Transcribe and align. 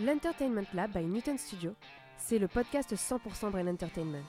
L'Entertainment 0.00 0.62
Lab 0.74 0.92
by 0.92 1.04
Newton 1.04 1.36
Studio, 1.36 1.74
c'est 2.16 2.38
le 2.38 2.46
podcast 2.46 2.94
100% 2.94 3.50
Brain 3.50 3.66
Entertainment. 3.66 4.22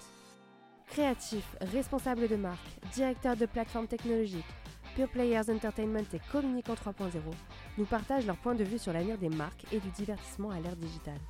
Créatifs, 0.87 1.55
responsables 1.61 2.27
de 2.27 2.37
marque, 2.37 2.67
directeurs 2.91 3.37
de 3.37 3.45
plateformes 3.45 3.85
technologiques, 3.85 4.43
Pure 4.95 5.09
Players 5.09 5.51
Entertainment 5.51 6.07
et 6.11 6.19
Communicant 6.31 6.73
3.0 6.73 7.11
nous 7.77 7.85
partagent 7.85 8.25
leur 8.25 8.37
point 8.37 8.55
de 8.55 8.63
vue 8.63 8.79
sur 8.79 8.93
l'avenir 8.93 9.19
des 9.19 9.29
marques 9.29 9.71
et 9.71 9.79
du 9.79 9.91
divertissement 9.91 10.49
à 10.49 10.59
l'ère 10.59 10.75
digitale. 10.75 11.21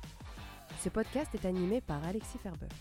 Ce 0.78 0.88
podcast 0.88 1.34
est 1.34 1.44
animé 1.44 1.82
par 1.82 2.02
Alexis 2.06 2.38
Ferbeuf. 2.38 2.72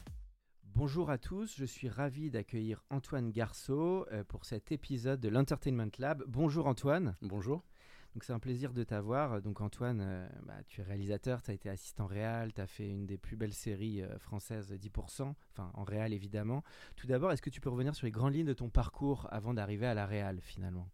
Bonjour 0.63 1.09
à 1.09 1.17
tous, 1.17 1.55
je 1.57 1.65
suis 1.65 1.89
ravi 1.89 2.31
d'accueillir 2.31 2.85
Antoine 2.89 3.31
Garceau 3.31 4.05
euh, 4.13 4.23
pour 4.23 4.45
cet 4.45 4.71
épisode 4.71 5.19
de 5.19 5.27
l'Entertainment 5.27 5.91
Lab. 5.97 6.23
Bonjour 6.25 6.67
Antoine. 6.67 7.17
Bonjour. 7.21 7.68
Donc 8.13 8.23
c'est 8.23 8.33
un 8.33 8.39
plaisir 8.39 8.73
de 8.73 8.83
t'avoir. 8.83 9.41
Donc 9.41 9.61
Antoine, 9.61 10.01
euh, 10.01 10.27
bah, 10.45 10.55
tu 10.67 10.81
es 10.81 10.83
réalisateur, 10.83 11.41
tu 11.41 11.51
as 11.51 11.53
été 11.53 11.69
assistant 11.69 12.07
réal, 12.07 12.53
tu 12.53 12.61
as 12.61 12.67
fait 12.67 12.87
une 12.87 13.05
des 13.05 13.17
plus 13.17 13.35
belles 13.35 13.53
séries 13.53 14.01
euh, 14.01 14.17
françaises 14.17 14.73
10%, 14.73 15.33
enfin 15.51 15.71
en 15.73 15.83
réal 15.83 16.13
évidemment. 16.13 16.63
Tout 16.95 17.07
d'abord, 17.07 17.31
est-ce 17.31 17.41
que 17.41 17.49
tu 17.49 17.61
peux 17.61 17.69
revenir 17.69 17.95
sur 17.95 18.05
les 18.05 18.11
grandes 18.11 18.33
lignes 18.33 18.47
de 18.47 18.53
ton 18.53 18.69
parcours 18.69 19.27
avant 19.31 19.53
d'arriver 19.53 19.85
à 19.85 19.93
la 19.93 20.05
réal 20.05 20.39
finalement? 20.41 20.89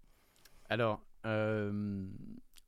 Alors, 0.69 1.05
euh, 1.25 2.05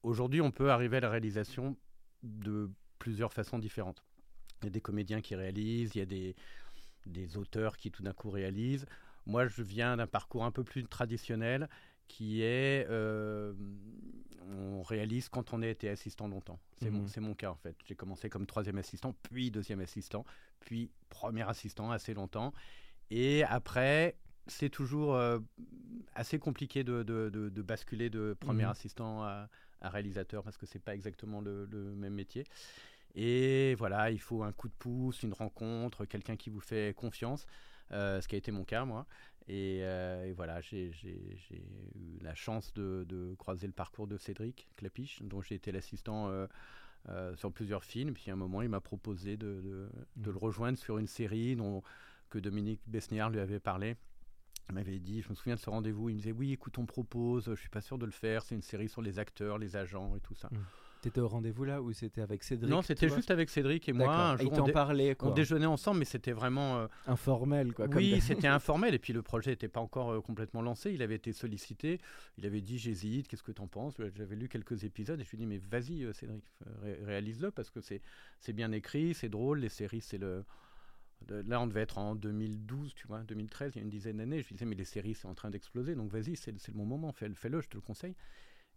aujourd'hui, 0.03 0.41
on 0.41 0.51
peut 0.51 0.71
arriver 0.71 0.97
à 0.97 1.01
la 1.01 1.09
réalisation 1.09 1.75
de 2.23 2.71
plusieurs 2.99 3.33
façons 3.33 3.59
différentes. 3.59 4.03
Il 4.61 4.65
y 4.65 4.67
a 4.67 4.71
des 4.71 4.81
comédiens 4.81 5.21
qui 5.21 5.35
réalisent, 5.35 5.95
il 5.95 5.99
y 5.99 6.01
a 6.01 6.33
des 7.05 7.37
auteurs 7.37 7.77
qui 7.77 7.91
tout 7.91 8.01
d'un 8.01 8.13
coup 8.13 8.29
réalisent. 8.29 8.87
Moi, 9.27 9.45
je 9.47 9.61
viens 9.61 9.97
d'un 9.97 10.07
parcours 10.07 10.45
un 10.45 10.51
peu 10.51 10.63
plus 10.63 10.85
traditionnel 10.85 11.67
qui 12.07 12.41
est 12.41 12.85
euh, 12.89 13.53
on 14.49 14.81
réalise 14.81 15.27
quand 15.29 15.53
on 15.53 15.61
a 15.61 15.67
été 15.67 15.89
assistant 15.89 16.27
longtemps. 16.27 16.59
C'est 16.77 16.89
mon, 16.89 17.01
Mhm. 17.03 17.09
mon 17.27 17.35
cas 17.35 17.49
en 17.51 17.55
fait. 17.55 17.75
J'ai 17.85 17.95
commencé 17.95 18.29
comme 18.29 18.45
troisième 18.45 18.77
assistant, 18.77 19.13
puis 19.23 19.51
deuxième 19.51 19.81
assistant, 19.81 20.25
puis 20.61 20.89
premier 21.09 21.47
assistant 21.47 21.91
assez 21.91 22.13
longtemps. 22.13 22.53
Et 23.09 23.43
après, 23.43 24.17
c'est 24.47 24.69
toujours 24.69 25.15
euh, 25.15 25.39
assez 26.15 26.39
compliqué 26.39 26.83
de, 26.85 27.03
de- 27.03 27.29
de- 27.29 27.49
de 27.49 27.61
basculer 27.61 28.09
de 28.09 28.35
premier 28.39 28.63
Mhm. 28.63 28.69
assistant 28.69 29.23
à, 29.23 29.49
à 29.81 29.89
réalisateur 29.89 30.43
parce 30.43 30.57
que 30.57 30.65
c'est 30.65 30.79
pas 30.79 30.95
exactement 30.95 31.41
le, 31.41 31.65
le 31.65 31.93
même 31.95 32.13
métier. 32.13 32.45
Et 33.15 33.75
voilà, 33.75 34.11
il 34.11 34.19
faut 34.19 34.43
un 34.43 34.51
coup 34.51 34.67
de 34.69 34.73
pouce, 34.77 35.23
une 35.23 35.33
rencontre, 35.33 36.05
quelqu'un 36.05 36.35
qui 36.35 36.49
vous 36.49 36.59
fait 36.59 36.95
confiance, 36.95 37.45
euh, 37.91 38.21
ce 38.21 38.27
qui 38.27 38.35
a 38.35 38.37
été 38.37 38.51
mon 38.51 38.63
cas 38.63 38.85
moi. 38.85 39.05
Et, 39.49 39.79
euh, 39.81 40.25
et 40.25 40.33
voilà, 40.33 40.59
j'ai 40.61 40.91
eu 41.95 42.19
la 42.21 42.35
chance 42.35 42.73
de, 42.73 43.05
de 43.07 43.33
croiser 43.35 43.65
le 43.67 43.73
parcours 43.73 44.07
de 44.07 44.17
Cédric 44.17 44.67
Clapiche, 44.75 45.21
dont 45.23 45.41
j'ai 45.41 45.55
été 45.55 45.71
l'assistant 45.71 46.27
euh, 46.29 46.47
euh, 47.09 47.35
sur 47.37 47.51
plusieurs 47.53 47.83
films. 47.85 48.13
Puis 48.13 48.29
à 48.29 48.33
un 48.33 48.37
moment, 48.37 48.61
il 48.61 48.69
m'a 48.69 48.81
proposé 48.81 49.37
de, 49.37 49.61
de- 49.61 49.89
de 50.17 50.27
Mhm. 50.27 50.33
le 50.33 50.37
rejoindre 50.37 50.77
sur 50.77 50.97
une 50.97 51.07
série 51.07 51.55
dont, 51.55 51.81
que 52.29 52.39
Dominique 52.39 52.81
Besniard 52.87 53.29
lui 53.29 53.39
avait 53.39 53.59
parlé. 53.61 53.95
Il 54.69 54.75
m'avait 54.75 54.99
dit, 54.99 55.21
je 55.21 55.29
me 55.29 55.35
souviens 55.35 55.55
de 55.55 55.61
ce 55.61 55.69
rendez-vous, 55.69 56.09
il 56.09 56.15
me 56.15 56.19
disait 56.19 56.33
oui, 56.33 56.51
écoute, 56.51 56.77
on 56.77 56.85
propose, 56.85 57.45
je 57.45 57.55
suis 57.55 57.69
pas 57.69 57.79
sûr 57.79 57.97
de 57.97 58.05
le 58.05 58.11
faire, 58.11 58.43
c'est 58.43 58.53
une 58.55 58.61
série 58.61 58.89
sur 58.89 59.01
les 59.01 59.17
acteurs, 59.17 59.57
les 59.57 59.77
agents 59.77 60.13
et 60.17 60.19
tout 60.19 60.35
ça. 60.35 60.49
T'étais 61.01 61.21
au 61.21 61.27
rendez-vous 61.27 61.63
là 61.63 61.81
ou 61.81 61.93
c'était 61.93 62.21
avec 62.21 62.43
Cédric 62.43 62.69
non, 62.69 62.81
c'était 62.81 63.07
juste 63.09 63.29
avec 63.31 63.49
Cédric 63.49 63.87
et 63.87 63.93
moi. 63.93 64.13
Un 64.31 64.35
Et 64.37 64.41
jour, 64.43 64.51
il 64.51 64.53
on, 64.53 64.57
t'en 64.57 64.65
dé- 64.65 64.71
parlait 64.71 65.11
on 65.11 65.15
quoi. 65.27 65.31
déjeunait 65.31 65.65
ensemble, 65.67 65.99
mais 65.99 66.05
c'était 66.05 66.31
vraiment 66.31 66.77
euh, 66.79 66.87
Informel 67.05 67.73
quoi. 67.73 67.87
comme 67.87 67.97
oui, 67.97 68.19
c'était 68.19 68.47
informel 68.47 68.93
et 68.95 68.99
puis 68.99 69.13
le 69.13 69.21
projet 69.21 69.51
n'était 69.51 69.67
pas 69.67 69.79
encore 69.79 70.11
euh, 70.11 70.21
complètement 70.21 70.61
lancé. 70.61 70.91
Il 70.91 71.01
avait 71.01 71.15
été 71.15 71.33
sollicité. 71.33 71.99
Il 72.37 72.45
avait 72.45 72.61
dit 72.61 72.77
j'hésite, 72.79 73.27
qu'est-ce 73.27 73.43
que 73.43 73.51
tu 73.51 73.61
en 73.61 73.67
penses 73.67 73.95
J'avais 74.15 74.35
lu 74.35 74.49
quelques 74.49 74.83
épisodes 74.83 75.19
et 75.19 75.23
je 75.23 75.29
lui 75.29 75.37
ai 75.37 75.39
dit 75.39 75.45
mais 75.45 75.57
vas-y 75.59 76.03
euh, 76.03 76.13
Cédric, 76.13 76.43
ré- 76.81 76.99
réalise-le 77.05 77.51
parce 77.51 77.69
que 77.69 77.79
c'est 77.81 78.01
c'est 78.39 78.53
bien 78.53 78.71
écrit, 78.71 79.13
c'est 79.13 79.29
drôle. 79.29 79.59
Les 79.59 79.69
séries, 79.69 80.01
c'est 80.01 80.17
le. 80.17 80.43
Là, 81.29 81.59
on 81.59 81.65
devait 81.67 81.81
être 81.81 81.97
en 81.97 82.13
2012, 82.15 82.93
tu 82.93 83.07
vois, 83.07 83.19
2013, 83.23 83.71
il 83.73 83.79
y 83.79 83.81
a 83.81 83.83
une 83.83 83.89
dizaine 83.89 84.17
d'années. 84.17 84.41
Je 84.43 84.47
lui 84.49 84.53
disais, 84.55 84.65
mais 84.65 84.75
les 84.75 84.85
séries, 84.85 85.15
c'est 85.15 85.27
en 85.27 85.33
train 85.33 85.49
d'exploser, 85.49 85.95
donc 85.95 86.11
vas-y, 86.11 86.35
c'est 86.35 86.51
le 86.51 86.73
bon 86.75 86.85
moment, 86.85 87.11
fais- 87.11 87.31
fais-le, 87.33 87.59
je 87.59 87.67
te 87.69 87.75
le 87.75 87.81
conseille. 87.81 88.13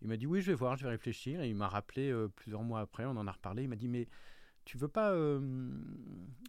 Il 0.02 0.08
m'a 0.08 0.16
dit, 0.16 0.26
oui, 0.26 0.40
je 0.40 0.46
vais 0.50 0.54
voir, 0.56 0.76
je 0.76 0.84
vais 0.84 0.90
réfléchir. 0.90 1.42
Et 1.42 1.48
il 1.48 1.54
m'a 1.54 1.68
rappelé 1.68 2.10
euh, 2.10 2.28
plusieurs 2.28 2.62
mois 2.62 2.80
après, 2.80 3.04
on 3.04 3.10
en 3.16 3.26
a 3.26 3.32
reparlé. 3.32 3.64
Il 3.64 3.68
m'a 3.68 3.76
dit, 3.76 3.88
mais 3.88 4.08
tu 4.64 4.76
veux 4.78 4.88
pas. 4.88 5.12
euh, 5.12 5.40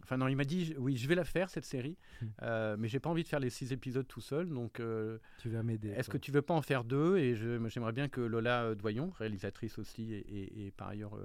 Enfin, 0.04 0.18
non, 0.18 0.28
il 0.28 0.36
m'a 0.36 0.44
dit, 0.44 0.74
oui, 0.78 0.98
je 0.98 1.08
vais 1.08 1.16
la 1.16 1.24
faire, 1.24 1.50
cette 1.50 1.66
série, 1.66 1.98
Hmm. 2.22 2.26
euh, 2.44 2.76
mais 2.78 2.88
j'ai 2.88 3.00
pas 3.00 3.10
envie 3.10 3.24
de 3.24 3.28
faire 3.28 3.40
les 3.40 3.50
six 3.50 3.72
épisodes 3.72 4.08
tout 4.08 4.22
seul, 4.22 4.50
donc 4.50 4.80
euh, 4.80 5.18
Tu 5.40 5.50
vas 5.50 5.64
m'aider. 5.64 5.90
est-ce 5.90 6.10
que 6.10 6.18
tu 6.18 6.32
veux 6.32 6.42
pas 6.42 6.54
en 6.54 6.62
faire 6.62 6.84
deux? 6.84 7.18
Et 7.18 7.36
j'aimerais 7.36 7.94
bien 7.94 8.10
que 8.10 8.22
Lola 8.22 8.76
Doyon, 8.76 9.12
réalisatrice 9.18 9.78
aussi, 9.80 10.14
et, 10.14 10.20
et- 10.20 10.68
et 10.68 10.72
par 10.72 10.90
ailleurs 10.90 11.18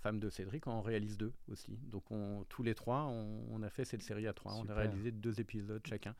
femme 0.00 0.18
de 0.18 0.28
Cédric, 0.30 0.66
en 0.66 0.80
réalise 0.80 1.16
deux 1.16 1.32
aussi. 1.50 1.78
Donc 1.90 2.10
on, 2.10 2.44
tous 2.48 2.62
les 2.64 2.74
trois, 2.74 3.02
on, 3.04 3.44
on 3.50 3.62
a 3.62 3.70
fait 3.70 3.84
cette 3.84 4.02
série 4.02 4.26
à 4.26 4.32
trois. 4.32 4.52
On 4.54 4.68
a 4.68 4.74
réalisé 4.74 5.12
deux 5.12 5.38
épisodes 5.40 5.82
chacun. 5.86 6.14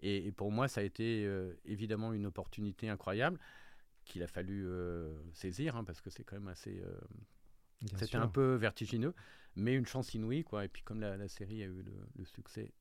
Et, 0.00 0.26
et 0.26 0.32
pour 0.32 0.50
moi, 0.50 0.66
ça 0.66 0.80
a 0.80 0.84
été 0.84 1.24
euh, 1.26 1.52
évidemment 1.64 2.12
une 2.12 2.26
opportunité 2.26 2.88
incroyable 2.88 3.38
qu'il 4.10 4.22
a 4.22 4.26
fallu 4.26 4.66
euh, 4.66 5.12
saisir, 5.32 5.76
hein, 5.76 5.84
parce 5.84 6.00
que 6.00 6.10
c'est 6.10 6.24
quand 6.24 6.36
même 6.36 6.48
assez... 6.48 6.82
euh, 6.84 6.92
c'était 7.92 8.06
sûr. 8.06 8.20
un 8.20 8.28
peu 8.28 8.56
vertigineux, 8.56 9.14
mais 9.56 9.74
une 9.74 9.86
chance 9.86 10.12
inouïe, 10.14 10.44
quoi. 10.44 10.64
Et 10.64 10.68
puis 10.68 10.82
comme 10.82 11.00
la, 11.00 11.16
la 11.16 11.28
série 11.28 11.62
a 11.62 11.66
eu 11.66 11.82
le, 11.82 11.92
le 12.18 12.24
succès 12.26 12.72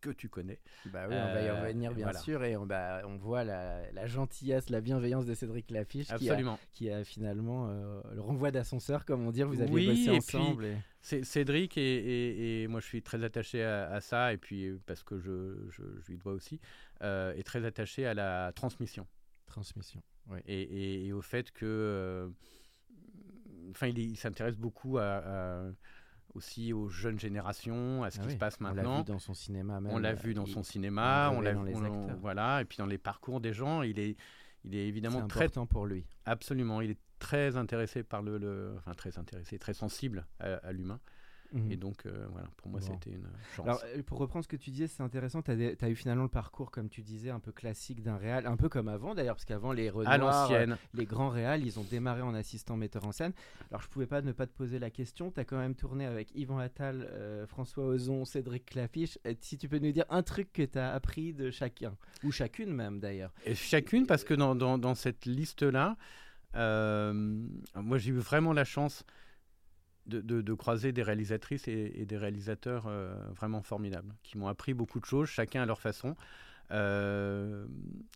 que 0.00 0.10
tu 0.10 0.28
connais, 0.28 0.60
Bah 0.86 1.06
oui, 1.08 1.14
on 1.16 1.34
va 1.34 1.42
y 1.42 1.48
Euh, 1.48 1.60
revenir 1.60 1.92
bien 1.92 2.04
voilà. 2.04 2.20
sûr 2.20 2.44
et 2.44 2.56
on, 2.56 2.64
bah, 2.66 3.02
on 3.04 3.16
voit 3.16 3.42
la, 3.42 3.90
la 3.90 4.06
gentillesse, 4.06 4.70
la 4.70 4.80
bienveillance 4.80 5.26
de 5.26 5.34
Cédric 5.34 5.72
Lafiche 5.72 6.06
qui 6.06 6.12
a, 6.12 6.14
absolument. 6.14 6.58
qui 6.70 6.88
a 6.88 7.02
finalement 7.02 7.66
euh, 7.68 8.00
le 8.14 8.20
renvoi 8.20 8.52
d'ascenseur, 8.52 9.04
comme 9.04 9.26
on 9.26 9.32
dit, 9.32 9.42
vous 9.42 9.60
aviez 9.60 9.74
Oui, 9.74 9.86
bossé 9.88 10.02
et 10.02 10.20
puis- 10.20 10.38
ensemble. 10.38 10.64
et- 10.66 10.76
C'est 11.00 11.24
Cédric 11.24 11.76
et, 11.76 11.80
et- 11.82 12.62
et 12.62 12.68
moi 12.68 12.78
je 12.80 12.86
suis 12.86 13.02
très 13.02 13.22
attaché 13.24 13.64
à, 13.64 13.90
à 13.90 14.00
ça 14.00 14.32
et 14.32 14.36
puis 14.36 14.70
parce 14.86 15.02
que 15.02 15.18
je, 15.18 15.66
je- 15.70 16.00
je 16.00 16.06
lui 16.12 16.16
dois 16.18 16.32
aussi 16.32 16.60
euh, 17.02 17.34
et 17.36 17.42
très 17.42 17.64
attaché 17.64 18.06
à 18.06 18.14
la 18.14 18.52
transmission 18.54 19.04
Transmission. 19.46 20.00
Et, 20.46 20.62
et- 20.62 21.06
et 21.06 21.12
au 21.12 21.22
fait 21.22 21.50
que 21.52 21.64
euh, 21.66 22.28
enfin 23.70 23.86
il, 23.86 23.98
est- 23.98 24.04
il 24.04 24.16
s'intéresse 24.16 24.56
beaucoup 24.56 24.98
à, 24.98 25.02
à- 25.04 25.70
aussi 26.34 26.72
aux 26.72 26.88
jeunes 26.88 27.18
générations 27.18 28.02
à 28.04 28.10
ce 28.10 28.18
Ah 28.18 28.22
qui 28.22 28.26
oui, 28.28 28.32
se 28.34 28.38
passe 28.38 28.56
On 28.60 28.64
l'a 28.64 28.74
maintenant 28.74 28.98
vu 28.98 29.04
dans 29.04 29.18
son 29.18 29.34
cinéma 29.34 29.80
même. 29.80 29.92
on 29.92 29.98
l'a 29.98 30.10
euh, 30.10 30.14
vu 30.14 30.34
dans 30.34 30.44
il- 30.44 30.52
son 30.52 30.62
cinéma 30.62 31.30
on 31.34 31.40
l'a 31.40 31.54
dans 31.54 31.62
les 31.62 31.74
on- 31.74 32.14
voilà 32.16 32.60
et 32.60 32.64
puis 32.64 32.76
dans 32.78 32.86
les 32.86 32.98
parcours 32.98 33.40
des 33.40 33.52
gens 33.52 33.82
il 33.82 33.98
est 33.98 34.16
il 34.64 34.74
est 34.74 34.86
évidemment 34.88 35.26
très 35.26 35.44
important 35.46 35.66
pour 35.66 35.86
lui. 35.86 36.04
absolument 36.26 36.80
il 36.80 36.90
est 36.90 36.98
très 37.18 37.56
intéressé 37.56 38.02
par 38.02 38.22
le, 38.22 38.38
le- 38.38 38.74
enfin 38.76 38.92
très 38.94 39.18
intéressé 39.18 39.58
très 39.58 39.74
sensible 39.74 40.26
à, 40.40 40.54
à 40.56 40.72
l'humain 40.72 41.00
Mhm. 41.52 41.72
et 41.72 41.76
donc 41.76 42.04
euh, 42.04 42.26
voilà 42.32 42.48
pour 42.56 42.70
moi 42.70 42.80
Bon. 42.80 42.86
c'était 42.86 43.16
une 43.16 43.26
chance 43.56 43.66
Alors, 43.66 43.82
euh, 43.84 44.02
pour 44.02 44.18
reprendre 44.18 44.44
ce 44.44 44.48
que 44.48 44.56
tu 44.56 44.70
disais, 44.70 44.86
c'est 44.86 45.02
intéressant. 45.02 45.40
Tu 45.42 45.50
as, 45.50 45.88
eu 45.88 45.94
finalement 45.94 46.24
le 46.24 46.28
parcours, 46.28 46.70
comme 46.70 46.88
tu 46.88 47.02
disais, 47.02 47.30
un 47.30 47.40
peu 47.40 47.52
classique 47.52 48.02
d'un 48.02 48.16
réal, 48.16 48.46
un 48.46 48.56
peu 48.56 48.68
comme 48.68 48.88
avant 48.88 49.14
d'ailleurs, 49.14 49.36
parce 49.36 49.44
qu'avant, 49.44 49.72
les 49.72 49.88
à 49.88 49.92
Renoir, 49.92 50.18
l'ancienne 50.18 50.76
les 50.94 51.06
grands 51.06 51.30
réals, 51.30 51.64
ils 51.64 51.78
ont 51.78 51.84
démarré 51.84 52.22
en 52.22 52.34
assistant 52.34 52.76
metteur 52.76 53.04
en 53.06 53.12
scène. 53.12 53.32
Alors, 53.70 53.82
je 53.82 53.88
pouvais 53.88 54.06
pas 54.06 54.20
ne 54.20 54.32
pas 54.32 54.46
te 54.46 54.52
poser 54.52 54.78
la 54.78 54.90
question. 54.90 55.30
Tu 55.30 55.40
as 55.40 55.44
quand 55.44 55.58
même 55.58 55.74
tourné 55.74 56.04
avec 56.04 56.34
Yvan 56.34 56.58
Attal, 56.58 57.08
euh, 57.10 57.46
François 57.46 57.84
Ozon, 57.84 58.24
Cédric 58.24 58.66
Clapiche. 58.66 59.18
Si 59.40 59.56
tu 59.56 59.68
peux 59.68 59.78
nous 59.78 59.92
dire 59.92 60.04
un 60.10 60.22
truc 60.22 60.52
que 60.52 60.62
tu 60.62 60.78
as 60.78 60.92
appris 60.92 61.32
de 61.32 61.50
chacun, 61.50 61.96
ou 62.24 62.30
chacune 62.30 62.72
même 62.72 63.00
d'ailleurs. 63.00 63.32
Chacune, 63.54 64.06
parce 64.06 64.24
que 64.24 64.34
dans, 64.34 64.54
dans, 64.54 64.76
dans 64.78 64.94
cette 64.94 65.24
liste-là, 65.24 65.96
euh, 66.54 67.12
moi 67.74 67.98
j'ai 67.98 68.10
eu 68.10 68.14
vraiment 68.18 68.52
la 68.52 68.64
chance 68.64 69.04
de, 70.08 70.20
de- 70.20 70.40
de 70.42 70.54
croiser 70.54 70.92
des 70.92 71.02
réalisatrices 71.02 71.68
et, 71.68 71.92
et 71.94 72.06
des 72.06 72.16
réalisateurs 72.16 72.86
euh, 72.88 73.14
vraiment 73.34 73.62
formidables, 73.62 74.14
qui 74.22 74.38
m'ont 74.38 74.48
appris 74.48 74.74
beaucoup 74.74 75.00
de 75.00 75.04
choses, 75.04 75.28
chacun 75.28 75.62
à 75.62 75.66
leur 75.66 75.80
façon. 75.80 76.16
Euh, 76.70 77.66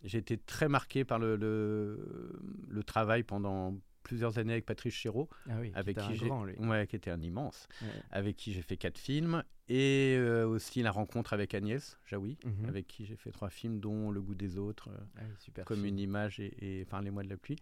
j'ai 0.03 0.19
été 0.19 0.37
très 0.37 0.67
marqué 0.67 1.05
par 1.05 1.19
le, 1.19 1.35
le, 1.35 2.39
le 2.69 2.83
travail 2.83 3.23
pendant 3.23 3.75
plusieurs 4.03 4.37
années 4.37 4.51
avec 4.53 4.65
Patrice 4.65 4.93
Chéreau, 4.93 5.29
Ah 5.49 5.53
oui, 5.61 5.71
avec 5.75 5.97
qui 5.97 6.17
grand, 6.17 6.43
lui. 6.43 6.55
ouais, 6.57 6.85
qui 6.87 6.95
était 6.97 7.09
un 7.09 7.21
immense, 7.21 7.67
Ouais. 7.81 7.87
avec 8.11 8.35
qui 8.35 8.51
j'ai 8.53 8.61
fait 8.61 8.75
quatre 8.77 8.97
films, 8.97 9.43
et 9.69 10.15
euh, 10.19 10.45
aussi 10.45 10.81
la 10.83 10.91
rencontre 10.91 11.31
avec 11.33 11.53
Agnès 11.53 11.97
Jaoui, 12.05 12.37
Mhm. 12.43 12.67
avec 12.67 12.85
qui 12.87 13.05
j'ai 13.05 13.15
fait 13.15 13.31
trois 13.31 13.49
films, 13.49 13.79
dont 13.79 14.11
Le 14.11 14.21
goût 14.21 14.35
des 14.35 14.57
autres, 14.57 14.89
Ah 15.17 15.21
oui, 15.23 15.35
super 15.39 15.63
comme 15.65 15.77
film. 15.77 15.87
une 15.87 15.99
image 15.99 16.39
et, 16.41 16.81
et 16.81 16.85
Parlez-moi 16.85 17.23
de 17.23 17.29
la 17.29 17.37
pluie. 17.37 17.55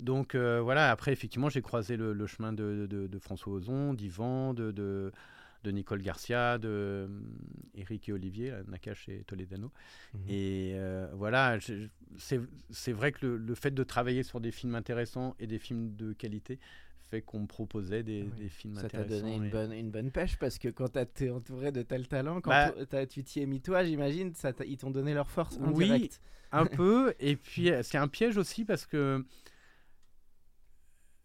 Donc 0.00 0.34
euh, 0.34 0.60
voilà, 0.60 0.90
après, 0.90 1.12
effectivement, 1.12 1.48
j'ai 1.48 1.62
croisé 1.62 1.96
le, 1.96 2.12
le 2.12 2.26
chemin 2.26 2.52
de, 2.52 2.86
de- 2.88 3.06
de 3.06 3.18
François 3.18 3.52
Ozon, 3.54 3.94
d'Yvan, 3.94 4.54
de, 4.54 4.70
de, 4.72 5.12
Nicole 5.70 6.02
Garcia, 6.02 6.58
de 6.58 6.68
euh, 6.68 7.08
Eric 7.76 8.08
et 8.08 8.12
Olivier, 8.12 8.52
Nakache 8.68 9.08
et 9.08 9.22
Toledano. 9.24 9.70
Mhm. 10.14 10.20
Et 10.28 10.72
euh, 10.74 11.08
voilà, 11.14 11.58
c'est 12.18 12.92
vrai 12.92 13.12
que 13.12 13.26
le, 13.26 13.36
le 13.36 13.54
fait 13.54 13.70
de 13.72 13.84
travailler 13.84 14.22
sur 14.22 14.40
des 14.40 14.50
films 14.50 14.74
intéressants 14.74 15.34
et 15.38 15.46
des 15.46 15.58
films 15.58 15.94
de 15.96 16.12
qualité 16.12 16.58
fait 17.10 17.20
qu'on 17.22 17.40
me 17.40 17.46
proposait 17.46 18.02
des, 18.02 18.22
Ah 18.26 18.32
oui. 18.36 18.42
des 18.44 18.48
films 18.48 18.74
Ça 18.74 18.88
t'a 18.88 19.00
intéressants. 19.00 19.20
donné 19.26 19.36
une 19.36 19.44
et- 19.44 19.50
bonne, 19.50 19.72
une 19.72 19.90
bonne 19.90 20.10
pêche 20.10 20.36
parce 20.38 20.58
que 20.58 20.68
quand 20.68 20.88
t'es 21.14 21.30
entouré 21.30 21.70
de 21.70 21.82
tel 21.82 22.08
talent, 22.08 22.40
quand 22.40 22.50
Bah- 22.50 23.06
tu 23.06 23.22
t'y 23.22 23.40
es 23.40 23.46
mis 23.46 23.60
toi, 23.60 23.84
j'imagine, 23.84 24.32
ça 24.34 24.52
ils 24.66 24.78
t'ont 24.78 24.90
donné 24.90 25.12
leur 25.14 25.30
force 25.30 25.58
Oui. 25.60 26.10
Un 26.52 26.64
peu, 26.66 27.14
et 27.20 27.36
puis 27.36 27.70
euh, 27.70 27.82
c'est 27.82 27.98
un 27.98 28.08
piège 28.08 28.36
aussi 28.36 28.64
parce 28.64 28.84
que 28.86 29.24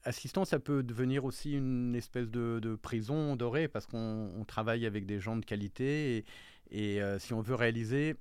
assistant, 0.08 0.46
ça 0.46 0.60
peut 0.60 0.84
devenir 0.84 1.26
aussi 1.26 1.54
une 1.54 1.96
espèce 1.96 2.30
de, 2.30 2.60
de 2.62 2.76
prison 2.76 3.36
dorée 3.36 3.68
parce 3.68 3.86
qu'on 3.86 4.32
on 4.36 4.46
travaille 4.46 4.86
avec 4.86 5.06
des 5.06 5.20
gens 5.20 5.36
de 5.38 5.46
qualité 5.46 6.18
et, 6.18 6.26
et, 6.72 7.02
euh, 7.02 7.20
si 7.20 7.34
on 7.34 7.42
veut 7.42 7.56
réaliser, 7.56 8.16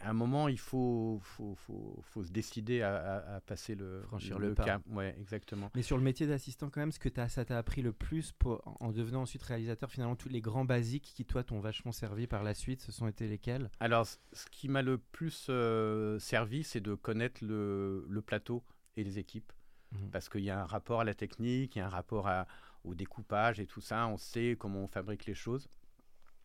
à 0.00 0.10
un 0.10 0.12
moment, 0.12 0.48
il 0.48 0.58
faut, 0.58 1.18
faut, 1.22 1.54
faut, 1.54 1.98
faut 2.02 2.22
se 2.22 2.30
décider 2.30 2.82
à, 2.82 2.94
à- 2.96 3.36
à 3.36 3.40
passer 3.40 3.74
le, 3.74 4.02
Franchir 4.02 4.38
le 4.38 4.52
pas. 4.54 4.64
cap. 4.64 4.82
Ouais, 4.90 5.16
exactement. 5.18 5.70
Mais 5.74 5.80
sur 5.82 5.96
le 5.96 6.02
métier 6.02 6.26
d'assistant, 6.26 6.68
quand 6.68 6.80
même, 6.80 6.92
ce 6.92 6.98
que 6.98 7.08
ça 7.28 7.44
t'a 7.46 7.56
appris 7.56 7.80
le 7.80 7.92
plus 7.92 8.32
pour, 8.32 8.60
en 8.80 8.92
devenant 8.92 9.22
ensuite 9.22 9.42
réalisateur, 9.42 9.90
finalement, 9.90 10.14
tous 10.14 10.28
les 10.28 10.42
grands 10.42 10.66
basiques 10.66 11.10
qui, 11.16 11.24
toi, 11.24 11.42
t'ont 11.44 11.60
vachement 11.60 11.92
servi 11.92 12.26
par 12.26 12.42
la 12.42 12.52
suite, 12.52 12.82
ce 12.82 12.92
sont 12.92 13.08
été 13.08 13.26
lesquels? 13.26 13.70
Alors, 13.80 14.06
ce 14.06 14.46
qui 14.50 14.68
m'a 14.68 14.82
le 14.82 14.98
plus 14.98 15.46
euh, 15.48 16.18
servi, 16.18 16.62
c'est 16.62 16.80
de 16.82 16.94
connaître 16.94 17.42
le, 17.42 18.04
le 18.06 18.20
plateau 18.20 18.62
et 18.98 19.02
les 19.02 19.18
équipes. 19.18 19.50
Mhm. 19.92 20.10
Parce 20.10 20.28
qu'il 20.28 20.42
y 20.42 20.50
a 20.50 20.60
un 20.62 20.66
rapport 20.66 21.00
à 21.00 21.04
la 21.04 21.14
technique, 21.14 21.76
il 21.76 21.78
y 21.78 21.82
a 21.82 21.86
un 21.86 21.90
rapport 21.90 22.26
à- 22.28 22.46
au 22.84 22.94
découpage 22.94 23.60
et 23.60 23.66
tout 23.66 23.80
ça. 23.80 24.06
On 24.08 24.16
sait 24.16 24.56
comment 24.58 24.80
on 24.80 24.86
fabrique 24.88 25.26
les 25.26 25.34
choses. 25.34 25.68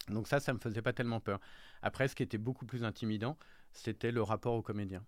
Donc 0.09 0.27
ça, 0.27 0.39
ça 0.39 0.53
me 0.53 0.59
faisait 0.59 0.81
pas 0.81 0.93
tellement 0.93 1.19
peur. 1.19 1.39
Après, 1.81 2.07
ce 2.07 2.15
qui 2.15 2.23
était 2.23 2.37
beaucoup 2.39 2.65
plus 2.65 2.83
intimidant, 2.83 3.37
c'était 3.71 4.11
le 4.11 4.21
rapport 4.23 4.53
aux 4.53 4.61
comédiens. 4.61 5.03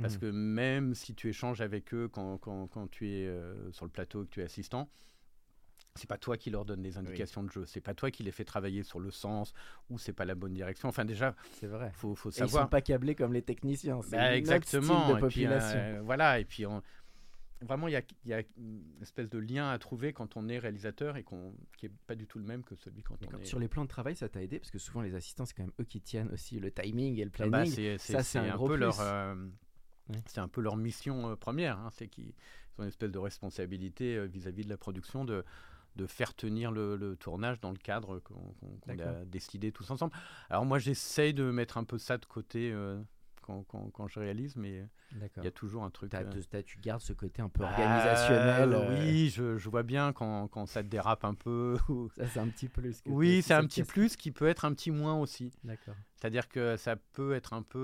Parce 0.00 0.14
Mhm. 0.14 0.20
que 0.20 0.26
même 0.30 0.94
si 0.94 1.14
tu 1.14 1.28
échanges 1.28 1.60
avec 1.60 1.92
eux 1.92 2.08
quand, 2.08 2.38
quand- 2.38 2.66
quand 2.68 2.88
tu 2.88 3.10
es 3.10 3.26
euh, 3.26 3.70
sur 3.72 3.84
le 3.84 3.90
plateau 3.90 4.22
et 4.22 4.26
que 4.26 4.30
tu 4.30 4.40
es 4.40 4.44
assistant, 4.44 4.88
c'est 5.96 6.06
pas 6.08 6.18
toi 6.18 6.36
qui 6.36 6.50
leur 6.50 6.64
donne 6.64 6.82
des 6.82 6.96
indications 6.98 7.42
de 7.42 7.50
jeu. 7.50 7.64
C'est 7.66 7.80
pas 7.80 7.94
toi 7.94 8.10
qui 8.12 8.22
les 8.22 8.30
fais 8.30 8.44
travailler 8.44 8.84
sur 8.84 9.00
le 9.00 9.10
sens 9.10 9.52
ou 9.90 9.98
c'est 9.98 10.12
pas 10.12 10.24
la 10.24 10.36
bonne 10.36 10.54
direction. 10.54 10.88
Enfin, 10.88 11.04
déjà, 11.04 11.34
C'est 11.52 11.66
vrai. 11.66 11.90
faut, 11.94 12.14
faut 12.14 12.30
Et 12.30 12.34
ils 12.34 12.38
savoir. 12.38 12.64
sont 12.64 12.68
pas 12.68 12.80
câblés 12.80 13.16
comme 13.16 13.32
les 13.32 13.42
techniciens. 13.42 14.00
C'est 14.02 14.16
Bah, 14.16 14.36
exactement. 14.36 14.82
style 15.04 15.14
de 15.14 15.18
Et 15.18 15.28
puis, 15.28 15.42
population. 15.42 15.78
euh, 15.78 16.00
voilà. 16.04 16.38
Et 16.38 16.44
puis, 16.44 16.64
on- 16.66 16.82
vraiment, 17.62 17.88
il 17.88 17.92
y 17.92 17.96
a, 17.96 18.02
il 18.24 18.30
y 18.30 18.34
a 18.34 18.42
une 18.56 18.82
espèce 19.02 19.28
de 19.28 19.38
lien 19.38 19.68
à 19.70 19.78
trouver 19.78 20.12
quand 20.12 20.36
on 20.36 20.48
est 20.48 20.58
réalisateur 20.58 21.16
et 21.16 21.22
qu'on, 21.22 21.54
qui 21.76 21.86
est 21.86 21.92
pas 22.06 22.14
du 22.14 22.26
tout 22.26 22.38
le 22.38 22.44
même 22.44 22.62
que 22.64 22.74
celui 22.76 23.02
quand 23.02 23.16
on 23.26 23.38
est. 23.38 23.44
Sur 23.44 23.58
les 23.58 23.68
plans 23.68 23.84
de 23.84 23.88
travail, 23.88 24.14
ça 24.16 24.28
t'a 24.28 24.42
aidé? 24.42 24.58
Parce 24.58 24.70
que 24.70 24.78
souvent 24.78 25.02
les 25.02 25.14
assistants, 25.14 25.44
c'est 25.44 25.54
quand 25.54 25.64
même 25.64 25.72
eux 25.80 25.84
qui 25.84 26.00
tiennent 26.00 26.30
aussi 26.32 26.58
le 26.60 26.70
timing 26.70 27.18
et 27.18 27.24
le 27.24 27.30
Ah 27.34 27.38
bah, 27.48 27.48
planning. 27.62 27.72
c'est, 27.72 27.98
ça, 27.98 28.22
c'est 28.22 28.38
un 28.38 28.52
un, 28.52 28.56
gros 28.56 28.66
peu 28.68 28.76
leur, 28.76 28.96
plus. 28.96 29.04
euh, 29.06 29.48
Ouais. 30.10 30.16
c'est 30.26 30.40
un 30.40 30.48
peu 30.48 30.62
leur 30.62 30.76
mission 30.76 31.30
euh, 31.30 31.36
première. 31.36 31.78
hein, 31.78 31.90
c'est 31.92 32.08
qu'ils 32.08 32.32
ont 32.78 32.82
une 32.82 32.88
espèce 32.88 33.10
de 33.10 33.18
responsabilité 33.18 34.16
euh, 34.16 34.24
vis-à-vis 34.24 34.64
de 34.64 34.68
la 34.70 34.78
production 34.78 35.24
de 35.24 35.44
de 35.96 36.06
faire 36.06 36.32
tenir 36.32 36.70
le, 36.70 36.94
le 36.96 37.16
tournage 37.16 37.58
dans 37.60 37.72
le 37.72 37.76
cadre 37.76 38.20
qu'on, 38.20 38.34
qu'on- 38.60 38.76
qu'on 38.78 38.98
a 39.00 39.24
décidé 39.24 39.72
tous 39.72 39.90
ensemble. 39.90 40.12
Alors 40.48 40.64
moi, 40.64 40.78
j'essaye 40.78 41.34
de 41.34 41.50
mettre 41.50 41.76
un 41.76 41.82
peu 41.82 41.98
ça 41.98 42.18
de 42.18 42.24
côté 42.24 42.70
euh, 42.72 43.02
quand, 43.48 43.64
quand- 43.66 43.90
quand 43.90 44.06
je 44.08 44.20
réalise, 44.20 44.56
mais 44.56 44.86
il 45.12 45.44
y 45.44 45.46
a 45.46 45.50
toujours 45.50 45.82
un 45.84 45.90
truc. 45.90 46.10
T'as- 46.10 46.20
euh, 46.22 46.62
tu 46.62 46.78
gardes 46.78 47.00
ce 47.00 47.14
côté 47.14 47.40
un 47.40 47.48
peu 47.48 47.64
Ah, 47.64 47.70
organisationnel. 47.70 48.72
euh, 48.74 48.98
oui, 49.10 49.30
je, 49.30 49.56
je 49.56 49.68
vois 49.70 49.82
bien 49.82 50.12
quand, 50.12 50.48
quand 50.48 50.66
ça 50.66 50.82
te 50.82 50.88
dérape 50.88 51.24
un 51.24 51.34
peu. 51.34 51.76
Ça, 52.16 52.26
c'est 52.26 52.40
un 52.40 52.48
petit 52.48 52.68
plus. 52.68 53.00
que 53.00 53.08
Oui, 53.08 53.40
c'est 53.42 53.54
un 53.54 53.64
petit 53.64 53.82
plus 53.84 54.16
qui 54.16 54.30
peut 54.32 54.46
être 54.46 54.64
un 54.66 54.72
petit 54.74 54.90
moins 54.90 55.18
aussi. 55.18 55.50
D'accord. 55.64 55.94
C'est-à-dire 56.16 56.48
que 56.48 56.76
ça 56.76 56.96
peut 57.14 57.32
être 57.32 57.54
un 57.54 57.62
peu. 57.62 57.78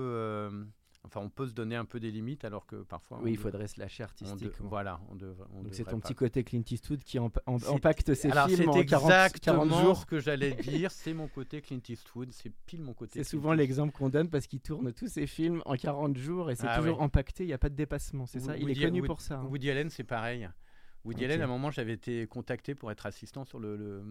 Enfin, 1.05 1.21
on 1.21 1.29
peut 1.29 1.47
se 1.47 1.53
donner 1.53 1.75
un 1.75 1.85
peu 1.85 1.99
des 1.99 2.11
limites 2.11 2.43
alors 2.45 2.65
que 2.65 2.77
parfois. 2.77 3.19
Oui, 3.21 3.31
il 3.31 3.37
faudrait 3.37 3.67
se 3.67 3.79
lâcher 3.79 4.03
artistiquement. 4.03 4.67
voilà, 4.67 4.99
on 5.09 5.15
devrait. 5.15 5.47
on 5.53 5.63
Donc 5.63 5.73
c'est 5.73 5.83
ton 5.85 5.99
pas. 5.99 6.07
petit 6.07 6.15
côté 6.15 6.43
Clint 6.43 6.63
Eastwood 6.69 7.03
qui 7.03 7.17
emp- 7.19 7.39
impacte 7.47 8.13
ses 8.13 8.29
Alors, 8.31 8.47
films 8.47 8.57
c'est 8.59 8.67
en 8.67 8.83
40, 8.83 9.09
exactement 9.11 9.67
40 9.67 9.83
jours. 9.85 9.97
ce 9.97 10.05
que 10.05 10.19
j'allais 10.19 10.51
dire. 10.63 10.91
C'est 10.91 11.13
mon 11.13 11.27
côté 11.27 11.61
Clint 11.61 11.79
Eastwood. 11.87 12.31
C'est 12.31 12.51
pile 12.65 12.81
mon 12.81 12.93
côté. 12.93 13.23
C'est 13.23 13.29
souvent 13.29 13.53
l'exemple 13.53 13.93
qu'on 13.93 14.09
donne 14.09 14.29
parce 14.29 14.47
qu'il 14.47 14.59
tourne 14.61 14.91
tous 14.93 15.07
ses 15.07 15.27
films 15.27 15.61
en 15.65 15.75
40 15.75 16.17
jours 16.17 16.51
et 16.51 16.55
c'est 16.55 16.67
Ah 16.67 16.77
toujours 16.79 17.01
impacté, 17.01 17.43
il 17.43 17.47
n'y 17.47 17.53
a 17.53 17.57
pas 17.57 17.69
de 17.69 17.75
dépassement, 17.75 18.25
c'est 18.25 18.39
ça? 18.39 18.57
Il 18.57 18.69
est 18.69 18.75
connu 18.75 18.99
Woody- 19.01 19.07
pour 19.07 19.21
ça. 19.21 19.39
hein. 19.39 19.45
Woody 19.49 19.69
Allen, 19.71 19.89
c'est 19.89 20.03
pareil. 20.03 20.49
Woody. 21.03 21.23
Allen, 21.25 21.41
à 21.41 21.43
un 21.43 21.47
moment, 21.47 21.69
j'avais 21.69 21.93
été 21.93 22.25
contacté 22.25 22.73
pour 22.73 22.91
être 22.91 23.05
assistant 23.05 23.45
sur 23.45 23.59
le, 23.59 23.75
le, 23.77 24.03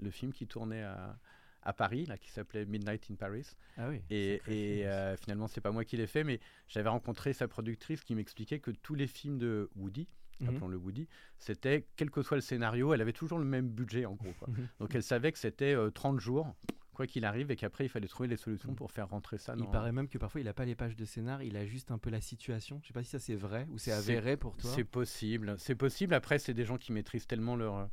le 0.00 0.10
film 0.10 0.32
qui 0.32 0.48
tournait 0.48 0.82
à, 0.82 1.16
à 1.62 1.72
Paris, 1.72 2.06
là, 2.06 2.16
qui 2.16 2.30
s'appelait 2.30 2.64
Midnight 2.64 3.06
in 3.10 3.14
Paris. 3.16 3.46
Ah 3.76 3.88
oui. 3.88 4.00
Et, 4.10 4.40
et, 4.48 4.86
euh, 4.86 5.16
finalement, 5.16 5.46
c'est 5.46 5.60
pas 5.60 5.72
moi 5.72 5.84
qui 5.84 5.96
l'ai 5.96 6.06
fait, 6.06 6.24
mais 6.24 6.40
j'avais 6.68 6.88
rencontré 6.88 7.32
sa 7.32 7.48
productrice 7.48 8.02
qui 8.02 8.14
m'expliquait 8.14 8.58
que 8.60 8.70
tous 8.70 8.94
les 8.94 9.06
films 9.06 9.38
de 9.38 9.68
Woody, 9.76 10.08
Mhm. 10.40 10.48
appelons-le 10.48 10.76
Woody, 10.78 11.06
c'était, 11.38 11.86
quel 11.96 12.10
que 12.10 12.22
soit 12.22 12.38
le 12.38 12.40
scénario, 12.40 12.94
elle 12.94 13.02
avait 13.02 13.12
toujours 13.12 13.38
le 13.38 13.44
même 13.44 13.68
budget, 13.68 14.06
en 14.06 14.14
gros. 14.14 14.32
quoi. 14.38 14.48
Mhm. 14.58 14.68
Donc 14.80 14.94
elle 14.94 15.02
savait 15.02 15.32
que 15.32 15.38
c'était 15.38 15.74
euh, 15.74 15.90
30 15.90 16.18
jours, 16.18 16.54
quoi 16.94 17.06
qu'il 17.06 17.26
arrive, 17.26 17.50
et 17.50 17.56
qu'après, 17.56 17.84
il 17.84 17.88
fallait 17.90 18.08
trouver 18.08 18.28
les 18.30 18.38
solutions 18.38 18.70
Mhm. 18.70 18.76
pour 18.76 18.90
faire 18.90 19.10
rentrer 19.10 19.36
ça 19.36 19.52
Il 19.54 19.64
dans... 19.64 19.70
paraît 19.70 19.92
même 19.92 20.08
que 20.08 20.16
parfois 20.16 20.40
il 20.40 20.44
n'a 20.44 20.54
pas 20.54 20.64
les 20.64 20.74
pages 20.74 20.96
de 20.96 21.04
scénar, 21.04 21.42
il 21.42 21.58
a 21.58 21.66
juste 21.66 21.90
un 21.90 21.98
peu 21.98 22.08
la 22.08 22.22
situation. 22.22 22.80
Je 22.82 22.86
sais 22.88 22.94
pas 22.94 23.02
si 23.02 23.10
ça 23.10 23.18
c'est 23.18 23.34
vrai 23.34 23.66
ou 23.70 23.76
c'est 23.76 23.90
C'est- 23.90 23.96
avéré 23.98 24.38
pour 24.38 24.56
toi. 24.56 24.70
C'est 24.74 24.84
possible. 24.84 25.56
C'est 25.58 25.74
possible. 25.74 26.14
Après, 26.14 26.38
c'est 26.38 26.54
des 26.54 26.64
gens 26.64 26.78
qui 26.78 26.92
maîtrisent 26.92 27.26
tellement 27.26 27.54
leur, 27.56 27.90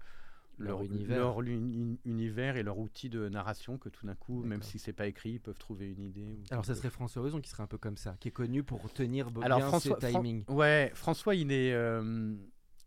Leur 0.58 0.80
leur, 0.80 0.84
univers. 0.84 1.18
leur 1.20 1.42
uni- 1.42 2.00
univers 2.06 2.58
et 2.58 2.64
leur 2.64 2.78
outil 2.80 3.10
de 3.10 3.30
narration 3.30 3.78
que 3.78 3.90
tout 3.90 4.06
d'un 4.08 4.16
coup, 4.16 4.44
même 4.44 4.64
si 4.64 4.80
c'est 4.80 4.94
pas 4.94 5.08
écrit, 5.08 5.32
ils 5.34 5.40
peuvent 5.40 5.58
trouver 5.58 5.92
une 5.92 6.04
idée. 6.04 6.26
ou 6.26 6.42
Alors 6.52 6.66
ça 6.66 6.74
serait 6.76 6.90
François 6.90 7.22
Ozon 7.22 7.42
qui 7.42 7.50
serait 7.50 7.64
un 7.64 7.68
peu 7.68 7.78
comme 7.78 7.98
ça, 7.98 8.16
qui 8.20 8.28
est 8.30 8.32
connu 8.32 8.64
pour 8.64 8.92
tenir 8.94 9.30
bo- 9.32 9.42
Alors 9.44 9.60
bien 9.60 9.68
François, 9.68 9.98
ses 10.02 10.10
Fran- 10.12 10.22
timings. 10.22 10.44
ouais, 10.48 10.92
François, 10.96 11.36
il 11.36 11.52
est. 11.52 11.74
euh, 11.74 12.36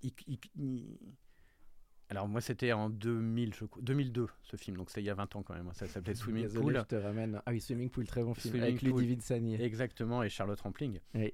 il- 0.03 0.13
il- 0.27 0.39
il- 0.57 0.99
Alors 2.09 2.27
moi, 2.27 2.41
c'était 2.41 2.73
en 2.73 2.91
2000, 2.91 3.55
je 3.55 3.65
crois- 3.67 3.81
2002, 3.83 4.27
ce 4.43 4.57
film, 4.57 4.77
donc 4.77 4.91
c'était 4.91 5.01
il 5.03 5.07
y 5.07 5.11
a 5.11 5.15
20 5.15 5.37
ans 5.37 5.45
quand 5.45 5.55
même. 5.55 5.71
Ça 5.75 5.87
s'appelait 5.87 6.15
Swimming 6.43 6.43
Désolé, 6.43 6.65
Pool. 6.65 6.77
je 6.79 6.83
te 6.89 6.95
ramène. 6.97 7.41
Ah 7.47 7.53
oui, 7.53 7.61
Swimming 7.61 7.89
Pool, 7.89 8.07
très 8.09 8.25
bon 8.25 8.35
film. 8.35 8.51
Swimming 8.53 8.69
avec 8.69 8.81
Pool. 8.81 8.89
Ludivine 9.01 9.21
Sagnier. 9.21 9.63
Exactement, 9.63 10.25
et 10.25 10.29
Charlotte 10.29 10.61
Rampling. 10.61 10.99
Oui. 11.15 11.33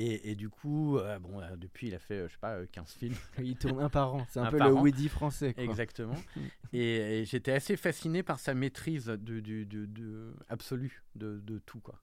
Et, 0.00 0.30
et 0.30 0.34
du 0.36 0.48
coup, 0.48 0.96
euh, 0.96 1.18
bon, 1.18 1.40
euh, 1.40 1.56
depuis, 1.56 1.88
il 1.88 1.94
a 1.94 1.98
fait, 1.98 2.14
euh, 2.18 2.28
je 2.28 2.34
sais 2.34 2.38
pas, 2.38 2.54
euh, 2.54 2.66
15 2.70 2.92
films. 2.92 3.16
Il 3.42 3.56
tourne 3.56 3.80
un 3.80 3.88
par 3.88 4.14
an. 4.14 4.24
C'est 4.30 4.38
un, 4.38 4.44
Un 4.44 4.50
peu 4.52 4.58
le. 4.58 4.72
Woody 4.72 5.08
français. 5.08 5.54
Quoi. 5.54 5.64
Exactement. 5.64 6.14
et 6.72 7.20
et 7.20 7.24
j'étais 7.24 7.50
assez 7.50 7.76
fasciné 7.76 8.22
par 8.22 8.38
sa 8.38 8.54
maîtrise 8.54 9.06
du, 9.08 9.42
du, 9.42 9.66
du- 9.66 9.88
du- 9.88 10.30
absolue 10.48 11.02
de, 11.16 11.40
de 11.40 11.58
tout, 11.58 11.80
quoi. 11.80 12.00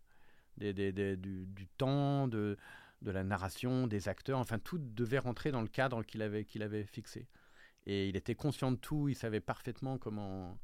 Des, 0.58 0.74
des- 0.74 0.92
des- 0.92 1.16
du, 1.16 1.46
du 1.46 1.68
temps, 1.68 2.28
de, 2.28 2.58
de 3.02 3.12
la 3.12 3.24
narration, 3.24 3.88
des 3.88 4.10
acteurs. 4.10 4.40
Enfin, 4.40 4.60
tout 4.60 4.78
devait 4.78 5.20
rentrer 5.20 5.52
dans 5.52 5.62
le 5.62 5.70
cadre 5.70 6.04
qu'il 6.04 6.22
avait, 6.22 6.44
qu'il 6.44 6.64
avait 6.64 6.84
fixé. 6.84 7.30
Et 7.86 8.10
il 8.10 8.18
était 8.18 8.36
conscient 8.36 8.74
de 8.74 8.78
tout. 8.78 9.08
Il 9.08 9.16
savait 9.16 9.40
parfaitement 9.40 9.98
comment, 9.98 10.60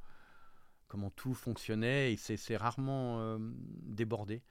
comment 0.90 1.12
tout 1.12 1.34
fonctionnait. 1.34 2.12
Il 2.12 2.18
s'est 2.18 2.36
s'est 2.36 2.58
rarement 2.58 3.22
euh, 3.22 3.38
débordé. 3.40 4.44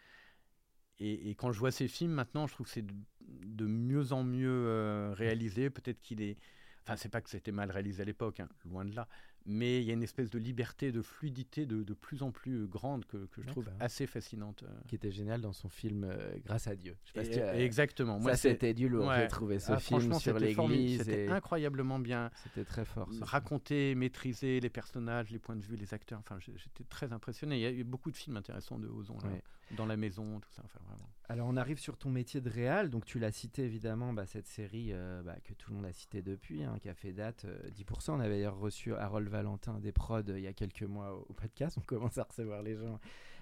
Et, 1.00 1.34
quand 1.34 1.50
je 1.50 1.58
vois 1.58 1.72
ces 1.72 1.88
films 1.88 2.12
maintenant, 2.12 2.46
je 2.46 2.52
trouve 2.52 2.66
que 2.66 2.72
c'est 2.72 2.86
de, 2.86 2.94
de 3.22 3.66
mieux 3.66 4.12
en 4.12 4.22
mieux 4.22 4.66
euh, 4.66 5.14
réalisé. 5.14 5.70
Peut-être 5.70 6.00
qu'il 6.00 6.20
est. 6.20 6.36
Enfin, 6.82 6.96
c'est 6.96 7.08
pas 7.08 7.22
que 7.22 7.30
c'était 7.30 7.52
mal 7.52 7.70
réalisé 7.70 8.02
à 8.02 8.04
l'époque, 8.04 8.40
hein, 8.40 8.48
loin 8.66 8.84
de 8.84 8.94
là. 8.94 9.08
Mais 9.46 9.80
il 9.80 9.86
y 9.86 9.90
a 9.90 9.94
une 9.94 10.02
espèce 10.02 10.28
de 10.30 10.38
liberté, 10.38 10.92
de 10.92 11.00
fluidité 11.02 11.64
de, 11.66 11.82
de 11.82 11.94
plus 11.94 12.22
en 12.22 12.30
plus 12.30 12.66
grande 12.66 13.06
que, 13.06 13.16
que 13.26 13.40
je 13.42 13.46
trouve 13.48 13.68
assez 13.80 14.06
fascinante. 14.06 14.62
euh. 14.64 14.80
Qui 14.86 14.94
était 14.96 15.10
génial 15.10 15.40
dans 15.40 15.52
son 15.54 15.68
film 15.68 16.04
euh, 16.04 16.32
Grâce 16.44 16.66
à 16.66 16.76
Dieu. 16.76 16.96
Je 17.04 17.08
sais 17.08 17.14
pas 17.14 17.24
si 17.24 17.30
Et- 17.30 17.34
tu 17.34 17.40
as- 17.40 17.58
et 17.58 17.64
exactement. 17.64 18.18
Moi, 18.20 18.32
ça 18.32 18.36
c'était 18.50 18.74
du 18.74 18.88
lourd. 18.88 19.06
ouais. 19.06 19.22
J'ai 19.22 19.28
trouvé 19.28 19.58
ce 19.58 19.72
Ah, 19.72 19.78
film 19.80 20.12
sur 20.14 20.38
l'église. 20.38 20.98
C'était 21.04 21.24
et 21.24 21.28
incroyablement 21.28 21.98
bien 21.98 22.30
C'était 22.42 22.64
très 22.64 22.84
fort. 22.84 23.08
raconté, 23.22 23.94
maîtrisé, 23.94 24.60
les 24.60 24.70
personnages, 24.70 25.30
les 25.30 25.38
points 25.38 25.56
de 25.56 25.62
vue, 25.62 25.76
les 25.76 25.94
acteurs. 25.94 26.18
Enfin, 26.20 26.38
j'étais 26.38 26.84
très 26.88 27.12
impressionné. 27.12 27.56
Il 27.56 27.62
y 27.62 27.66
a 27.66 27.70
eu 27.72 27.84
beaucoup 27.84 28.10
de 28.10 28.16
films 28.16 28.36
intéressants 28.36 28.78
de 28.78 28.88
Ozon, 28.88 29.16
là, 29.24 29.30
Ouais. 29.30 29.42
dans 29.76 29.86
la 29.86 29.96
maison, 29.96 30.38
tout 30.40 30.50
ça. 30.52 30.62
Enfin, 30.64 30.80
vraiment. 30.86 31.08
Alors 31.28 31.46
on 31.48 31.56
arrive 31.56 31.78
sur 31.78 31.96
ton 31.96 32.10
métier 32.10 32.40
de 32.40 32.50
réal, 32.50 32.90
donc 32.90 33.04
tu 33.04 33.20
l'as 33.20 33.30
cité 33.30 33.62
évidemment, 33.64 34.12
bah, 34.12 34.26
cette 34.26 34.48
série 34.48 34.88
euh, 34.92 35.22
bah, 35.22 35.36
que 35.44 35.52
tout 35.54 35.70
le 35.70 35.76
monde 35.76 35.86
a 35.86 35.92
cité 35.92 36.22
depuis, 36.22 36.64
hein, 36.64 36.76
qui 36.82 36.88
a 36.88 36.94
fait 36.94 37.12
date, 37.12 37.44
euh, 37.44 37.70
10%, 37.70 38.14
on 38.16 38.18
avait 38.20 38.30
d'ailleurs 38.30 38.58
reçu 38.58 38.92
Harold 38.94 39.28
Valentin 39.30 39.80
des 39.80 39.92
prods 39.92 40.22
il 40.28 40.40
y 40.40 40.46
a 40.46 40.52
quelques 40.52 40.82
mois 40.82 41.14
au, 41.14 41.32
podcast. 41.32 41.78
On 41.78 41.80
commence 41.86 42.18
à 42.18 42.24
recevoir 42.24 42.62
les 42.62 42.76
gens 42.76 43.00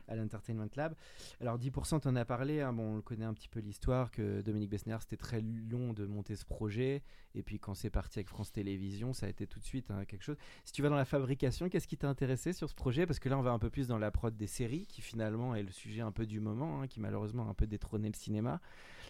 à 0.08 0.16
l'Entertainment 0.16 0.68
Lab. 0.74 0.94
Alors 1.40 1.58
10%, 1.58 2.00
tu 2.00 2.08
en 2.08 2.16
as 2.16 2.24
parlé, 2.24 2.60
hein. 2.60 2.72
bon, 2.72 2.98
on 2.98 3.00
connaît 3.02 3.24
un 3.24 3.34
petit 3.34 3.48
peu 3.48 3.60
l'histoire, 3.60 4.10
que 4.10 4.40
Dominique 4.40 4.70
Bessner, 4.70 4.96
c'était 5.00 5.16
très 5.16 5.40
long 5.40 5.92
de 5.92 6.06
monter 6.06 6.34
ce 6.34 6.44
projet, 6.44 7.02
et 7.34 7.42
puis 7.42 7.58
quand 7.58 7.74
c'est 7.74 7.90
parti 7.90 8.18
avec 8.18 8.28
France 8.28 8.50
Télévisions, 8.50 9.12
ça 9.12 9.26
a 9.26 9.28
été 9.28 9.46
tout 9.46 9.60
de 9.60 9.64
suite 9.64 9.90
hein, 9.90 10.04
quelque 10.06 10.22
chose. 10.22 10.36
Si 10.64 10.72
tu 10.72 10.82
vas 10.82 10.88
dans 10.88 10.96
la 10.96 11.04
fabrication, 11.04 11.68
qu'est-ce 11.68 11.86
qui 11.86 11.98
t'a 11.98 12.08
intéressé 12.08 12.52
sur 12.52 12.68
ce 12.68 12.74
projet? 12.74 13.06
Parce 13.06 13.18
que 13.18 13.28
là, 13.28 13.38
on 13.38 13.42
va 13.42 13.50
un 13.50 13.58
peu 13.58 13.70
plus 13.70 13.86
dans 13.86 13.98
la 13.98 14.10
prod 14.10 14.34
des 14.34 14.46
séries, 14.46 14.86
qui 14.86 15.02
finalement 15.02 15.54
est 15.54 15.62
le 15.62 15.70
sujet 15.70 16.00
un 16.00 16.12
peu 16.12 16.26
du 16.26 16.40
moment, 16.40 16.80
hein, 16.80 16.86
qui 16.86 17.00
malheureusement 17.00 17.46
a 17.46 17.50
un 17.50 17.54
peu 17.54 17.66
détrôné 17.66 18.08
le 18.08 18.16
cinéma. 18.16 18.60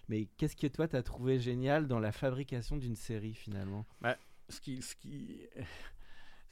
Mais 0.08 0.26
qu'est-ce 0.36 0.56
que 0.56 0.66
toi, 0.66 0.88
tu 0.88 0.96
as 0.96 1.02
trouvé 1.02 1.38
génial 1.38 1.86
dans 1.86 2.00
la 2.00 2.12
fabrication 2.12 2.76
d'une 2.76 2.96
série 2.96 3.34
finalement? 3.34 3.86
Bah, 4.00 4.16
ce 4.48 4.60
qui, 4.60 4.80
ce 4.82 4.96
qui 4.96 5.40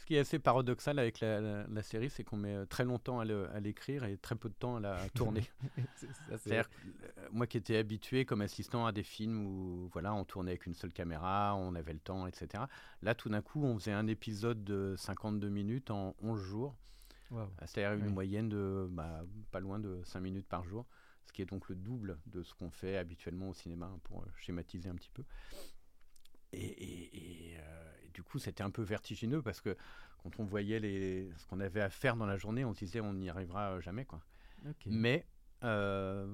qui 0.06 0.14
est 0.14 0.20
assez 0.20 0.38
paradoxal 0.38 0.98
avec 0.98 1.20
la, 1.20 1.82
série, 1.82 2.08
c'est 2.08 2.25
qu'on 2.25 2.36
met 2.36 2.54
euh, 2.54 2.64
très 2.64 2.84
longtemps 2.84 3.20
à 3.20 3.60
l'écrire 3.60 4.04
et 4.04 4.16
très 4.16 4.36
peu 4.36 4.48
de 4.48 4.54
temps 4.54 4.76
à 4.76 4.80
la 4.80 5.08
tourner. 5.14 5.42
C'est-à-dire 5.96 6.70
euh, 7.18 7.28
moi 7.32 7.46
qui 7.46 7.58
étais 7.58 7.76
habitué 7.76 8.25
comme 8.25 8.40
assistant 8.40 8.86
à 8.86 8.92
des 8.92 9.02
films 9.02 9.44
où 9.44 9.88
voilà, 9.92 10.14
on 10.14 10.25
tournait 10.25 10.52
avec 10.52 10.66
une 10.66 10.75
seule 10.75 10.92
caméra, 10.92 11.54
on 11.56 11.75
avait 11.75 11.92
le 11.92 11.98
temps, 11.98 12.26
etc. 12.26 12.64
Là, 13.02 13.14
tout 13.14 13.28
d'un 13.28 13.42
coup, 13.42 13.64
on 13.64 13.78
faisait 13.78 13.92
un 13.92 14.06
épisode 14.06 14.64
de 14.64 14.94
52 14.96 15.48
minutes 15.48 15.90
en 15.90 16.14
11 16.22 16.40
jours. 16.40 16.75
C'est-à-dire 17.64 17.98
une 17.98 18.14
moyenne 18.14 18.48
de 18.48 18.86
bah, 18.88 19.25
pas 19.50 19.58
loin 19.58 19.80
de 19.80 20.00
5 20.04 20.20
minutes 20.20 20.46
par 20.46 20.64
jour, 20.64 20.86
ce 21.25 21.32
qui 21.32 21.42
est 21.42 21.46
donc 21.46 21.68
le 21.68 21.75
double 21.75 22.20
de 22.26 22.44
ce 22.44 22.54
qu'on 22.54 22.70
fait 22.70 22.96
habituellement 22.96 23.48
au 23.48 23.54
cinéma, 23.54 23.86
hein, 23.86 23.98
pour 24.04 24.20
euh, 24.20 24.26
schématiser 24.36 24.88
un 24.88 24.94
petit 24.94 25.10
peu. 25.10 25.25
Et, 26.52 27.56
du 28.16 28.23
coup, 28.23 28.38
c'était 28.38 28.62
un 28.62 28.70
peu 28.70 28.80
vertigineux 28.80 29.42
parce 29.42 29.61
que 29.61 29.76
quand 30.23 30.30
on 30.40 30.44
voyait 30.44 30.80
les, 30.80 31.28
ce 31.37 31.46
qu'on 31.46 31.61
avait 31.61 31.82
à 31.82 31.90
faire 31.90 32.16
dans 32.16 32.25
la 32.25 32.38
journée, 32.38 32.64
on 32.64 32.73
se 32.73 32.78
disait 32.78 33.00
on 33.00 33.12
n'y 33.12 33.28
arrivera 33.28 33.78
jamais. 33.80 34.06
Quoi. 34.06 34.23
Mais 34.87 35.26
euh, 35.64 36.26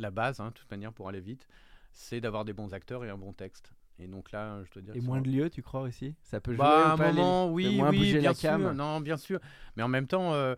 la 0.00 0.10
base, 0.10 0.40
hein, 0.40 0.48
de 0.48 0.54
toute 0.54 0.68
manière, 0.72 0.92
pour 0.92 1.08
aller 1.08 1.20
vite, 1.20 1.46
c'est 1.92 2.20
d'avoir 2.20 2.44
des 2.44 2.52
bons 2.52 2.74
acteurs 2.74 3.04
et 3.04 3.08
un 3.08 3.16
bon 3.16 3.32
texte. 3.32 3.72
Et 4.00 4.08
donc 4.08 4.32
là, 4.32 4.64
je 4.64 4.70
te 4.72 4.80
dire. 4.80 4.96
Et 4.96 5.00
moins 5.00 5.20
de 5.20 5.28
lieux, 5.28 5.48
tu 5.48 5.62
crois 5.62 5.82
aussi? 5.82 6.16
Ça 6.22 6.40
peut 6.40 6.56
bah, 6.56 6.64
jouer 6.64 6.96
bah, 6.96 7.08
un 7.08 7.12
moment, 7.12 7.52
oui, 7.52 7.80
oui, 7.80 8.18
bien 8.18 8.34
sûr. 8.34 8.58
Non, 8.74 9.00
bien 9.00 9.16
sûr. 9.16 9.38
Mais 9.76 9.84
en 9.84 9.88
même 9.88 10.08
temps, 10.08 10.34
euh, 10.34 10.56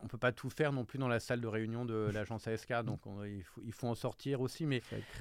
on 0.00 0.06
peut 0.06 0.16
pas 0.16 0.32
tout 0.32 0.48
faire 0.48 0.72
non 0.72 0.86
plus 0.86 0.98
dans 0.98 1.08
la 1.08 1.20
salle 1.20 1.42
de 1.42 1.46
réunion 1.46 1.84
de 1.84 2.08
l'agence 2.14 2.48
ASK. 2.48 2.72
Donc 2.84 3.00
il, 3.26 3.42
faut, 3.42 3.60
il, 3.62 3.72
faut, 3.74 3.86
en 3.86 3.94
sortir 3.94 4.40
aussi. 4.40 4.64
Mais, 4.64 4.80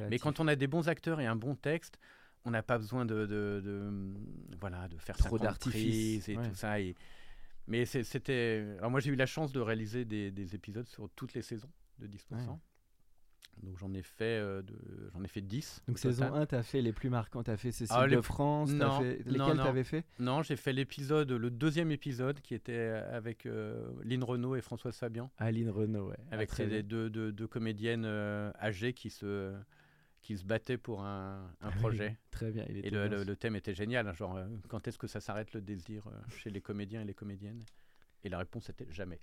mais 0.10 0.20
quand 0.20 0.40
on 0.40 0.48
a 0.48 0.56
des 0.56 0.68
bons 0.68 0.88
acteurs 0.88 1.20
et 1.20 1.26
un 1.26 1.36
bon 1.36 1.56
texte, 1.56 2.00
on 2.46 2.52
n'a 2.52 2.64
pas 2.64 2.78
besoin 2.78 3.06
de, 3.06 3.26
de, 3.26 3.92
voilà, 4.60 4.88
de 4.88 4.98
faire 4.98 5.18
trop 5.18 5.38
d'artifices 5.38 6.30
et 6.30 6.36
tout 6.36 6.54
ça. 6.54 6.80
Et... 6.80 6.96
Mais 7.68 7.86
c'était. 7.86 8.64
Alors, 8.78 8.92
moi, 8.92 9.00
j'ai 9.00 9.12
eu 9.12 9.16
la 9.16 9.26
chance 9.26 9.52
de 9.52 9.60
réaliser 9.60 10.06
des, 10.06 10.56
épisodes 10.56 10.88
sur 10.88 11.10
toutes 11.10 11.34
les 11.34 11.42
saisons 11.42 11.70
de 12.00 12.08
10%. 12.08 12.58
Donc 13.64 13.78
j'en 13.78 13.94
ai 13.94 14.02
fait 14.02 14.38
euh, 14.38 14.62
j'en 15.14 15.24
ai 15.24 15.30
fait 15.30 15.42
10. 15.42 15.84
Donc 15.88 15.98
saison 15.98 16.34
1, 16.34 16.46
tu 16.46 16.56
as 16.56 16.62
fait 16.62 16.82
les 16.82 16.92
plus 16.92 17.10
marquants, 17.10 17.42
tu 17.42 17.52
as 17.52 17.56
fait 17.56 17.72
Cécile 17.72 17.96
ah, 17.98 18.06
de 18.06 18.20
France, 18.20 18.70
non, 18.70 19.00
fait... 19.00 19.22
lesquels 19.26 19.56
tu 19.56 19.62
avais 19.62 19.86
fait? 19.86 20.04
Non, 20.20 20.44
j'ai 20.44 20.58
fait 20.58 20.74
l'épisode 20.74 21.32
le 21.32 21.50
deuxième 21.50 21.90
épisode 21.90 22.42
qui 22.42 22.54
était 22.54 23.02
avec 23.12 23.46
euh, 23.46 23.88
Lynn 24.04 24.26
Renault 24.26 24.58
et 24.58 24.62
Françoise 24.62 24.98
Fabian. 24.98 25.32
Ah 25.38 25.52
Lynn 25.52 25.70
Renault 25.70 26.10
ouais. 26.10 26.18
Avec 26.32 26.50
ah, 26.52 26.56
ces 26.58 26.84
deux, 26.84 27.10
deux, 27.10 27.48
comédiennes 27.48 28.06
euh, 28.06 28.52
âgées 28.62 28.92
qui 28.92 29.10
se 29.10 29.54
qui 30.26 30.36
se 30.38 30.44
battait 30.44 30.80
pour 30.80 31.04
un, 31.04 31.54
un 31.62 31.70
ah 31.70 31.72
projet. 31.74 32.18
très 32.32 32.50
bien. 32.50 32.66
et 32.68 32.90
le, 32.90 33.24
le, 33.24 33.36
thème 33.36 33.56
était 33.56 33.76
génial, 33.76 34.08
hein, 34.08 34.14
genre 34.14 34.36
euh, 34.36 34.48
quand 34.70 34.88
est-ce 34.88 34.98
que 34.98 35.06
ça 35.06 35.22
s'arrête 35.22 35.54
le 35.54 35.62
désir 35.62 36.08
euh, 36.08 36.12
chez 36.30 36.50
les 36.50 36.62
comédiens 36.62 37.02
et 37.02 37.06
les 37.06 37.14
comédiennes? 37.14 37.62
Et 38.24 38.30
la 38.30 38.40
réponse 38.40 38.68
était 38.72 38.88
jamais. 38.90 39.20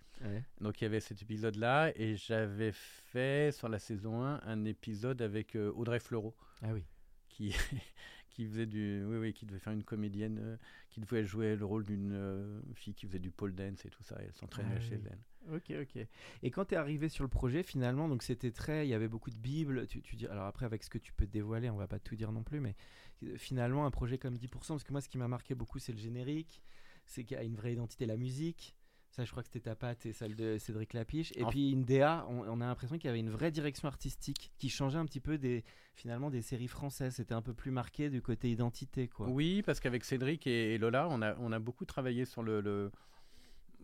Donc 0.61 0.81
il 0.81 0.85
y 0.85 0.87
avait 0.87 1.01
cet 1.01 1.21
épisode-là 1.21 1.91
et 1.97 2.15
j'avais 2.15 2.71
fait 2.73 3.51
sur 3.51 3.69
la 3.69 3.81
saison 3.81 4.23
1 4.23 4.43
un 4.45 4.65
épisode 4.65 5.21
avec 5.23 5.57
euh, 5.57 5.73
Audrey 5.75 5.99
Fleurot. 5.99 6.37
Ah 6.63 6.73
oui. 6.73 6.85
Qui, 7.29 7.53
qui 8.31 8.47
faisait 8.47 8.67
du, 8.67 9.05
oui, 9.05 9.17
oui, 9.17 9.33
qui 9.33 9.45
devait 9.45 9.59
faire 9.59 9.73
une 9.73 9.83
comédienne, 9.83 10.57
qui 10.89 11.01
devait 11.01 11.25
jouer 11.25 11.57
le 11.57 11.65
rôle 11.65 11.85
d'une 11.85 12.63
fille 12.77 12.95
qui 12.95 13.07
faisait 13.07 13.19
du 13.19 13.33
pole 13.33 13.57
dance 13.57 13.85
et 13.85 13.91
tout 13.91 14.05
ça. 14.05 14.23
Et 14.23 14.27
elle 14.27 14.35
s'entraînait 14.35 14.77
ah 14.77 14.81
chez 14.81 15.01
elle. 15.05 15.19
Ok, 15.51 15.73
ok. 15.81 16.07
Et 16.43 16.51
quand 16.51 16.67
tu 16.67 16.75
es 16.75 16.77
arrivé 16.77 17.09
sur 17.09 17.25
le 17.25 17.29
projet, 17.29 17.63
finalement, 17.63 18.09
donc 18.09 18.23
c'était 18.23 18.53
très, 18.53 18.87
il 18.87 18.91
y 18.91 18.95
avait 18.95 19.09
beaucoup 19.09 19.31
de 19.31 19.37
bibles. 19.37 19.87
Tu, 19.87 20.03
tu 20.03 20.17
dis, 20.17 20.27
alors 20.27 20.47
après, 20.47 20.67
avec 20.67 20.83
ce 20.85 20.91
que 20.91 20.99
tu 20.99 21.13
peux 21.13 21.27
dévoiler, 21.27 21.71
on 21.71 21.77
va 21.77 21.89
pas 21.89 21.99
tout 21.99 22.15
dire 22.15 22.33
non 22.33 22.43
plus, 22.43 22.61
mais 22.61 22.77
euh, 23.25 23.37
finalement, 23.37 23.87
un 23.87 23.91
projet 23.91 24.19
comme 24.19 24.37
10%, 24.37 24.49
parce 24.49 24.85
que 24.85 24.93
moi, 24.93 25.01
ce 25.01 25.09
qui 25.09 25.19
m'a 25.19 25.29
marqué 25.29 25.55
beaucoup, 25.55 25.79
c'est 25.79 25.93
le 25.93 25.99
générique, 25.99 26.63
c'est 27.07 27.25
qu'il 27.25 27.37
y 27.37 27.41
a 27.41 27.43
une 27.43 27.57
vraie 27.57 27.73
identité, 27.73 28.07
la 28.07 28.17
musique. 28.17 28.77
Ça, 29.11 29.27
je 29.27 29.31
crois 29.31 29.43
que 29.43 29.51
c'était 29.53 29.69
ta 29.69 29.77
patte 29.77 30.07
et 30.07 30.15
celle 30.15 30.35
de 30.37 30.57
Cédric 30.57 30.95
Lapiche. 30.95 31.33
Et 31.37 31.45
puis 31.45 31.71
une 31.71 31.85
DA, 31.85 32.27
on, 32.31 32.63
a 32.63 32.65
l'impression 32.65 32.97
qu'il 32.97 33.05
y 33.05 33.11
avait 33.11 33.21
une 33.21 33.29
vraie 33.29 33.51
direction 33.51 33.87
artistique 33.87 34.51
qui 34.57 34.71
changeait 34.71 34.97
un 34.99 35.05
petit 35.05 35.21
peu 35.21 35.37
des, 35.37 35.65
finalement, 35.95 36.31
des 36.31 36.41
séries 36.41 36.67
françaises. 36.67 37.17
C'était 37.17 37.35
un 37.35 37.43
peu 37.43 37.53
plus 37.53 37.71
marqué 37.71 38.09
du 38.09 38.23
côté 38.23 38.51
identité, 38.51 39.09
quoi. 39.09 39.29
Oui, 39.29 39.61
parce 39.67 39.81
qu'avec 39.81 40.05
Cédric 40.05 40.47
et, 40.47 40.79
Lola, 40.79 41.09
on 41.11 41.21
a, 41.21 41.37
on 41.41 41.53
a 41.53 41.59
beaucoup 41.59 41.85
travaillé 41.85 42.25
sur 42.25 42.43
le 42.43 42.91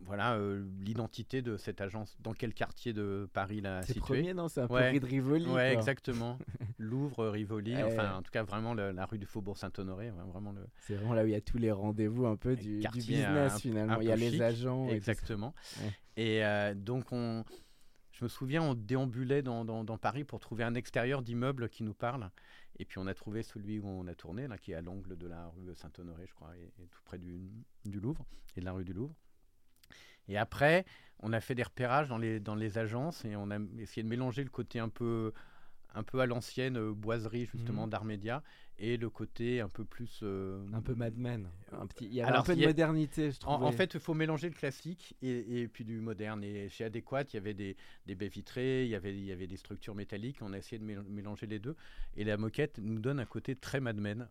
voilà 0.05 0.35
euh, 0.35 0.65
l'identité 0.79 1.41
de 1.41 1.57
cette 1.57 1.81
agence, 1.81 2.17
dans 2.21 2.33
quel 2.33 2.53
quartier 2.53 2.93
de 2.93 3.29
Paris 3.33 3.61
la 3.61 3.81
située. 3.81 3.93
C'est 3.93 3.99
premier, 3.99 4.33
non 4.33 4.47
C'est 4.47 4.61
un 4.61 4.67
peu 4.67 4.75
rue 4.75 4.99
de 4.99 5.05
Rivoli. 5.05 5.47
Ouais, 5.47 5.73
exactement. 5.73 6.37
Louvre, 6.77 7.27
Rivoli, 7.27 7.75
enfin 7.83 8.15
en 8.15 8.21
tout 8.21 8.31
cas 8.31 8.43
vraiment 8.43 8.73
la 8.73 9.05
rue 9.05 9.17
du 9.17 9.25
Faubourg 9.25 9.57
Saint-Honoré, 9.57 10.11
vraiment 10.11 10.51
le. 10.51 10.61
C'est 10.79 10.95
vraiment 10.95 11.13
là 11.13 11.23
où 11.23 11.27
il 11.27 11.31
y 11.31 11.35
a 11.35 11.41
tous 11.41 11.57
les 11.57 11.71
rendez-vous 11.71 12.25
un 12.25 12.37
peu 12.37 12.55
du, 12.55 12.79
business 12.93 13.59
finalement. 13.61 13.99
il 14.01 14.07
y 14.07 14.11
a 14.11 14.15
les 14.15 14.41
agents. 14.41 14.87
Exactement. 14.89 15.53
Et, 16.17 16.43
euh, 16.43 16.73
donc 16.73 17.11
on, 17.11 17.43
je 18.11 18.25
me 18.25 18.29
souviens, 18.29 18.61
on 18.61 18.73
déambulait 18.73 19.41
dans, 19.41 19.63
dans, 19.63 19.97
Paris 19.97 20.23
pour 20.23 20.39
trouver 20.39 20.63
un 20.63 20.75
extérieur 20.75 21.21
d'immeuble 21.21 21.69
qui 21.69 21.83
nous 21.83 21.93
parle. 21.93 22.29
Et 22.77 22.85
puis 22.85 22.97
on 22.97 23.07
a 23.07 23.13
trouvé 23.13 23.43
celui 23.43 23.79
où 23.79 23.87
on 23.87 24.07
a 24.07 24.15
tourné, 24.15 24.47
là, 24.47 24.57
qui 24.57 24.71
est 24.71 24.75
à 24.75 24.81
l'angle 24.81 25.17
de 25.17 25.27
la 25.27 25.47
rue 25.47 25.73
Saint-Honoré, 25.75 26.25
je 26.27 26.33
crois, 26.33 26.55
et, 26.57 26.87
tout 26.91 27.01
près 27.05 27.17
du, 27.17 27.49
du 27.85 27.99
Louvre 27.99 28.25
et 28.55 28.61
de 28.61 28.65
la 28.65 28.71
rue 28.71 28.85
du 28.85 28.93
Louvre. 28.93 29.15
Et 30.29 30.37
après, 30.37 30.85
on 31.19 31.33
a 31.33 31.41
fait 31.41 31.55
des 31.55 31.63
repérages 31.63 32.07
dans 32.07 32.17
les, 32.17 32.39
dans 32.39 32.55
les 32.55 32.77
agences 32.77 33.25
et 33.25 33.35
on 33.35 33.51
a 33.51 33.57
essayé 33.79 34.03
de 34.03 34.07
mélanger 34.07 34.43
le 34.43 34.49
côté 34.49 34.79
un 34.79 34.89
peu, 34.89 35.33
un 35.93 36.03
peu 36.03 36.19
à 36.19 36.25
l'ancienne 36.25 36.77
euh, 36.77 36.93
boiserie 36.93 37.47
justement 37.51 37.87
mmh. 37.87 37.89
d'art 37.89 38.05
média 38.05 38.43
et 38.81 38.95
le 38.95 39.09
côté 39.09 39.59
un 39.59 39.67
peu 39.67 39.83
plus 39.83 40.21
euh, 40.23 40.65
un 40.71 40.81
peu 40.81 40.95
Mad 40.95 41.17
Men. 41.17 41.49
Un 41.73 41.85
petit 41.85 42.05
il 42.05 42.13
y 42.13 42.21
a 42.21 42.39
un 42.39 42.41
peu 42.43 42.55
de 42.55 42.65
modernité 42.65 43.31
je 43.31 43.39
trouve 43.39 43.61
en, 43.61 43.71
fait 43.73 43.93
il 43.93 43.99
faut 43.99 44.13
mélanger 44.13 44.47
le 44.47 44.55
classique 44.55 45.15
et, 45.21 45.61
et, 45.61 45.67
puis 45.67 45.83
du 45.83 45.99
moderne. 45.99 46.43
Et 46.43 46.69
chez 46.69 46.85
Adéquat 46.85 47.23
il 47.23 47.33
y 47.33 47.37
avait 47.37 47.53
des, 47.53 47.75
des, 48.05 48.15
baies 48.15 48.29
vitrées 48.29 48.85
il 48.85 48.89
y 48.89 48.95
avait 48.95 49.13
il 49.13 49.25
y 49.25 49.33
avait 49.33 49.47
des 49.47 49.57
structures 49.57 49.95
métalliques. 49.95 50.37
On 50.41 50.53
a 50.53 50.57
essayé 50.57 50.79
de 50.79 50.85
mélanger 50.85 51.47
les 51.47 51.59
deux. 51.59 51.75
Et 52.15 52.23
la 52.23 52.37
moquette 52.37 52.79
nous 52.81 52.99
donne 52.99 53.19
un 53.19 53.25
côté 53.25 53.55
très 53.55 53.81
Mad 53.81 53.97
Men 53.97 54.29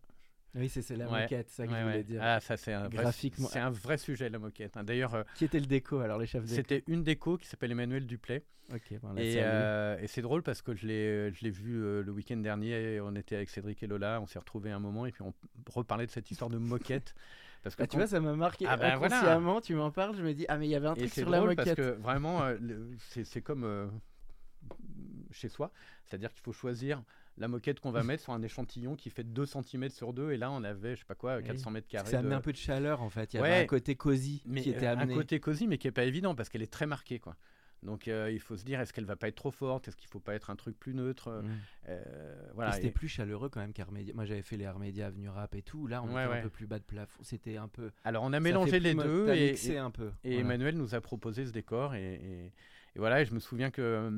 oui, 0.55 0.69
c'est 0.69 0.95
la 0.95 1.07
moquette, 1.07 1.49
ça 1.49 1.67
que 1.67 1.73
je 1.73 1.83
voulais 1.83 2.03
dire. 2.03 2.21
Ah, 2.23 2.39
ça, 2.39 2.57
c'est 2.57 2.73
un, 2.73 2.89
Graphiquement... 2.89 3.47
c'est 3.47 3.59
un 3.59 3.69
vrai 3.69 3.97
sujet, 3.97 4.29
la 4.29 4.39
moquette. 4.39 4.77
Hein. 4.77 4.83
D'ailleurs. 4.83 5.13
Euh, 5.13 5.23
qui 5.35 5.45
était 5.45 5.59
le 5.59 5.67
déco, 5.67 5.99
alors, 5.99 6.17
les 6.17 6.25
chefs 6.25 6.43
déco? 6.43 6.55
C'était 6.55 6.83
une 6.87 7.03
déco 7.03 7.37
qui 7.37 7.47
s'appelle 7.47 7.71
Emmanuel 7.71 8.05
Duplay. 8.05 8.43
Ok, 8.73 8.91
et, 8.91 8.99
euh, 9.17 9.97
et 9.99 10.05
c'est 10.05 10.21
drôle 10.21 10.43
parce 10.43 10.61
que 10.61 10.75
je 10.75 10.85
l'ai 10.85 11.49
vu 11.49 11.83
euh, 11.83 12.03
le 12.03 12.11
week-end 12.11 12.37
dernier. 12.37 12.99
On 13.01 13.15
était 13.15 13.35
avec 13.35 13.49
Cédric 13.49 13.81
et 13.81 13.87
Lola, 13.87 14.19
on 14.21 14.27
s'est 14.27 14.37
retrouvés 14.37 14.69
un 14.69 14.79
moment 14.79 15.07
et 15.07 15.11
puis 15.11 15.23
on 15.23 15.33
reparlait 15.71 16.05
de 16.05 16.11
cette 16.11 16.29
histoire 16.29 16.49
de 16.49 16.57
moquette. 16.57 17.15
Parce 17.63 17.75
que 17.75 17.81
bah, 17.81 17.87
tu 17.87 17.97
vois, 17.97 18.07
ça 18.07 18.21
m'a 18.21 18.35
marqué. 18.35 18.65
Ah 18.69 18.77
ben 18.77 18.93
inconsciemment, 18.93 19.59
tu 19.59 19.75
m'en 19.75 19.91
parles, 19.91 20.15
je 20.15 20.23
me 20.23 20.33
dis, 20.33 20.45
ah, 20.47 20.57
mais 20.57 20.67
il 20.67 20.69
y 20.69 20.75
avait 20.75 20.87
un 20.87 20.95
truc 20.95 21.11
sur 21.11 21.29
la 21.29 21.41
moquette. 21.41 21.57
Parce 21.57 21.75
que 21.75 21.99
vraiment, 21.99 22.41
c'est 22.99 23.41
comme 23.41 23.91
chez 25.31 25.49
soi. 25.49 25.71
C'est-à-dire 26.05 26.31
qu'il 26.31 26.41
faut 26.41 26.53
choisir 26.53 27.03
la 27.39 27.47
moquette 27.47 27.79
qu'on 27.79 27.91
va 27.91 28.03
mettre 28.03 28.23
sur 28.23 28.33
un 28.33 28.41
échantillon 28.41 28.95
qui 28.95 29.09
fait 29.09 29.23
2 29.23 29.45
cm 29.45 29.89
sur 29.89 30.13
2 30.13 30.31
et 30.31 30.37
là 30.37 30.51
on 30.51 30.63
avait 30.63 30.95
je 30.95 30.99
sais 30.99 31.05
pas 31.05 31.15
quoi 31.15 31.41
400 31.41 31.71
mètres 31.71 31.87
carrés. 31.87 32.11
Ça 32.11 32.19
amenait 32.19 32.35
un 32.35 32.41
peu 32.41 32.51
de 32.51 32.57
chaleur 32.57 33.01
en 33.01 33.09
fait, 33.09 33.33
il 33.33 33.37
y 33.37 33.39
avait 33.39 33.63
un 33.63 33.65
côté 33.65 33.95
cosy 33.95 34.43
mais, 34.45 34.61
qui 34.61 34.69
était 34.69 34.85
euh, 34.85 34.93
amené. 34.93 35.13
Un 35.13 35.17
côté 35.17 35.39
cosy 35.39 35.67
mais 35.67 35.77
qui 35.77 35.87
est 35.87 35.91
pas 35.91 36.03
évident 36.03 36.35
parce 36.35 36.49
qu'elle 36.49 36.61
est 36.61 36.71
très 36.71 36.85
marquée 36.85 37.19
quoi. 37.19 37.35
Donc 37.81 38.09
euh, 38.09 38.29
il 38.29 38.41
faut 38.41 38.57
se 38.57 38.65
dire 38.65 38.81
est-ce 38.81 38.91
qu'elle 38.91 39.05
va 39.05 39.15
pas 39.15 39.29
être 39.29 39.35
trop 39.35 39.51
forte? 39.51 39.87
Est-ce 39.87 39.95
qu'il 39.95 40.09
faut 40.09 40.19
pas 40.19 40.33
être 40.33 40.49
un 40.49 40.57
truc 40.57 40.77
plus 40.77 40.93
neutre? 40.93 41.29
Mm. 41.29 41.49
euh, 41.89 42.35
voilà. 42.53 42.73
C'était 42.73 42.91
plus 42.91 43.07
chaleureux 43.07 43.47
quand 43.47 43.61
même 43.61 43.71
qu'Armédia. 43.71 44.13
Moi 44.13 44.25
j'avais 44.25 44.41
fait 44.41 44.57
les 44.57 44.65
Armédia 44.65 45.07
Avenue 45.07 45.29
Rap 45.29 45.55
et 45.55 45.61
tout. 45.61 45.87
Là 45.87 46.03
on 46.03 46.09
était 46.09 46.19
un 46.19 46.41
peu 46.41 46.49
plus 46.49 46.67
bas 46.67 46.79
de 46.79 46.83
plafond. 46.83 47.23
C'était 47.23 47.55
un 47.55 47.69
peu. 47.69 47.91
Alors 48.03 48.23
on 48.23 48.33
a 48.33 48.39
mélangé 48.41 48.79
les 48.81 48.93
deux 48.93 49.29
et, 49.29 49.55
et, 49.65 49.77
un 49.77 49.91
peu. 49.91 50.11
Et 50.25 50.39
Emmanuel 50.39 50.75
nous 50.75 50.93
a 50.93 50.99
proposé 50.99 51.45
ce 51.45 51.51
décor 51.51 51.95
et, 51.95 52.15
et, 52.15 52.51
voilà. 52.97 53.21
Et 53.21 53.25
je 53.25 53.33
me 53.33 53.39
souviens 53.39 53.71
que 53.71 54.11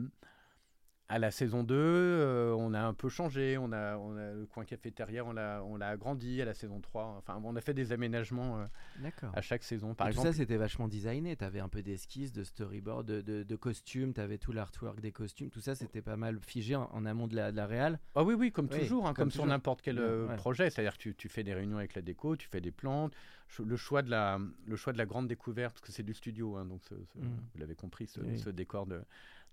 à 1.12 1.20
la 1.20 1.30
saison 1.30 1.64
2, 1.64 1.76
euh, 1.76 2.54
on 2.58 2.74
a 2.74 2.80
un 2.82 2.94
peu 2.94 3.10
changé. 3.10 3.58
On 3.58 3.72
a, 3.74 3.98
on 3.98 4.16
a 4.16 4.32
le 4.32 4.46
coin 4.46 4.64
cafétéria, 4.64 5.26
on 5.26 5.34
l'a, 5.34 5.62
on 5.66 5.76
l'a 5.76 5.90
agrandi 5.90 6.42
à 6.42 6.46
la 6.46 6.54
saison 6.54 6.80
3. 6.80 7.16
Enfin, 7.18 7.40
on 7.44 7.56
a 7.58 7.62
fait 7.62 7.74
des 7.74 7.92
aménagements 7.92 8.60
euh, 8.60 9.10
à 9.34 9.42
chaque 9.42 9.64
saison. 9.64 9.94
Par 9.94 10.08
Et 10.08 10.12
exemple, 10.12 10.28
tout 10.30 10.34
ça, 10.34 10.38
c'était 10.40 10.56
vachement 10.56 10.88
designé. 10.88 11.36
Tu 11.36 11.44
avais 11.44 11.60
un 11.60 11.68
peu 11.68 11.82
d'esquisses, 11.82 12.32
de 12.32 12.44
storyboard, 12.46 13.06
de, 13.06 13.20
de, 13.22 13.44
de 13.44 13.56
costumes. 13.58 14.14
Tu 14.14 14.22
avais 14.22 14.38
tout 14.38 14.54
l'artwork 14.54 15.02
des 15.02 15.12
costumes. 15.12 15.50
Tout 15.50 15.60
ça, 15.60 15.76
c'était 15.76 16.02
pas 16.02 16.16
mal 16.16 16.40
figé 16.40 16.76
en, 16.78 16.90
en 16.94 17.06
amont 17.06 17.28
de 17.28 17.36
la, 17.36 17.52
de 17.52 17.58
la 17.58 17.68
réal. 17.68 18.00
Ah 18.16 18.24
oui, 18.24 18.34
oui, 18.34 18.52
comme 18.54 18.70
Oui, 18.72 18.80
toujours, 18.80 19.06
hein, 19.06 19.14
comme 19.14 19.24
comme, 19.26 19.32
sur 19.32 19.46
n'importe 19.46 19.82
quel 19.82 20.00
euh, 20.00 20.28
Ouais. 20.28 20.36
projet. 20.38 20.70
C'est-à-dire 20.70 20.94
que 20.94 21.02
tu, 21.04 21.14
tu 21.16 21.28
fais 21.28 21.44
des 21.44 21.54
réunions 21.54 21.78
avec 21.78 21.94
la 21.96 22.02
déco, 22.02 22.38
tu 22.38 22.48
fais 22.48 22.62
des 22.62 22.72
plantes, 22.72 23.14
le 23.60 23.76
choix 23.76 24.02
de 24.02 24.10
la, 24.10 24.40
le 24.66 24.76
choix 24.78 24.94
de 24.94 24.98
la 24.98 25.06
grande 25.06 25.28
découverte, 25.28 25.74
parce 25.74 25.82
que 25.86 25.92
c'est 25.92 26.04
du 26.04 26.14
studio, 26.14 26.56
hein, 26.56 26.64
donc 26.66 26.82
ce- 26.88 26.96
ce- 26.96 27.18
Mm. 27.20 27.24
vous 27.54 27.60
l'avez 27.60 27.76
compris, 27.76 28.08
ce, 28.08 28.22
Oui. 28.22 28.40
ce 28.40 28.50
décor 28.50 28.86
de, 28.86 29.02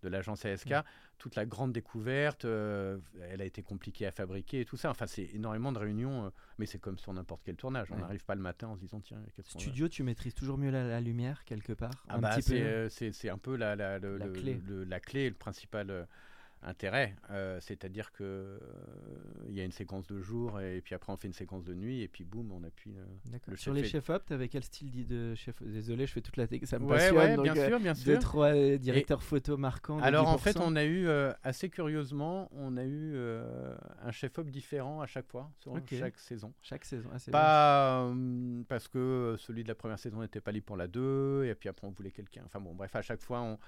de 0.03 0.09
l'agence 0.09 0.45
ASK, 0.45 0.71
Mm. 0.71 0.83
toute 1.19 1.35
la 1.37 1.45
grande 1.47 1.73
découverte, 1.73 2.45
euh, 2.45 2.99
elle 3.31 3.41
a 3.41 3.45
été 3.45 3.63
compliquée 3.63 4.07
à 4.07 4.11
fabriquer 4.13 4.61
et 4.61 4.65
tout 4.65 4.77
ça. 4.77 4.91
Enfin, 4.91 5.07
c'est 5.07 5.25
énormément 5.35 5.73
de 5.73 5.79
réunions, 5.79 6.27
euh, 6.27 6.31
mais 6.59 6.67
c'est 6.67 6.79
comme 6.79 6.99
sur 6.99 7.13
n'importe 7.13 7.43
quel 7.45 7.57
tournage. 7.57 7.89
On 7.91 7.95
Ouais. 7.97 8.01
n'arrive 8.03 8.25
pas 8.25 8.35
le 8.35 8.41
matin 8.41 8.69
en 8.69 8.77
se 8.77 8.81
disant, 8.81 9.01
tiens, 9.01 9.19
qu'est-ce 9.35 9.53
qu'on 9.53 9.59
Studio, 9.59 9.89
tu 9.89 10.03
maîtrises 10.03 10.35
toujours 10.35 10.59
mieux 10.59 10.71
la, 10.71 10.87
la 10.87 11.01
lumière, 11.01 11.45
quelque 11.45 11.73
part 11.73 11.91
ah 12.09 12.19
bah, 12.19 12.41
c'est, 12.41 12.63
euh, 12.63 12.89
c'est, 12.89 13.13
c'est 13.13 13.29
un 13.31 13.39
peu 13.39 13.57
la, 13.57 13.75
la, 13.77 13.99
le- 13.99 14.19
La 14.19 14.29
clé. 14.29 14.61
le- 14.67 14.85
la 14.85 15.01
clé 15.01 15.23
et 15.23 15.29
le 15.29 15.35
principal 15.37 15.91
intérêt. 16.63 17.15
Euh, 17.31 17.59
c'est-à-dire 17.61 18.13
que 18.13 18.25
euh, 18.25 18.59
il 19.49 19.55
y 19.55 19.61
a 19.61 19.65
une 19.65 19.73
séquence 19.73 20.07
de 20.07 20.21
jour 20.21 20.61
et 20.61 20.81
puis 20.81 20.95
après 20.95 21.13
on 21.13 21.17
fait 21.17 21.29
une 21.29 21.33
séquence 21.35 21.65
de 21.65 21.75
nuit 21.75 22.03
et 22.03 22.09
puis 22.09 22.25
boum, 22.25 22.51
on 22.53 22.65
appuie. 22.65 22.95
euh, 22.99 23.39
le 23.47 23.57
Sur 23.57 23.73
les 23.73 23.85
chefs-op, 23.85 24.27
t'avais 24.27 24.49
quel 24.49 24.65
style 24.65 24.91
dit 24.91 25.05
de 25.05 25.35
chef 25.35 25.63
Désolé, 25.63 26.07
je 26.07 26.13
fais 26.13 26.21
toute 26.21 26.37
la 26.37 26.47
technique, 26.47 26.69
ça 26.69 26.79
me 26.79 26.87
Ouais, 26.87 26.97
passionne. 26.97 27.17
ouais, 27.17 27.37
donc, 27.37 27.45
bien 27.45 27.57
euh, 27.57 27.69
sûr, 27.69 27.81
bien 27.81 27.93
Deux, 27.93 28.13
sûr. 28.15 28.19
trois 28.19 28.55
euh, 28.55 28.77
directeurs 28.79 29.23
photo 29.23 29.57
marquants. 29.57 29.99
Alors 30.01 30.29
en 30.29 30.39
fait, 30.39 30.57
10%. 30.57 30.63
on 30.65 30.77
a 30.77 30.85
eu 30.85 31.07
euh, 31.07 31.33
assez 31.43 31.71
curieusement, 31.71 32.49
on 32.53 32.77
a 32.77 32.85
eu 32.85 33.17
un 34.03 34.11
chef-op 34.11 34.49
différent 34.51 35.01
à 35.01 35.07
chaque 35.07 35.29
fois 35.29 35.51
sur 35.61 35.75
chaque 35.89 36.19
saison. 36.19 36.53
Chaque 36.63 36.85
saison. 36.85 37.09
Ah. 37.15 37.21
Pas 37.31 38.13
parce 38.69 38.89
que 38.89 39.37
celui 39.39 39.63
de 39.63 39.69
la 39.69 39.75
première 39.75 39.99
saison 39.99 40.21
n'était 40.21 40.41
pas 40.41 40.53
libre 40.53 40.67
pour 40.67 40.77
la 40.77 40.89
2, 40.89 41.45
et 41.45 41.55
puis 41.55 41.69
après 41.69 41.87
on 41.87 41.91
voulait 41.91 42.11
quelqu'un. 42.11 42.43
Enfin 42.45 42.61
bon, 42.61 42.75
bref, 42.75 42.95
à 42.97 43.03
chaque 43.03 43.21
fois 43.21 43.41
on, 43.41 43.59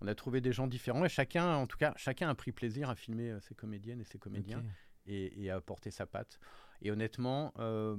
on 0.00 0.06
a 0.06 0.14
trouvé 0.14 0.40
des 0.40 0.52
gens 0.52 0.66
différents, 0.66 1.04
et 1.04 1.08
chacun, 1.08 1.56
en 1.56 1.66
tout 1.66 1.76
cas, 1.78 1.92
chacun 1.96 2.28
a 2.28 2.34
pris 2.34 2.52
plaisir 2.52 2.88
à 2.90 2.94
filmer 2.94 3.30
euh, 3.30 3.40
ses 3.40 3.54
comédiennes 3.54 4.00
et 4.00 4.04
ses 4.04 4.18
comédiens 4.18 4.58
et, 5.06 5.42
et 5.44 5.50
à 5.50 5.56
apporter 5.56 5.90
sa 5.90 6.06
patte. 6.06 6.38
Et 6.80 6.92
honnêtement, 6.92 7.52
euh, 7.58 7.96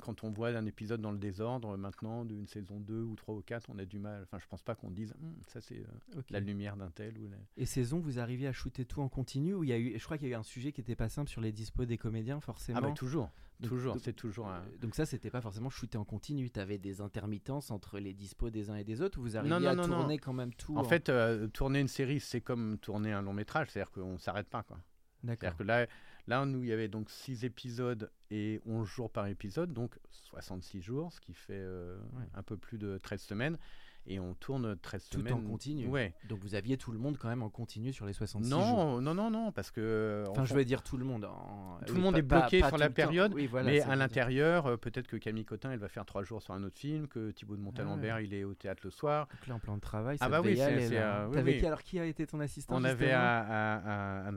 quand 0.00 0.24
on 0.24 0.30
voit 0.30 0.48
un 0.50 0.64
épisode 0.64 1.02
dans 1.02 1.12
le 1.12 1.18
désordre, 1.18 1.76
maintenant, 1.76 2.24
d'une 2.24 2.46
saison 2.46 2.80
2 2.80 3.02
ou 3.02 3.14
3 3.16 3.34
ou 3.34 3.42
4, 3.42 3.68
on 3.68 3.78
a 3.78 3.84
du 3.84 3.98
mal. 3.98 4.22
Enfin, 4.22 4.38
je 4.38 4.46
pense 4.46 4.62
pas 4.62 4.74
qu'on 4.74 4.90
dise 4.90 5.12
Hum, 5.22 5.34
ça 5.46 5.60
c'est 5.60 5.80
euh, 5.80 6.22
la 6.30 6.40
lumière 6.40 6.76
d'un 6.78 6.90
tel 6.90 7.18
ou 7.18 7.28
la- 7.28 7.36
Et 7.58 7.66
saison, 7.66 7.98
vous 8.00 8.18
arriviez 8.18 8.46
à 8.48 8.52
shooter 8.52 8.86
tout 8.86 9.02
en 9.02 9.10
continu 9.10 9.52
ou 9.52 9.62
il 9.64 9.68
y 9.68 9.72
a 9.74 9.78
eu, 9.78 9.98
je 9.98 10.04
crois 10.04 10.16
qu'il 10.16 10.26
y 10.28 10.30
a 10.32 10.36
eu 10.36 10.38
un 10.38 10.42
sujet 10.42 10.72
qui 10.72 10.80
était 10.80 10.96
pas 10.96 11.10
simple 11.10 11.28
sur 11.28 11.42
les 11.42 11.52
dispos 11.52 11.84
des 11.84 11.98
comédiens 11.98 12.40
forcément? 12.40 12.78
Ah 12.78 12.80
bah 12.80 12.92
toujours, 12.92 13.30
Donc- 13.60 13.68
toujours, 13.70 13.96
c'est 14.00 14.12
toujours 14.12 14.48
un... 14.48 14.60
Euh, 14.60 14.76
Donc 14.80 14.94
ça, 14.94 15.06
c'était 15.06 15.30
pas 15.30 15.40
forcément 15.40 15.70
shooté 15.70 15.96
en 15.96 16.04
continu. 16.04 16.50
Tu 16.50 16.58
avais 16.60 16.78
des 16.78 17.00
intermittences 17.00 17.70
entre 17.70 17.98
les 17.98 18.12
dispos 18.12 18.50
des 18.50 18.70
uns 18.70 18.76
et 18.76 18.84
des 18.84 19.00
autres. 19.00 19.18
Ou 19.18 19.22
vous 19.22 19.36
arriviez 19.36 19.58
non, 19.58 19.64
à 19.66 19.74
non, 19.74 19.86
non. 19.86 19.96
tourner 19.98 20.18
quand 20.18 20.32
même 20.32 20.52
tout. 20.54 20.76
En 20.76 20.84
fait, 20.84 21.08
euh, 21.08 21.46
tourner 21.48 21.80
une 21.80 21.88
série, 21.88 22.20
c'est 22.20 22.40
comme 22.40 22.78
tourner 22.78 23.12
un 23.12 23.22
long 23.22 23.32
métrage, 23.32 23.68
c'est-à-dire 23.70 23.90
qu'on 23.92 24.18
s'arrête 24.18 24.48
pas. 24.48 24.62
Quoi. 24.64 24.78
d'accord. 25.22 25.40
C'est-à-dire 25.50 25.56
que 25.58 25.62
là, 25.62 25.86
là, 26.26 26.44
nous, 26.46 26.62
il 26.64 26.68
y 26.68 26.72
avait 26.72 26.88
donc 26.88 27.10
6 27.10 27.44
épisodes 27.44 28.10
et 28.30 28.60
11 28.66 28.86
jours 28.88 29.10
par 29.10 29.26
épisode, 29.28 29.72
donc 29.72 29.98
66 30.10 30.80
jours, 30.80 31.12
ce 31.12 31.20
qui 31.20 31.32
fait 31.34 31.52
euh, 31.54 31.96
Ouais. 32.14 32.24
un 32.34 32.42
peu 32.42 32.56
plus 32.56 32.78
de 32.78 32.98
13 32.98 33.20
semaines. 33.22 33.58
Et 34.06 34.20
on 34.20 34.34
tourne 34.34 34.76
13 34.76 35.08
Tout 35.08 35.18
semaines. 35.20 35.32
en 35.32 35.40
continu. 35.40 35.86
Ouais. 35.86 36.12
Donc 36.28 36.40
vous 36.40 36.54
aviez 36.54 36.76
tout 36.76 36.92
le 36.92 36.98
monde 36.98 37.16
quand 37.16 37.28
même 37.28 37.42
en 37.42 37.48
continu 37.48 37.90
sur 37.92 38.04
les 38.04 38.12
66 38.12 38.50
jours. 38.50 38.60
Non, 38.60 39.00
non, 39.00 39.14
non, 39.14 39.30
non, 39.30 39.50
parce 39.50 39.70
que. 39.70 40.24
Enfin, 40.28 40.42
en 40.42 40.44
je 40.44 40.54
veux 40.54 40.64
dire 40.64 40.82
tout 40.82 40.98
le 40.98 41.06
monde. 41.06 41.24
en- 41.24 41.78
Tout 41.86 41.92
oui, 41.94 41.98
le 41.98 42.02
monde 42.02 42.12
pas- 42.14 42.18
est 42.18 42.22
bloqué 42.22 42.60
pas- 42.60 42.66
pas 42.66 42.68
sur 42.68 42.76
tout 42.76 42.80
la 42.82 42.90
période, 42.90 43.32
Oui, 43.34 43.46
voilà, 43.46 43.70
mais 43.70 43.80
à 43.80 43.96
l'intérieur, 43.96 44.66
euh, 44.66 44.76
peut-être 44.76 45.06
que 45.06 45.16
Camille 45.16 45.46
Cotin, 45.46 45.70
elle 45.72 45.78
va 45.78 45.88
faire 45.88 46.04
trois 46.04 46.22
jours 46.22 46.42
sur 46.42 46.52
un 46.52 46.62
autre 46.64 46.78
film, 46.78 47.08
que 47.08 47.30
Thibaut 47.30 47.56
de 47.56 47.62
Montalembert, 47.62 48.20
il 48.20 48.34
est 48.34 48.44
au 48.44 48.54
théâtre 48.54 48.82
le 48.84 48.90
soir. 48.90 49.26
Donc 49.30 49.46
là, 49.46 49.54
en 49.54 49.58
plan 49.58 49.76
de 49.76 49.80
travail, 49.80 50.18
Ah 50.20 50.24
ça 50.26 50.30
bah 50.30 50.38
devait 50.38 50.50
oui, 50.50 50.56
c'est- 50.58 50.96
euh, 50.98 51.26
oui, 51.42 51.64
alors 51.66 51.82
Qui 51.82 51.98
a 51.98 52.04
été 52.04 52.26
ton 52.26 52.40
assistant 52.40 52.76
On 52.76 52.84
avait 52.84 53.12
un, 53.12 54.34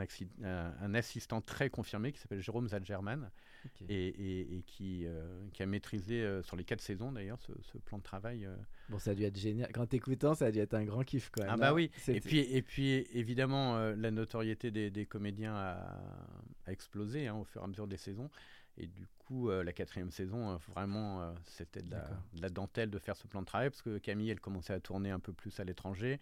assistant 0.96 1.42
très 1.42 1.70
confirmé 1.70 2.12
qui 2.12 2.20
s'appelle 2.20 2.42
Jérôme 2.42 2.68
Zalgerman 2.70 3.30
Et, 3.90 4.08
et- 4.08 4.58
et 4.58 4.62
qui, 4.64 5.06
euh, 5.06 5.48
qui 5.54 5.64
a 5.64 5.66
maîtrisé 5.66 6.22
euh, 6.24 6.42
sur 6.44 6.56
les 6.56 6.64
quatre 6.64 6.82
saisons 6.82 7.12
d'ailleurs 7.12 7.40
ce, 7.42 7.52
ce 7.62 7.78
plan 7.78 7.98
de 7.98 8.04
travail. 8.04 8.46
euh. 8.46 8.56
Bon, 8.90 9.00
ça 9.00 9.12
a 9.12 9.16
dû 9.16 9.24
être 9.24 9.38
génial. 9.38 9.72
Quand 9.74 9.86
t'écoutant, 9.86 10.34
ça 10.34 10.46
a 10.46 10.52
dû 10.52 10.60
être 10.60 10.74
un 10.74 10.86
grand 10.86 11.04
kiff 11.04 11.30
quand 11.32 11.42
même. 11.44 11.52
Ah 11.54 11.58
bah 11.58 11.74
oui. 11.74 11.92
Et 12.08 12.22
puis, 12.22 12.40
et 12.40 12.62
puis 12.62 13.06
évidemment, 13.14 13.78
la 13.80 14.12
notoriété 14.12 14.72
des, 14.72 14.90
des 14.92 15.06
comédiens 15.06 15.56
a, 15.56 16.02
a 16.66 16.72
explosé 16.72 17.28
hein, 17.28 17.36
au 17.36 17.44
fur 17.44 17.62
et 17.62 17.64
à 17.64 17.68
mesure 17.68 17.88
des 17.88 17.98
saisons. 17.98 18.30
Et 18.78 18.86
du 18.88 19.08
coup, 19.18 19.50
euh, 19.50 19.64
la 19.64 19.74
quatrième 19.74 20.12
saison, 20.12 20.52
euh, 20.52 20.58
vraiment, 20.70 21.22
euh, 21.24 21.32
c'était 21.46 21.82
de 21.82 21.96
la 22.42 22.50
dentelle 22.50 22.90
de 22.92 23.00
faire 23.00 23.16
ce 23.18 23.28
plan 23.28 23.42
de 23.42 23.46
travail 23.48 23.70
parce 23.70 23.82
que 23.82 23.98
Camille, 23.98 24.30
elle 24.30 24.40
commençait 24.40 24.74
à 24.74 24.80
tourner 24.80 25.10
un 25.10 25.20
peu 25.20 25.34
plus 25.34 25.60
à 25.60 25.64
l'étranger. 25.64 26.20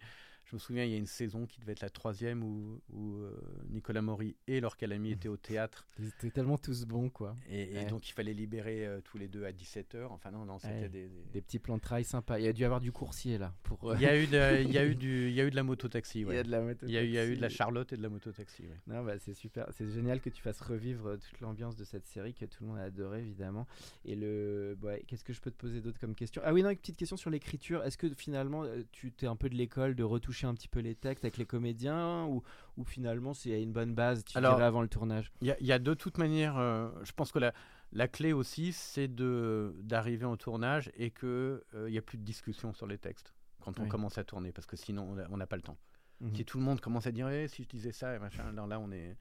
Je 0.48 0.54
me 0.54 0.60
souviens, 0.60 0.84
il 0.84 0.92
y 0.92 0.94
a 0.94 0.96
une 0.96 1.06
saison 1.06 1.44
qui 1.44 1.58
devait 1.58 1.72
être 1.72 1.80
la 1.80 1.90
troisième 1.90 2.44
où, 2.44 2.80
où, 2.92 3.14
euh, 3.16 3.32
Nicolas 3.68 4.00
Maury 4.00 4.36
et 4.46 4.60
Laure 4.60 4.76
Calamy 4.76 5.10
étaient 5.10 5.28
au 5.28 5.36
théâtre. 5.36 5.88
Ils 5.98 6.06
étaient 6.06 6.30
tellement 6.30 6.56
tous 6.56 6.84
bons, 6.84 7.08
quoi. 7.10 7.34
Et, 7.50 7.72
et 7.74 7.76
Ouais. 7.78 7.86
donc, 7.86 8.08
il 8.08 8.12
fallait 8.12 8.32
libérer 8.32 8.86
euh, 8.86 9.00
tous 9.02 9.18
les 9.18 9.26
deux 9.26 9.44
à 9.44 9.50
17h. 9.50 10.06
Enfin, 10.10 10.30
non, 10.30 10.44
non, 10.44 10.60
c'était 10.60 10.72
Ouais. 10.82 10.88
des, 10.88 11.08
des- 11.08 11.24
Des 11.32 11.40
petits 11.42 11.58
plans 11.58 11.76
de 11.78 11.80
travail 11.82 12.04
sympas. 12.04 12.38
Il 12.38 12.44
y 12.44 12.48
a 12.48 12.52
dû 12.52 12.62
y 12.62 12.64
avoir 12.64 12.80
du 12.80 12.92
coursier 12.92 13.38
là. 13.38 13.54
Pour, 13.64 13.90
euh, 13.90 13.96
Il 13.96 14.02
y 14.02 14.06
a 14.06 14.16
eu 14.16 14.28
de, 14.28 14.62
il 14.68 14.72
y 14.72 14.78
a 14.78 14.86
eu 14.86 14.94
du, 14.94 15.26
il 15.30 15.34
y 15.34 15.40
a 15.40 15.44
eu 15.44 15.50
de 15.50 15.56
la 15.56 15.64
mototaxi. 15.64 16.20
il 16.20 16.22
y 16.22 16.24
Ouais. 16.26 16.38
a 16.38 16.42
de 16.44 16.50
la 16.52 16.60
moto 16.60 16.86
Il 16.86 16.92
y 16.92 16.96
a 16.96 17.02
eu, 17.02 17.06
il 17.06 17.12
y 17.12 17.18
a 17.18 17.26
eu 17.26 17.34
de 17.34 17.40
la. 17.40 17.48
Charlotte 17.48 17.92
et 17.92 17.96
de 17.96 18.02
la 18.02 18.08
mototaxi. 18.08 18.62
Non, 18.86 19.02
bah, 19.04 19.18
c'est 19.18 19.34
super. 19.34 19.66
C'est 19.72 19.88
génial 19.90 20.20
que 20.20 20.30
tu 20.30 20.40
fasses 20.42 20.60
revivre 20.60 21.18
toute 21.18 21.40
l'ambiance 21.40 21.74
de 21.74 21.82
cette 21.82 22.06
série 22.06 22.34
que 22.34 22.44
tout 22.44 22.62
le 22.62 22.68
monde 22.70 22.78
a 22.78 22.82
adoré, 22.84 23.18
évidemment. 23.18 23.66
Et 24.04 24.14
le, 24.14 24.78
ouais, 24.80 25.02
qu'est-ce 25.08 25.24
que 25.24 25.32
je 25.32 25.40
peux 25.40 25.50
te 25.50 25.56
poser 25.56 25.80
d'autre 25.80 25.98
comme 25.98 26.14
question? 26.14 26.40
Ah 26.44 26.52
oui, 26.54 26.62
non, 26.62 26.70
une 26.70 26.76
petite 26.76 26.96
question 26.96 27.16
sur 27.16 27.30
l'écriture. 27.30 27.82
Est-ce 27.82 27.98
que 27.98 28.08
finalement, 28.14 28.64
tu 28.92 29.10
t'es 29.10 29.26
un 29.26 29.34
peu 29.34 29.48
de 29.48 29.56
l'école 29.56 29.96
de 29.96 30.04
retoucher 30.04 30.35
un 30.44 30.54
petit 30.54 30.68
peu 30.68 30.80
les 30.80 30.94
textes 30.94 31.24
avec 31.24 31.38
les 31.38 31.46
comédiens 31.46 32.24
ou, 32.26 32.42
ou 32.76 32.84
finalement 32.84 33.32
c'est 33.32 33.62
une 33.62 33.72
bonne 33.72 33.94
base, 33.94 34.24
tu 34.24 34.36
Alors- 34.36 34.60
avant 34.60 34.82
le 34.82 34.88
tournage? 34.88 35.32
Il 35.40 35.46
y, 35.46 35.52
a- 35.52 35.56
y 35.62 35.72
a 35.72 35.78
de 35.78 35.94
toute 35.94 36.18
manière, 36.18 36.58
euh, 36.58 36.90
je 37.04 37.12
pense 37.12 37.32
que 37.32 37.38
la, 37.38 37.54
la 37.92 38.08
clé 38.08 38.32
aussi, 38.34 38.72
c'est 38.72 39.08
d'arriver 39.14 40.26
au 40.26 40.36
tournage 40.36 40.90
et 40.96 41.10
que 41.10 41.64
euh, 41.74 41.88
il 41.88 41.94
y 41.94 41.98
a 41.98 42.02
plus 42.02 42.18
de 42.18 42.24
discussion 42.24 42.72
sur 42.74 42.86
les 42.86 42.98
textes 42.98 43.32
quand 43.60 43.78
on 43.78 43.84
Oui. 43.84 43.88
commence 43.88 44.18
à 44.18 44.24
tourner, 44.24 44.52
parce 44.52 44.66
que 44.66 44.76
sinon 44.76 45.08
on 45.10 45.18
a- 45.18 45.36
n'a 45.36 45.46
pas 45.46 45.56
le 45.56 45.62
temps. 45.62 45.78
Mhm. 46.20 46.34
Si 46.34 46.44
tout 46.44 46.58
le 46.58 46.64
monde 46.64 46.80
commence 46.80 47.06
à 47.06 47.12
dire 47.12 47.28
Eh, 47.30 47.48
si 47.48 47.62
je 47.62 47.68
disais 47.68 47.92
ça 47.92 48.14
et 48.14 48.18
machin, 48.18 48.52
là, 48.52 48.66
là 48.66 48.78
on 48.80 48.90
est 48.90 49.16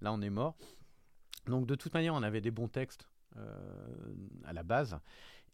là 0.00 0.12
on 0.12 0.20
est 0.20 0.30
mort. 0.30 0.56
Donc 1.46 1.66
de 1.66 1.74
toute 1.74 1.94
manière, 1.94 2.14
on 2.14 2.22
avait 2.22 2.40
des 2.40 2.50
bons 2.50 2.68
textes 2.68 3.08
euh, 3.36 4.14
à 4.44 4.52
la 4.52 4.62
base. 4.62 4.98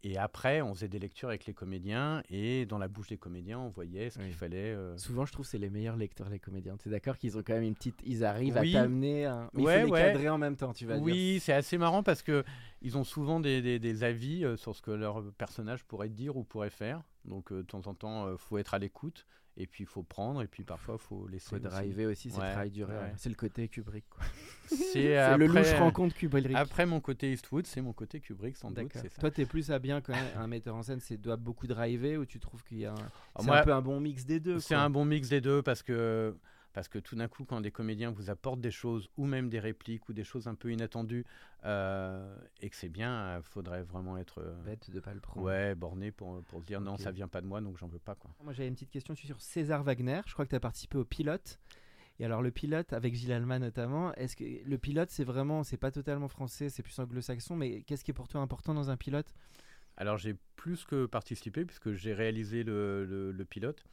Et 0.06 0.18
après, 0.18 0.60
on 0.60 0.74
faisait 0.74 0.88
des 0.88 0.98
lectures 0.98 1.28
avec 1.30 1.46
les 1.46 1.54
comédiens, 1.54 2.22
et 2.28 2.66
dans 2.66 2.76
la 2.76 2.88
bouche 2.88 3.08
des 3.08 3.16
comédiens, 3.16 3.58
on 3.58 3.70
voyait 3.70 4.10
ce 4.10 4.18
Oui. 4.18 4.26
qu'il 4.26 4.34
fallait. 4.34 4.74
euh, 4.74 4.94
Souvent, 4.98 5.24
je 5.24 5.32
trouve 5.32 5.46
que 5.46 5.50
c'est 5.50 5.56
les 5.58 5.70
meilleurs 5.70 5.96
lecteurs, 5.96 6.28
les 6.28 6.38
comédiens. 6.38 6.76
Tu 6.76 6.88
es 6.88 6.92
d'accord 6.92 7.16
qu'ils 7.16 7.38
ont 7.38 7.42
quand 7.42 7.54
même 7.54 7.62
une 7.62 7.74
petite. 7.74 7.98
Ils 8.04 8.22
arrivent 8.22 8.58
Oui. 8.60 8.76
à 8.76 8.82
t'amener. 8.82 9.24
Un... 9.24 9.48
Mais 9.54 9.62
Ouais, 9.62 9.76
il 9.76 9.80
faut 9.80 9.86
les 9.86 9.92
ouais. 9.92 10.02
cadrer 10.12 10.28
en 10.28 10.36
même 10.36 10.56
temps, 10.56 10.74
tu 10.74 10.84
vas 10.84 10.96
dire. 10.96 11.02
Oui, 11.02 11.38
c'est 11.40 11.54
assez 11.54 11.78
marrant 11.78 12.02
parce 12.02 12.22
que 12.22 12.44
ils 12.84 12.96
ont 12.96 13.02
souvent 13.04 13.40
des, 13.40 13.60
des- 13.62 13.78
des 13.80 14.04
avis 14.04 14.44
euh, 14.44 14.56
sur 14.56 14.76
ce 14.76 14.82
que 14.82 14.90
leur 14.92 15.24
personnage 15.32 15.82
pourrait 15.84 16.08
dire 16.10 16.36
ou 16.36 16.44
pourrait 16.44 16.70
faire. 16.70 17.02
Donc 17.24 17.50
euh, 17.50 17.62
de 17.62 17.66
temps 17.66 17.86
en 17.86 17.94
temps, 17.94 18.30
il 18.30 18.38
faut 18.38 18.58
être 18.58 18.74
à 18.74 18.78
l'écoute 18.78 19.26
et 19.56 19.66
puis 19.66 19.84
il 19.84 19.86
faut 19.86 20.02
prendre 20.02 20.42
et 20.42 20.46
puis 20.48 20.64
parfois 20.64 20.96
il 20.96 21.02
faut 21.02 21.26
laisser. 21.28 21.48
faut 21.50 21.56
aussi. 21.56 21.64
driver 21.64 22.06
aussi, 22.06 22.30
c'est 22.30 22.40
le 22.40 22.50
travail 22.52 22.70
du. 22.70 22.84
C'est 23.16 23.28
le 23.30 23.34
côté 23.34 23.68
Kubrick. 23.68 24.04
C'est 24.66 25.36
le 25.36 25.46
louche 25.46 25.72
rencontre 25.74 26.14
Kubrick. 26.14 26.54
Après 26.54 26.86
mon 26.86 27.00
côté 27.00 27.32
Eastwood, 27.32 27.66
c'est 27.66 27.80
mon 27.80 27.92
côté 27.92 28.20
Kubrick 28.20 28.56
sans 28.56 28.70
doute. 28.70 28.92
Ça. 28.92 29.02
Toi, 29.20 29.30
t'es 29.30 29.44
plus 29.46 29.70
à 29.70 29.78
bien 29.78 30.00
quand 30.00 30.12
même. 30.12 30.24
Un 30.36 30.46
metteur 30.46 30.74
en 30.74 30.82
scène, 30.82 31.00
c'est 31.00 31.16
doit 31.16 31.36
beaucoup 31.36 31.66
driver 31.66 32.18
ou 32.18 32.24
tu 32.26 32.38
trouves 32.40 32.64
qu'il 32.64 32.78
y 32.78 32.86
a 32.86 32.92
un, 32.92 32.94
Alors 32.94 33.10
c'est 33.40 33.50
un 33.50 33.62
peu 33.62 33.72
un 33.72 33.82
bon 33.82 34.00
mix 34.00 34.24
des 34.24 34.40
deux. 34.40 34.58
C'est 34.60 34.74
un 34.74 34.90
bon 34.90 35.04
mix 35.04 35.28
des 35.28 35.40
deux 35.40 35.62
parce 35.62 35.82
que 35.82 36.34
parce 36.74 36.88
que 36.88 36.98
tout 36.98 37.16
d'un 37.16 37.28
coup, 37.28 37.44
quand 37.46 37.62
des 37.62 37.70
comédiens 37.70 38.10
vous 38.10 38.28
apportent 38.28 38.60
des 38.60 38.70
choses 38.70 39.08
ou 39.16 39.24
même 39.24 39.48
des 39.48 39.60
répliques 39.60 40.08
ou 40.10 40.12
des 40.12 40.24
choses 40.24 40.46
un 40.48 40.54
peu 40.54 40.70
inattendues 40.70 41.24
euh, 41.64 42.36
et 42.60 42.68
que 42.68 42.76
c'est 42.76 42.90
bien, 42.90 43.38
il 43.38 43.42
faudrait 43.42 43.82
vraiment 43.82 44.18
être 44.18 44.40
euh, 44.42 44.52
bête 44.64 44.90
de 44.90 45.00
pas 45.00 45.14
le 45.14 45.20
prendre. 45.20 45.46
ouais 45.46 45.74
borné 45.74 46.10
pour 46.10 46.42
pour 46.44 46.60
se 46.60 46.66
dire 46.66 46.80
non, 46.82 46.98
ça 46.98 47.10
vient 47.10 47.28
pas 47.28 47.40
de 47.40 47.46
moi 47.46 47.62
donc 47.62 47.78
j'en 47.78 47.86
veux 47.88 47.98
pas 47.98 48.14
quoi. 48.14 48.30
Moi, 48.42 48.52
j'avais 48.52 48.68
une 48.68 48.74
petite 48.74 48.90
question 48.90 49.14
sur 49.14 49.40
César 49.40 49.82
Wagner. 49.82 50.20
Je 50.26 50.34
crois 50.34 50.44
que 50.44 50.50
tu 50.50 50.56
as 50.56 50.60
participé 50.60 50.98
au 50.98 51.04
pilote. 51.06 51.58
Et 52.20 52.24
alors, 52.24 52.42
le 52.42 52.52
pilote, 52.52 52.92
avec 52.92 53.14
Gilles 53.14 53.32
Alma 53.32 53.58
notamment, 53.58 54.14
est-ce 54.14 54.36
que 54.36 54.44
le 54.64 54.78
pilote, 54.78 55.10
c'est 55.10 55.24
vraiment, 55.24 55.64
c'est 55.64 55.76
pas 55.76 55.90
totalement 55.90 56.28
français, 56.28 56.68
c'est 56.68 56.82
plus 56.84 56.96
anglo-saxon, 57.00 57.56
mais 57.56 57.82
qu'est-ce 57.82 58.04
qui 58.04 58.12
est 58.12 58.14
pour 58.14 58.28
toi 58.28 58.40
important 58.40 58.72
dans 58.72 58.88
un 58.90 58.96
pilote? 58.96 59.34
Alors 59.96 60.16
j'ai 60.18 60.36
plus 60.56 60.84
que 60.84 61.06
participé 61.06 61.64
puisque 61.64 61.92
j'ai 61.92 62.12
réalisé 62.14 62.62
le, 62.64 63.04
le- 63.04 63.32
le 63.32 63.44
pilote. 63.44 63.84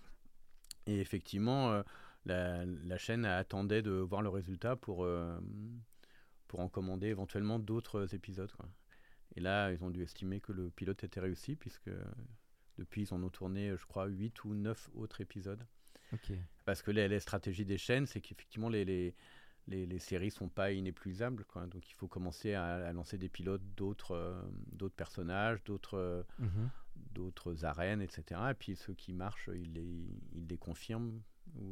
Et 0.87 0.99
effectivement, 0.99 1.71
euh, 1.71 1.83
la, 2.25 2.65
la 2.65 2.97
chaîne 2.97 3.25
attendait 3.25 3.81
de 3.81 3.91
voir 3.91 4.21
le 4.21 4.29
résultat 4.29 4.75
pour, 4.75 5.03
euh, 5.03 5.39
pour 6.47 6.59
en 6.59 6.69
commander 6.69 7.07
éventuellement 7.07 7.59
d'autres 7.59 8.13
épisodes. 8.13 8.51
quoi. 8.51 8.69
Et 9.35 9.39
là, 9.39 9.71
ils 9.71 9.83
ont 9.83 9.89
dû 9.89 10.03
estimer 10.03 10.39
que 10.41 10.51
le 10.51 10.69
pilote 10.69 11.03
était 11.03 11.19
réussi 11.19 11.55
puisque 11.55 11.89
depuis, 12.77 13.03
ils 13.03 13.13
en 13.13 13.21
ont 13.23 13.29
tourné, 13.29 13.75
je 13.77 13.85
crois, 13.85 14.05
8 14.07 14.43
ou 14.45 14.53
9 14.55 14.89
autres 14.95 15.21
épisodes. 15.21 15.65
Ok. 16.13 16.31
Parce 16.65 16.81
que 16.81 16.91
les, 16.91 17.07
les 17.07 17.19
stratégies 17.19 17.65
des 17.65 17.77
chaînes, 17.77 18.05
c'est 18.05 18.21
qu'effectivement, 18.21 18.69
les, 18.69 18.85
les, 18.85 19.15
les, 19.67 19.85
les 19.85 19.99
séries 19.99 20.31
sont 20.31 20.49
pas 20.49 20.71
inépuisables. 20.71 21.45
Quoi. 21.45 21.65
Donc 21.67 21.89
il 21.89 21.93
faut 21.93 22.07
commencer 22.07 22.53
à, 22.53 22.65
à 22.87 22.93
lancer 22.93 23.17
des 23.17 23.29
pilotes 23.29 23.61
d'autres 23.75 24.11
euh, 24.15 24.41
d'autres 24.71 24.95
personnages, 24.95 25.63
d'autres 25.63 25.97
euh, 25.97 26.23
Mhm. 26.39 26.69
d'autres 27.13 27.65
arènes, 27.65 28.01
etc. 28.01 28.51
Et 28.51 28.53
puis 28.53 28.75
ceux 28.75 28.93
qui 28.93 29.13
marchent, 29.13 29.49
ils 29.53 29.73
les, 29.73 30.05
ils 30.33 30.47
les 30.47 30.57
confirment 30.57 31.21
ou, 31.55 31.63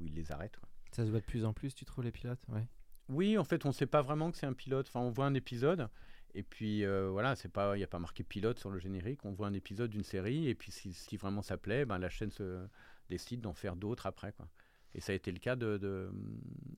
ou 0.00 0.06
ils 0.06 0.14
les 0.14 0.32
arrêtent. 0.32 0.56
quoi. 0.56 0.68
Ça 0.92 1.04
se 1.04 1.10
voit 1.10 1.20
de 1.20 1.24
plus 1.24 1.44
en 1.44 1.52
plus, 1.52 1.74
tu 1.74 1.84
trouves, 1.84 2.04
les 2.04 2.12
pilotes? 2.12 2.42
Ouais. 2.48 2.66
Oui, 3.08 3.36
en 3.36 3.44
fait, 3.44 3.64
on 3.66 3.68
ne 3.68 3.74
sait 3.74 3.86
pas 3.86 4.00
vraiment 4.02 4.30
que 4.30 4.38
c'est 4.38 4.46
un 4.46 4.52
pilote. 4.52 4.86
Enfin, 4.88 5.00
on 5.00 5.10
voit 5.10 5.26
un 5.26 5.34
épisode, 5.34 5.88
et 6.34 6.42
puis 6.42 6.84
euh, 6.84 7.10
voilà, 7.10 7.34
il 7.44 7.76
n'y 7.76 7.82
a 7.84 7.86
pas 7.86 7.98
marqué 7.98 8.22
pilote 8.24 8.58
sur 8.58 8.70
le 8.70 8.78
générique. 8.78 9.24
On 9.24 9.32
voit 9.32 9.46
un 9.46 9.52
épisode 9.52 9.90
d'une 9.90 10.04
série, 10.04 10.48
et 10.48 10.54
puis 10.54 10.72
si, 10.72 10.92
si 10.92 11.16
vraiment 11.16 11.42
ça 11.42 11.56
plaît, 11.58 11.84
ben, 11.84 11.98
la 11.98 12.08
chaîne 12.08 12.30
se 12.30 12.66
décide 13.10 13.40
d'en 13.40 13.52
faire 13.52 13.76
d'autres 13.76 14.06
après. 14.06 14.32
Quoi. 14.32 14.48
Et 14.94 15.00
ça 15.00 15.12
a 15.12 15.14
été 15.16 15.32
le 15.32 15.38
cas 15.38 15.56
de, 15.56 15.76
de, 15.76 16.10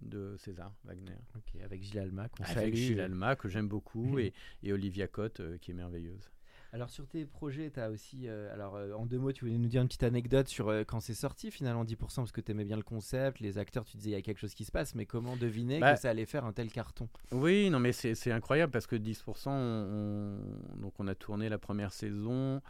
de 0.00 0.36
César 0.38 0.74
Wagner. 0.84 1.14
Ok, 1.36 1.60
Avec 1.62 1.82
Gilles 1.82 1.98
Alma, 1.98 2.28
qu'on 2.28 2.42
Avec. 2.44 2.74
Gilles 2.74 3.00
Alma, 3.00 3.36
que 3.36 3.48
j'aime 3.48 3.68
beaucoup, 3.68 4.18
et, 4.18 4.32
et 4.62 4.72
Olivia 4.72 5.06
Cotte, 5.06 5.40
euh, 5.40 5.58
qui 5.58 5.70
est 5.70 5.74
merveilleuse. 5.74 6.30
Alors 6.76 6.90
sur 6.90 7.06
tes 7.08 7.24
projets, 7.24 7.70
tu 7.70 7.80
as 7.80 7.88
aussi, 7.88 8.28
euh, 8.28 8.52
alors 8.52 8.76
euh, 8.76 8.92
en 8.92 9.06
deux 9.06 9.16
mots, 9.18 9.32
tu 9.32 9.46
voulais 9.46 9.56
nous 9.56 9.66
dire 9.66 9.80
une 9.80 9.88
petite 9.88 10.02
anecdote 10.02 10.46
sur 10.46 10.68
euh, 10.68 10.84
quand 10.84 11.00
c'est 11.00 11.14
sorti 11.14 11.50
finalement 11.50 11.84
10% 11.86 12.16
parce 12.16 12.32
que 12.32 12.42
tu 12.42 12.50
aimais 12.50 12.66
bien 12.66 12.76
le 12.76 12.82
concept, 12.82 13.40
les 13.40 13.56
acteurs, 13.56 13.86
tu 13.86 13.96
disais 13.96 14.10
il 14.10 14.12
y 14.12 14.16
a 14.16 14.20
quelque 14.20 14.40
chose 14.40 14.54
qui 14.54 14.66
se 14.66 14.70
passe, 14.70 14.94
mais 14.94 15.06
comment 15.06 15.38
deviner 15.38 15.80
Bah, 15.80 15.94
que 15.94 16.00
ça 16.00 16.10
allait 16.10 16.26
faire 16.26 16.44
un 16.44 16.52
tel 16.52 16.70
carton? 16.70 17.08
Oui, 17.32 17.70
non, 17.70 17.78
mais 17.80 17.92
c'est 17.92 18.30
incroyable 18.30 18.72
parce 18.72 18.86
que 18.86 18.94
10%, 18.94 19.48
on, 19.48 20.38
on- 20.76 20.76
donc 20.82 20.92
on 20.98 21.08
a 21.08 21.14
tourné 21.14 21.48
la 21.48 21.56
première 21.58 21.94
saison, 21.94 22.60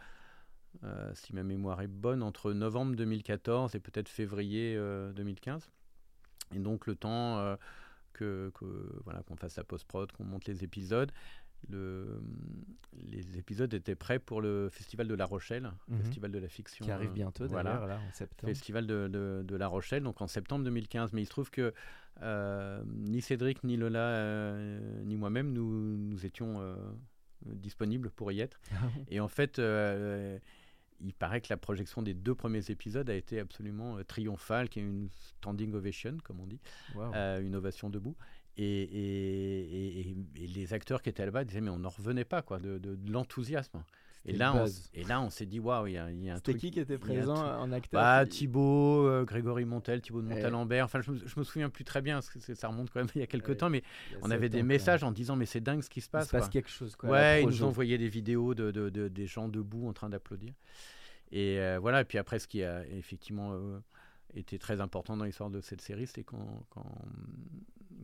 si 1.13 1.33
ma 1.35 1.43
mémoire 1.43 1.81
est 1.81 1.87
bonne, 1.87 2.23
entre 2.23 2.53
novembre 2.53 2.95
2014 2.95 3.75
et 3.75 3.81
peut-être 3.81 4.07
février 4.07 4.73
euh, 4.77 5.11
2015. 5.11 5.69
Et 6.55 6.59
donc 6.59 6.87
le 6.87 6.95
temps 6.95 7.57
que, 8.13 8.51
que, 8.55 8.65
voilà 9.03 9.21
qu'on 9.23 9.35
fasse 9.35 9.57
la 9.57 9.65
post-prod, 9.65 10.09
qu'on 10.13 10.23
monte 10.23 10.45
les 10.47 10.63
épisodes, 10.63 11.11
le, 11.69 12.21
les 13.11 13.37
épisodes 13.37 13.73
étaient 13.73 13.95
prêts 13.95 14.19
pour 14.19 14.41
le 14.41 14.69
festival 14.71 15.07
de 15.07 15.13
La 15.15 15.25
Rochelle, 15.25 15.71
Mhm. 15.87 15.97
festival 15.99 16.31
de 16.31 16.39
la 16.39 16.47
fiction. 16.49 16.85
Qui 16.85 16.91
arrive 16.91 17.09
euh, 17.09 17.13
bientôt 17.13 17.45
voilà. 17.47 17.71
d'ailleurs, 17.73 17.87
là 17.87 17.99
en 18.07 18.13
septembre. 18.13 18.51
Festival 18.53 18.87
de, 18.87 19.07
de- 19.07 19.43
de 19.45 19.55
La 19.55 19.67
Rochelle, 19.67 20.03
donc 20.03 20.21
en 20.21 20.27
septembre 20.27 20.63
2015. 20.65 21.13
Mais 21.13 21.21
il 21.21 21.25
se 21.25 21.31
trouve 21.31 21.51
que 21.51 21.73
euh, 22.21 22.81
ni 22.87 23.21
Cédric, 23.21 23.63
ni 23.63 23.77
Lola, 23.77 23.99
euh, 23.99 25.03
ni 25.03 25.17
moi-même, 25.17 25.51
nous, 25.53 25.97
nous 25.97 26.25
étions 26.25 26.59
euh, 26.61 26.75
disponibles 27.45 28.09
pour 28.11 28.31
y 28.31 28.39
être. 28.41 28.59
Ah 28.73 28.89
Et 29.09 29.19
en 29.19 29.27
fait, 29.27 29.59
il 30.99 31.13
paraît 31.13 31.41
que 31.41 31.47
la 31.51 31.57
projection 31.57 32.01
des 32.01 32.15
deux 32.15 32.33
premiers 32.33 32.71
épisodes 32.71 33.07
a 33.09 33.13
été 33.13 33.39
absolument 33.39 33.97
triomphale, 34.07 34.67
qui 34.67 34.79
est 34.79 34.83
une 34.83 35.09
standing 35.11 35.73
ovation, 35.75 36.17
comme 36.23 36.39
on 36.39 36.47
dit, 36.47 36.59
une 36.95 37.55
ovation 37.55 37.89
debout. 37.89 38.15
Et, 38.57 38.63
et- 38.63 39.99
et- 39.99 39.99
et- 39.99 40.43
et 40.43 40.47
les 40.47 40.73
acteurs 40.73 41.01
qui 41.01 41.09
étaient 41.09 41.25
là-bas 41.25 41.43
disaient 41.43 41.61
mais 41.61 41.69
on 41.69 41.77
n'en 41.79 41.89
revenait 41.89 42.25
pas 42.25 42.41
quoi 42.41 42.59
de, 42.59 42.77
de- 42.79 42.95
de 42.95 43.11
l'enthousiasme. 43.11 43.83
Et 44.25 44.33
là, 44.33 44.53
on, 44.53 44.63
buzz. 44.63 44.71
s- 44.71 44.89
et 44.93 45.03
là 45.05 45.21
on 45.21 45.29
s'est 45.29 45.45
dit 45.45 45.59
waouh 45.59 45.87
il 45.87 45.93
y 45.93 45.97
a, 45.97 46.11
il 46.11 46.21
y 46.23 46.29
a 46.29 46.33
un 46.33 46.35
C'était 46.37 46.51
truc 46.53 46.61
qui 46.61 46.71
qui 46.71 46.79
était 46.81 46.95
il 46.95 46.99
présent 46.99 47.35
en 47.37 47.71
acteur? 47.71 48.01
Bah, 48.01 48.25
qui- 48.25 48.39
Thibaut, 48.39 49.07
euh, 49.07 49.23
Grégory 49.23 49.63
Montel, 49.63 50.01
Thibaut 50.01 50.21
de 50.21 50.27
Ouais. 50.27 50.35
Montalembert. 50.35 50.83
Enfin, 50.85 50.99
je 51.01 51.11
me, 51.11 51.17
je 51.25 51.39
me 51.39 51.43
souviens 51.45 51.69
plus 51.69 51.85
très 51.85 52.01
bien, 52.01 52.15
parce 52.15 52.29
que 52.29 52.53
ça 52.55 52.67
remonte 52.67 52.89
quand 52.89 52.99
même 52.99 53.07
il 53.15 53.19
y 53.19 53.23
a 53.23 53.27
quelques 53.27 53.47
Ouais, 53.49 53.55
temps, 53.55 53.69
mais 53.69 53.83
il 54.11 54.17
on 54.23 54.31
avait 54.31 54.49
des 54.49 54.63
messages 54.63 55.03
en 55.03 55.11
disant 55.11 55.35
mais 55.37 55.45
c'est 55.45 55.61
dingue 55.61 55.81
ce 55.81 55.89
qui 55.89 56.01
se 56.01 56.07
Il 56.07 56.11
passe. 56.11 56.25
se 56.27 56.31
passe 56.31 56.41
quoi. 56.45 56.49
quelque 56.49 56.69
chose 56.69 56.95
quoi. 56.97 57.09
Ouais, 57.11 57.43
ils 57.43 57.47
nous 57.47 57.63
envoyé 57.63 57.97
des 57.97 58.09
vidéos 58.09 58.53
de, 58.55 58.71
de- 58.71 58.89
de- 58.89 59.07
des 59.07 59.27
gens 59.27 59.47
debout 59.47 59.87
en 59.87 59.93
train 59.93 60.09
d'applaudir. 60.09 60.53
Et 61.31 61.59
euh, 61.59 61.77
voilà, 61.79 62.01
et 62.01 62.05
puis 62.05 62.17
après, 62.17 62.39
ce 62.39 62.47
qui 62.47 62.63
a 62.63 62.85
effectivement 62.87 63.53
euh, 63.53 63.79
été 64.33 64.57
très 64.59 64.81
important 64.81 65.15
dans 65.15 65.23
l'histoire 65.25 65.49
de 65.51 65.61
cette 65.61 65.81
série, 65.81 66.07
c'est 66.07 66.23
quand, 66.23 66.65
quand, 66.69 66.85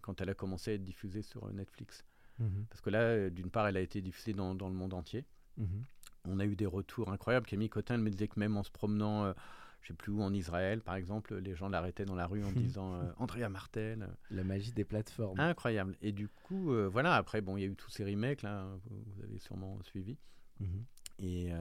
quand 0.01 0.21
elle 0.21 0.29
a 0.29 0.33
commencé 0.33 0.71
à 0.71 0.73
être 0.75 0.83
diffusée 0.83 1.21
sur 1.21 1.45
euh, 1.45 1.51
Netflix. 1.53 2.03
Mhm, 2.39 2.65
Parce 2.69 2.81
que 2.81 2.89
là, 2.89 2.99
euh, 3.01 3.29
d'une 3.29 3.49
part, 3.51 3.67
elle 3.67 3.77
a 3.77 3.81
été 3.81 4.01
diffusée 4.01 4.33
dans, 4.33 4.55
dans 4.55 4.67
le 4.69 4.75
monde 4.75 4.93
entier. 4.93 5.25
mhm. 5.57 5.83
On 6.25 6.39
a 6.39 6.45
eu 6.45 6.55
des 6.55 6.65
retours 6.65 7.11
incroyables. 7.11 7.45
Camille 7.45 7.67
Cotin 7.69 7.95
elle 7.95 8.01
me 8.01 8.09
disait 8.09 8.29
que 8.29 8.39
même 8.39 8.55
en 8.55 8.63
se 8.63 8.71
promenant, 8.71 9.25
euh, 9.25 9.33
je 9.81 9.89
sais 9.89 9.93
plus 9.93 10.13
où, 10.13 10.21
en 10.21 10.33
Israël, 10.33 10.79
par 10.79 10.95
exemple, 10.95 11.35
les 11.35 11.53
gens 11.53 11.67
l'arrêtaient 11.67 12.05
dans 12.05 12.15
la 12.15 12.27
rue 12.27 12.43
en 12.45 12.51
disant 12.53 12.93
euh, 12.95 13.11
Andrea 13.17 13.49
Martel. 13.49 14.07
La 14.31 14.43
magie 14.45 14.71
des 14.71 14.85
plateformes. 14.85 15.37
Incroyable. 15.39 15.97
Et 16.01 16.13
du 16.13 16.29
coup, 16.29 16.71
euh, 16.71 16.87
voilà, 16.87 17.15
après, 17.15 17.41
bon, 17.41 17.57
il 17.57 17.61
y 17.61 17.63
a 17.65 17.67
eu 17.67 17.75
tous 17.75 17.89
ces 17.89 18.05
remakes, 18.05 18.41
là, 18.41 18.65
vous, 18.85 19.03
vous 19.05 19.21
avez 19.21 19.37
sûrement 19.37 19.77
suivi. 19.83 20.17
Mhm. 20.61 20.85
Et 21.19 21.51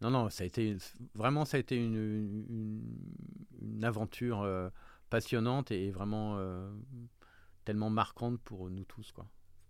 non, 0.00 0.10
non, 0.10 0.28
ça 0.28 0.44
a 0.44 0.46
été 0.46 0.76
vraiment, 1.14 1.44
ça 1.44 1.56
a 1.56 1.60
été 1.60 1.76
une, 1.76 1.94
une, 1.94 2.82
une 3.60 3.84
aventure 3.84 4.70
passionnante 5.10 5.70
et 5.70 5.90
vraiment 5.90 6.36
euh, 6.38 6.70
tellement 7.64 7.90
marquante 7.90 8.40
pour 8.40 8.70
nous 8.70 8.84
tous, 8.84 9.12
quoi. 9.12 9.26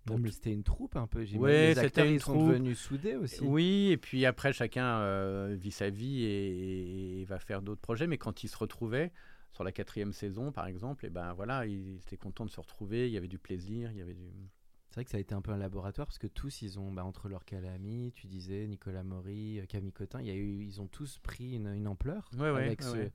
Non, 0.06 0.18
mais 0.18 0.30
c'était 0.30 0.52
une 0.52 0.64
troupe 0.64 0.96
un 0.96 1.06
peu. 1.06 1.24
Ouais, 1.36 1.68
les 1.68 1.74
c'était 1.74 1.86
acteurs 1.86 2.04
une 2.06 2.12
ils 2.14 2.20
sont 2.20 2.34
troupe. 2.34 2.48
devenus 2.48 2.78
soudés 2.78 3.16
aussi. 3.16 3.42
Oui, 3.42 3.88
et 3.90 3.96
puis 3.96 4.26
après, 4.26 4.52
chacun 4.52 4.98
euh, 5.00 5.56
vit 5.58 5.70
sa 5.70 5.88
vie 5.88 6.24
et, 6.24 7.20
et 7.20 7.24
va 7.24 7.38
faire 7.38 7.62
d'autres 7.62 7.80
projets. 7.80 8.06
Mais 8.06 8.18
quand 8.18 8.44
ils 8.44 8.48
se 8.48 8.56
retrouvaient, 8.58 9.12
sur 9.52 9.64
la 9.64 9.72
quatrième 9.72 10.12
saison, 10.12 10.52
par 10.52 10.66
exemple, 10.66 11.06
et 11.06 11.10
ben 11.10 11.32
voilà, 11.32 11.64
ils 11.64 11.96
étaient 11.96 12.16
contents 12.18 12.44
de 12.44 12.50
se 12.50 12.60
retrouver. 12.60 13.06
Il 13.08 13.12
y 13.12 13.16
avait 13.16 13.28
du 13.28 13.38
plaisir, 13.38 13.90
il 13.92 13.96
y 13.98 14.02
avait 14.02 14.14
du. 14.14 14.28
C'est 14.90 14.96
vrai 14.96 15.04
que 15.04 15.10
ça 15.10 15.16
a 15.16 15.20
été 15.20 15.34
un 15.34 15.40
peu 15.40 15.52
un 15.52 15.56
laboratoire 15.56 16.06
parce 16.06 16.18
que 16.18 16.26
tous, 16.26 16.62
ils 16.62 16.78
ont, 16.78 16.92
bah, 16.92 17.04
entre 17.04 17.28
leurs 17.28 17.44
calamis, 17.44 18.12
tu 18.14 18.26
disais, 18.26 18.66
Nicolas 18.66 19.02
Maury, 19.04 19.58
euh, 19.60 19.66
Camille 19.66 19.92
Cotin, 19.92 20.20
il 20.20 20.26
y 20.26 20.30
a 20.30 20.34
eu, 20.34 20.62
ils 20.64 20.80
ont 20.80 20.86
tous 20.86 21.18
pris 21.18 21.54
une, 21.54 21.68
une 21.68 21.88
ampleur 21.88 22.28
Ouais, 22.36 22.48
avec 22.48 22.80
ouais, 22.82 22.86
ce. 22.86 23.10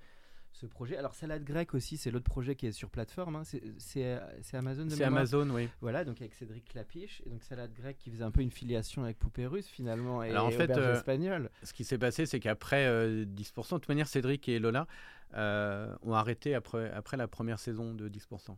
Ce 0.51 0.65
projet. 0.65 0.97
Alors, 0.97 1.15
Salade 1.15 1.43
grecque 1.43 1.73
aussi, 1.73 1.95
c'est 1.97 2.11
l'autre 2.11 2.25
projet 2.29 2.55
qui 2.55 2.65
est 2.67 2.71
sur 2.71 2.89
plateforme. 2.89 3.37
hein. 3.37 3.43
C'est- 3.77 4.19
Amazon 4.53 4.85
de 4.85 4.89
C'est 4.89 5.03
Amazon, 5.03 5.49
oui. 5.51 5.69
Voilà, 5.81 6.03
donc 6.03 6.19
avec 6.21 6.33
Cédric 6.33 6.65
Clapiche. 6.65 7.21
Et 7.25 7.29
donc, 7.29 7.43
Salade 7.43 7.71
grecque 7.73 7.97
qui 7.97 8.09
faisait 8.11 8.23
un 8.23 8.31
peu 8.31 8.41
une 8.41 8.51
filiation 8.51 9.03
avec 9.03 9.17
Poupée 9.19 9.45
Russe 9.47 9.67
finalement. 9.67 10.21
Et 10.23 10.29
Alors, 10.31 10.47
en 10.47 10.51
fait, 10.51 10.69
euh, 10.71 10.95
espagnole. 10.97 11.49
Ce 11.63 11.71
qui 11.73 11.83
s'est 11.83 11.97
passé, 11.97 12.25
c'est 12.25 12.39
qu'après 12.39 12.85
euh, 12.87 13.25
10%, 13.25 13.75
de 13.75 13.79
toute 13.81 13.89
manière, 13.89 14.07
Cédric 14.07 14.49
et 14.49 14.59
Lola 14.59 14.87
euh, 15.35 15.95
ont 16.01 16.13
arrêté 16.13 16.55
après, 16.55 16.91
après 16.91 17.15
la 17.17 17.27
première 17.27 17.59
saison 17.59 17.93
de 17.93 18.09
10%. 18.09 18.57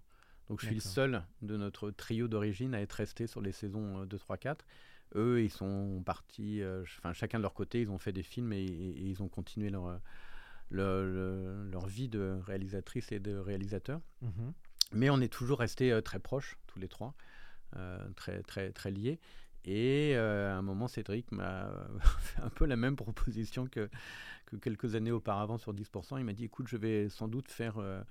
Donc 0.49 0.59
je 0.61 0.65
suis 0.65 0.75
le 0.75 0.81
seul 0.81 1.23
de 1.41 1.55
notre 1.57 1.91
trio 1.91 2.27
d'origine 2.27 2.73
à 2.75 2.81
être 2.81 2.93
resté 2.93 3.27
sur 3.27 3.41
les 3.41 3.51
saisons 3.51 4.01
euh, 4.01 4.05
2, 4.05 4.17
3, 4.17 4.37
4. 4.37 4.65
Eux, 5.15 5.41
ils 5.43 5.49
sont 5.49 6.01
partis, 6.05 6.61
euh, 6.61 6.83
enfin 6.99 7.11
chacun 7.13 7.37
de 7.37 7.43
leur 7.43 7.53
côté, 7.53 7.81
ils 7.81 7.91
ont 7.91 7.97
fait 7.97 8.13
des 8.13 8.23
films 8.23 8.53
et, 8.53 8.63
et- 8.63 8.89
et 8.97 9.03
ils 9.03 9.21
ont 9.21 9.27
continué 9.27 9.69
leur, 9.69 9.99
le- 10.71 11.05
le- 11.11 11.69
leur 11.69 11.85
vie 11.85 12.07
de 12.09 12.39
réalisatrice 12.45 13.11
et 13.11 13.19
de 13.19 13.35
réalisateur. 13.35 14.01
Mhm. 14.21 14.53
Mais 14.93 15.09
on 15.09 15.21
est 15.21 15.31
toujours 15.31 15.59
restés 15.59 15.91
euh, 15.91 16.01
très 16.01 16.19
proches, 16.19 16.57
tous 16.67 16.79
les 16.79 16.87
trois, 16.87 17.13
euh, 17.75 18.09
très, 18.15 18.41
très, 18.43 18.71
très 18.71 18.89
liés. 18.91 19.19
Et 19.63 20.13
euh, 20.15 20.51
à 20.51 20.55
un 20.55 20.61
moment, 20.63 20.87
Cédric 20.87 21.31
m'a 21.31 21.69
fait 22.19 22.41
un 22.41 22.49
peu 22.49 22.65
la 22.65 22.75
même 22.75 22.95
proposition 22.95 23.67
que, 23.67 23.89
que 24.47 24.55
quelques 24.55 24.95
années 24.95 25.11
auparavant 25.11 25.57
sur 25.57 25.73
10%. 25.73 26.17
Il 26.17 26.25
m'a 26.25 26.33
dit, 26.33 26.45
écoute, 26.45 26.67
je 26.67 26.77
vais 26.77 27.09
sans 27.09 27.27
doute 27.27 27.51
faire 27.51 27.77
euh, 27.77 28.01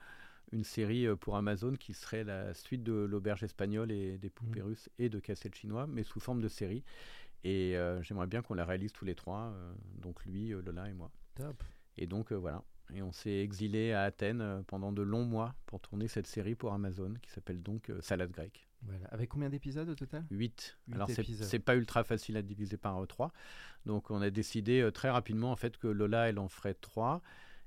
une 0.52 0.64
série 0.64 1.06
pour 1.16 1.36
Amazon 1.36 1.74
qui 1.74 1.92
serait 1.92 2.24
la 2.24 2.54
suite 2.54 2.82
de 2.84 2.92
l'auberge 2.92 3.42
espagnole 3.42 3.90
et 3.90 4.16
des 4.18 4.30
poupées 4.30 4.60
Mhm. 4.60 4.66
russes 4.66 4.88
et 4.98 5.08
de 5.08 5.18
Cassel 5.18 5.54
chinois, 5.54 5.86
mais 5.88 6.02
sous 6.04 6.20
forme 6.20 6.40
de 6.40 6.48
série. 6.48 6.84
Et 7.42 7.76
euh, 7.76 8.00
j'aimerais 8.02 8.26
bien 8.26 8.42
qu'on 8.42 8.54
la 8.54 8.64
réalise 8.64 8.92
tous 8.92 9.04
les 9.04 9.14
trois, 9.14 9.52
donc 10.02 10.24
lui, 10.26 10.50
Lola 10.50 10.88
et 10.88 10.92
moi. 10.94 11.10
Top. 11.34 11.62
Et 11.96 12.06
donc 12.06 12.32
euh, 12.32 12.36
voilà. 12.36 12.62
Et 12.92 13.02
on 13.02 13.12
s'est 13.12 13.38
exilé 13.38 13.92
à 13.92 14.02
Athènes 14.02 14.40
euh, 14.40 14.62
pendant 14.66 14.92
de 14.92 15.02
longs 15.02 15.24
mois 15.24 15.54
pour 15.66 15.80
tourner 15.80 16.08
cette 16.08 16.26
série 16.26 16.54
pour 16.54 16.72
Amazon 16.72 17.14
qui 17.22 17.30
s'appelle 17.30 17.62
donc 17.62 17.90
euh, 17.90 18.00
Salade 18.00 18.32
grecque. 18.32 18.66
Voilà. 18.82 19.06
Avec 19.08 19.28
combien 19.28 19.50
d'épisodes 19.50 19.88
au 19.88 19.94
total? 19.94 20.24
8. 20.30 20.78
Huit 20.88 20.94
Alors 20.94 21.08
c'est 21.10 21.58
pas 21.58 21.76
ultra 21.76 22.02
facile 22.02 22.36
à 22.36 22.42
diviser 22.42 22.78
par 22.78 23.06
3. 23.06 23.32
Donc 23.86 24.10
on 24.10 24.22
a 24.22 24.30
décidé 24.30 24.88
très 24.92 25.10
rapidement 25.10 25.52
en 25.52 25.56
fait 25.56 25.76
que 25.76 25.86
Lola 25.86 26.28
elle 26.28 26.38
en 26.38 26.48
ferait 26.48 26.74
3 26.74 27.20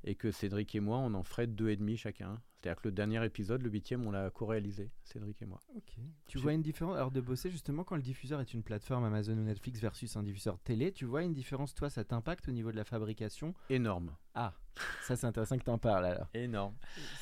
et 0.04 0.16
que 0.16 0.32
Cédric 0.32 0.74
et 0.76 0.80
moi 0.80 0.98
on 0.98 1.14
en 1.14 1.24
ferait 1.24 1.48
deux 1.48 1.70
et 1.70 1.78
demi 1.78 1.98
chacun. 1.98 2.42
C'est-à-dire 2.64 2.82
que 2.82 2.88
le 2.88 2.94
dernier 2.94 3.26
épisode, 3.26 3.62
le 3.62 3.70
huitième, 3.70 4.08
on 4.08 4.12
l'a 4.12 4.30
co-réalisé, 4.30 4.90
Cédric 5.04 5.42
et 5.42 5.46
moi. 5.46 5.60
Ok. 5.76 5.96
Tu 6.28 6.38
vois 6.38 6.54
une 6.54 6.62
différence 6.62 6.96
alors 6.96 7.12
de 7.12 7.20
bosser 7.20 7.50
justement 7.50 7.84
quand 7.84 7.98
le 7.98 8.02
diffuseur 8.02 8.40
est 8.40 8.54
une 8.54 8.64
plateforme 8.64 9.04
Amazon 9.04 9.34
ou 9.34 9.44
Netflix 9.44 9.82
versus 9.82 10.16
un 10.16 10.24
diffuseur 10.24 10.58
télé, 10.60 10.94
tu 10.94 11.04
vois 11.04 11.24
une 11.24 11.34
différence 11.34 11.76
toi 11.76 11.90
ça 11.90 12.06
t'impacte 12.06 12.48
au 12.48 12.52
niveau 12.54 12.72
de 12.72 12.78
la 12.78 12.86
fabrication? 12.86 13.54
Énorme. 13.70 14.16
Ah, 14.34 14.54
ça 15.02 15.18
c'est 15.18 15.28
intéressant 15.28 15.58
que 15.58 15.64
tu 15.66 15.70
en 15.72 15.78
parles 15.78 16.06
alors. 16.06 16.28
Énorme. 16.34 16.74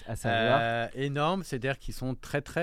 À 0.05 0.15
savoir? 0.15 0.59
Euh, 0.61 0.87
énorme, 0.93 1.41
c'est-à-dire 1.43 1.79
qu'ils 1.79 1.95
sont 1.95 2.13
très 2.13 2.43
très 2.43 2.61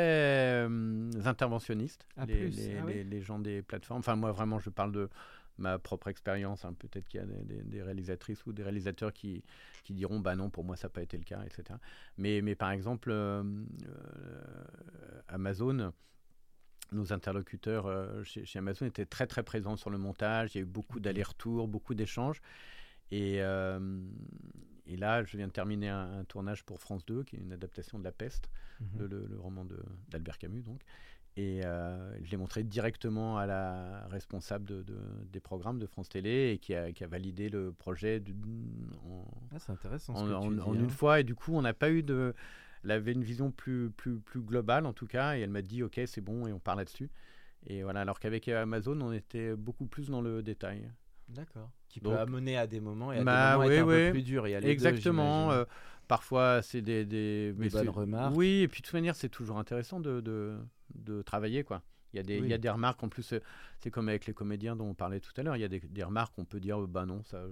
euh, 0.68 1.10
interventionnistes, 1.24 2.06
Ah, 2.16 2.26
les, 2.26 2.34
plus, 2.36 2.56
les- 2.56 2.76
ah 2.78 2.82
oui. 2.86 2.94
les- 2.94 3.04
les 3.04 3.20
gens 3.22 3.40
des 3.40 3.60
plateformes. 3.62 3.98
Enfin, 3.98 4.14
moi 4.14 4.30
vraiment, 4.30 4.60
je 4.60 4.70
parle 4.70 4.92
de 4.92 5.10
ma 5.58 5.78
propre 5.78 6.08
expérience. 6.08 6.64
hein. 6.64 6.74
Peut-être 6.78 7.08
qu'il 7.08 7.20
y 7.20 7.22
a 7.22 7.26
des, 7.26 7.42
des- 7.44 7.62
des 7.62 7.82
réalisatrices 7.82 8.44
ou 8.46 8.52
des 8.52 8.62
réalisateurs 8.62 9.12
qui, 9.12 9.42
qui 9.84 9.94
diront 9.94 10.20
bah 10.20 10.36
non, 10.36 10.50
pour 10.50 10.64
moi 10.64 10.76
ça 10.76 10.88
n'a 10.88 10.92
pas 10.92 11.02
été 11.02 11.16
le 11.16 11.24
cas, 11.24 11.42
etc. 11.44 11.78
Mais, 12.16 12.40
mais 12.42 12.54
par 12.54 12.70
exemple, 12.70 13.10
euh, 13.10 13.42
euh, 13.42 15.20
Amazon. 15.28 15.92
Nos 16.90 17.12
interlocuteurs 17.12 17.84
euh, 17.84 18.24
chez, 18.24 18.46
chez 18.46 18.60
Amazon 18.60 18.86
étaient 18.86 19.04
très 19.04 19.26
très 19.26 19.42
présents 19.42 19.76
sur 19.76 19.90
le 19.90 19.98
montage. 19.98 20.54
Il 20.54 20.58
y 20.58 20.60
a 20.60 20.62
eu 20.62 20.64
beaucoup 20.64 21.00
d'allers-retours, 21.00 21.68
beaucoup 21.68 21.94
d'échanges. 21.94 22.40
Et, 23.10 23.42
euh, 23.42 24.00
et 24.86 24.96
là, 24.96 25.22
je 25.24 25.36
viens 25.36 25.46
de 25.46 25.52
terminer 25.52 25.88
un, 25.88 26.24
tournage 26.24 26.64
pour 26.64 26.80
France 26.80 27.04
2, 27.06 27.24
qui 27.24 27.36
est 27.36 27.40
une 27.40 27.52
adaptation 27.52 27.98
de 27.98 28.04
La 28.04 28.12
Peste, 28.12 28.50
mhm. 28.80 29.06
le, 29.06 29.38
roman 29.38 29.66
d'Albert 30.08 30.38
Camus, 30.38 30.62
donc. 30.62 30.80
Et 31.38 31.64
euh, 31.64 32.24
je 32.24 32.32
l'ai 32.32 32.36
montré 32.36 32.64
directement 32.64 33.38
à 33.38 33.46
la 33.46 34.08
responsable 34.08 34.64
de, 34.66 34.84
des 35.30 35.38
programmes 35.38 35.78
de 35.78 35.86
France 35.86 36.08
Télé 36.08 36.50
et 36.50 36.58
qui 36.58 36.74
a, 36.74 36.90
qui 36.90 37.04
a 37.04 37.06
validé 37.06 37.48
le 37.48 37.70
projet 37.70 38.20
en, 39.08 39.24
ah, 39.52 39.72
intéressant 39.72 40.14
en, 40.14 40.50
une 40.50 40.58
hein. 40.58 40.88
fois. 40.88 41.20
Et 41.20 41.24
du 41.24 41.36
coup, 41.36 41.54
on 41.54 41.62
n'a 41.62 41.74
pas 41.74 41.92
eu 41.92 42.02
de. 42.02 42.34
Elle 42.82 42.90
avait 42.90 43.12
une 43.12 43.22
vision 43.22 43.52
plus, 43.52 43.88
plus, 43.90 44.18
plus 44.18 44.40
globale 44.40 44.84
en 44.84 44.92
tout 44.92 45.06
cas. 45.06 45.36
Et 45.36 45.40
elle 45.42 45.50
m'a 45.50 45.62
dit 45.62 45.84
Ok, 45.84 46.00
c'est 46.06 46.20
bon, 46.20 46.48
et 46.48 46.52
on 46.52 46.58
part 46.58 46.74
là-dessus. 46.74 47.08
Et 47.68 47.84
voilà, 47.84 48.00
alors 48.00 48.18
qu'avec 48.18 48.48
Amazon, 48.48 49.00
on 49.00 49.12
était 49.12 49.54
beaucoup 49.54 49.86
plus 49.86 50.08
dans 50.10 50.20
le 50.20 50.42
détail. 50.42 50.90
D'accord. 51.28 51.70
Qui 51.88 52.00
peut 52.00 52.16
amener 52.16 52.56
à 52.56 52.66
des 52.66 52.80
moments 52.80 53.12
et 53.12 53.18
à 53.18 53.24
bah, 53.24 53.52
des 53.52 53.56
moments 53.56 53.70
être 53.70 53.82
un 53.82 54.06
peu 54.06 54.10
plus 54.12 54.22
dur. 54.22 54.46
Exactement. 54.46 55.50
Euh, 55.52 55.64
parfois, 56.06 56.60
c'est 56.62 56.82
des, 56.82 57.04
des, 57.04 57.52
des 57.52 57.68
bonnes 57.70 57.88
remarques. 57.88 58.36
Oui, 58.36 58.60
et 58.60 58.68
puis 58.68 58.80
de 58.82 58.86
toute 58.86 58.94
manière, 58.94 59.16
c'est 59.16 59.28
toujours 59.28 59.58
intéressant 59.58 60.00
de, 60.00 60.20
de, 60.20 60.56
de 60.94 61.22
travailler, 61.22 61.64
quoi. 61.64 61.82
Il 62.14 62.16
y, 62.16 62.20
a 62.20 62.22
des, 62.22 62.38
il 62.38 62.46
y 62.46 62.54
a 62.54 62.58
des 62.58 62.70
remarques, 62.70 63.02
en 63.02 63.08
plus, 63.08 63.34
euh, 63.34 63.40
c'est 63.80 63.90
comme 63.90 64.08
avec 64.08 64.26
les 64.26 64.32
comédiens 64.32 64.74
dont 64.76 64.86
on 64.86 64.94
parlait 64.94 65.20
tout 65.20 65.32
à 65.36 65.42
l'heure, 65.42 65.56
il 65.56 65.60
y 65.60 65.64
a 65.64 65.68
des, 65.68 65.80
des 65.80 66.02
remarques 66.02 66.34
qu'on 66.34 66.46
peut 66.46 66.58
dire, 66.60 66.80
bah 66.80 67.04
non, 67.04 67.22
ça, 67.24 67.42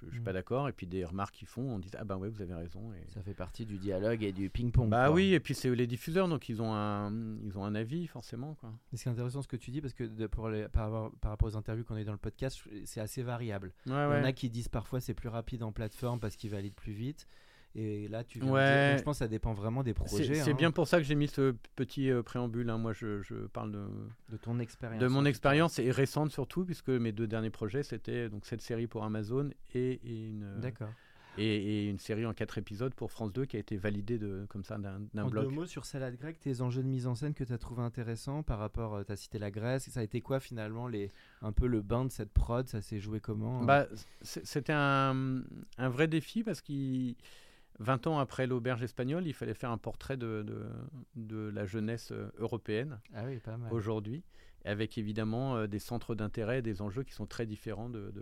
je 0.00 0.06
ne 0.06 0.10
suis 0.10 0.20
pas 0.20 0.30
mm. 0.30 0.34
d'accord, 0.34 0.68
et 0.68 0.72
puis 0.72 0.86
des 0.86 1.04
remarques 1.04 1.34
qu'ils 1.34 1.48
font, 1.48 1.62
on 1.62 1.78
dit, 1.78 1.90
ah 1.98 2.04
ben 2.04 2.16
ouais, 2.16 2.30
vous 2.30 2.40
avez 2.40 2.54
raison. 2.54 2.92
Et... 2.94 3.12
Ça 3.12 3.22
fait 3.22 3.34
partie 3.34 3.66
du 3.66 3.76
dialogue 3.78 4.22
et 4.22 4.32
du 4.32 4.48
ping-pong. 4.48 4.88
Bah 4.88 5.10
oui, 5.10 5.34
et 5.34 5.40
puis 5.40 5.54
c'est 5.54 5.74
les 5.74 5.86
diffuseurs, 5.86 6.26
donc 6.26 6.48
ils 6.48 6.62
ont 6.62 6.72
un, 6.72 7.12
ils 7.44 7.58
ont 7.58 7.64
un 7.64 7.74
avis, 7.74 8.06
forcément. 8.06 8.54
Quoi. 8.54 8.72
C'est 8.94 9.10
intéressant 9.10 9.42
ce 9.42 9.48
que 9.48 9.56
tu 9.56 9.70
dis, 9.70 9.82
parce 9.82 9.94
que 9.94 10.04
de, 10.04 10.26
pour 10.26 10.48
les, 10.48 10.68
par, 10.68 11.10
par, 11.20 11.30
rapport 11.30 11.48
aux 11.48 11.56
interviews 11.56 11.84
qu'on 11.84 11.96
a 11.96 12.00
eu 12.00 12.04
dans 12.04 12.12
le 12.12 12.18
podcast, 12.18 12.62
c'est 12.84 13.00
assez 13.00 13.22
variable. 13.22 13.72
il 13.86 13.92
y 13.92 13.94
en 13.94 14.24
a 14.24 14.32
qui 14.32 14.48
disent 14.48 14.68
parfois 14.68 15.00
c'est 15.00 15.14
plus 15.14 15.28
rapide 15.28 15.62
en 15.62 15.72
plateforme 15.72 16.18
parce 16.18 16.36
qu'ils 16.36 16.50
valident 16.50 16.74
plus 16.74 16.92
vite. 16.92 17.26
Et 17.74 18.06
là, 18.08 18.22
tu 18.22 18.42
ouais. 18.42 18.96
je 18.98 19.02
pense 19.02 19.16
que 19.16 19.24
ça 19.24 19.28
dépend 19.28 19.54
vraiment 19.54 19.82
des 19.82 19.94
projets. 19.94 20.34
C'est 20.34 20.50
hein. 20.50 20.54
bien 20.54 20.70
pour 20.70 20.86
ça 20.86 20.98
que 20.98 21.04
j'ai 21.04 21.14
mis 21.14 21.28
ce 21.28 21.54
petit 21.74 22.10
euh, 22.10 22.22
préambule. 22.22 22.68
Hein. 22.68 22.76
Moi, 22.76 22.92
je, 22.92 23.22
je, 23.22 23.34
parle 23.34 23.72
de, 23.72 23.86
de 24.28 24.36
ton 24.36 24.58
expérience. 24.58 25.00
De 25.00 25.08
mon 25.08 25.24
expérience 25.24 25.78
et 25.78 25.90
récente 25.90 26.30
surtout, 26.30 26.64
puisque 26.66 26.90
mes 26.90 27.12
deux 27.12 27.26
derniers 27.26 27.50
projets, 27.50 27.82
c'était 27.82 28.28
donc 28.28 28.44
cette 28.44 28.60
série 28.60 28.86
pour 28.86 29.04
Amazon 29.04 29.50
et, 29.74 30.00
une. 30.04 30.60
D'accord. 30.60 30.90
Et, 31.38 31.88
une 31.88 31.98
série 31.98 32.26
en 32.26 32.34
quatre 32.34 32.58
épisodes 32.58 32.92
pour 32.92 33.10
France 33.10 33.32
2 33.32 33.46
qui 33.46 33.56
a 33.56 33.58
été 33.58 33.78
validée 33.78 34.18
de, 34.18 34.44
comme 34.50 34.64
ça 34.64 34.76
d'un 34.76 34.98
bloc. 35.24 35.44
En 35.44 35.48
deux 35.48 35.54
mots 35.54 35.64
sur 35.64 35.86
Salade 35.86 36.16
grecque, 36.18 36.38
tes 36.40 36.60
enjeux 36.60 36.82
de 36.82 36.88
mise 36.88 37.06
en 37.06 37.14
scène 37.14 37.32
que 37.32 37.42
tu 37.42 37.54
as 37.54 37.58
trouvé 37.58 37.82
intéressants 37.82 38.42
par 38.42 38.58
rapport, 38.58 38.96
euh, 38.96 39.04
tu 39.04 39.12
as 39.12 39.16
cité 39.16 39.38
la 39.38 39.50
Grèce, 39.50 39.88
ça 39.88 40.00
a 40.00 40.02
été 40.02 40.20
quoi 40.20 40.40
finalement 40.40 40.88
les, 40.88 41.10
un 41.40 41.52
peu 41.52 41.66
le 41.66 41.80
bain 41.80 42.04
de 42.04 42.10
cette 42.10 42.32
prod, 42.32 42.68
ça 42.68 42.82
s'est 42.82 43.00
joué 43.00 43.18
comment 43.20 43.64
bah, 43.64 43.86
C'était 44.20 44.74
un, 44.74 45.42
un, 45.78 45.88
vrai 45.88 46.06
défi 46.06 46.42
parce 46.42 46.60
qu'il 46.60 47.16
20 47.78 48.06
ans 48.06 48.18
après 48.18 48.46
l'auberge 48.46 48.82
espagnole, 48.82 49.26
il 49.26 49.34
fallait 49.34 49.54
faire 49.54 49.70
un 49.70 49.78
portrait 49.78 50.16
de, 50.16 50.44
de, 51.16 51.50
la 51.50 51.66
jeunesse 51.66 52.12
euh, 52.12 52.30
européenne 52.38 52.98
ah 53.14 53.24
oui, 53.26 53.40
aujourd'hui, 53.70 54.22
avec 54.64 54.98
évidemment 54.98 55.56
euh, 55.56 55.66
des 55.66 55.78
centres 55.78 56.14
d'intérêt, 56.14 56.62
des 56.62 56.82
enjeux 56.82 57.02
qui 57.02 57.12
sont 57.12 57.26
très 57.26 57.46
différents 57.46 57.88
de, 57.88 58.12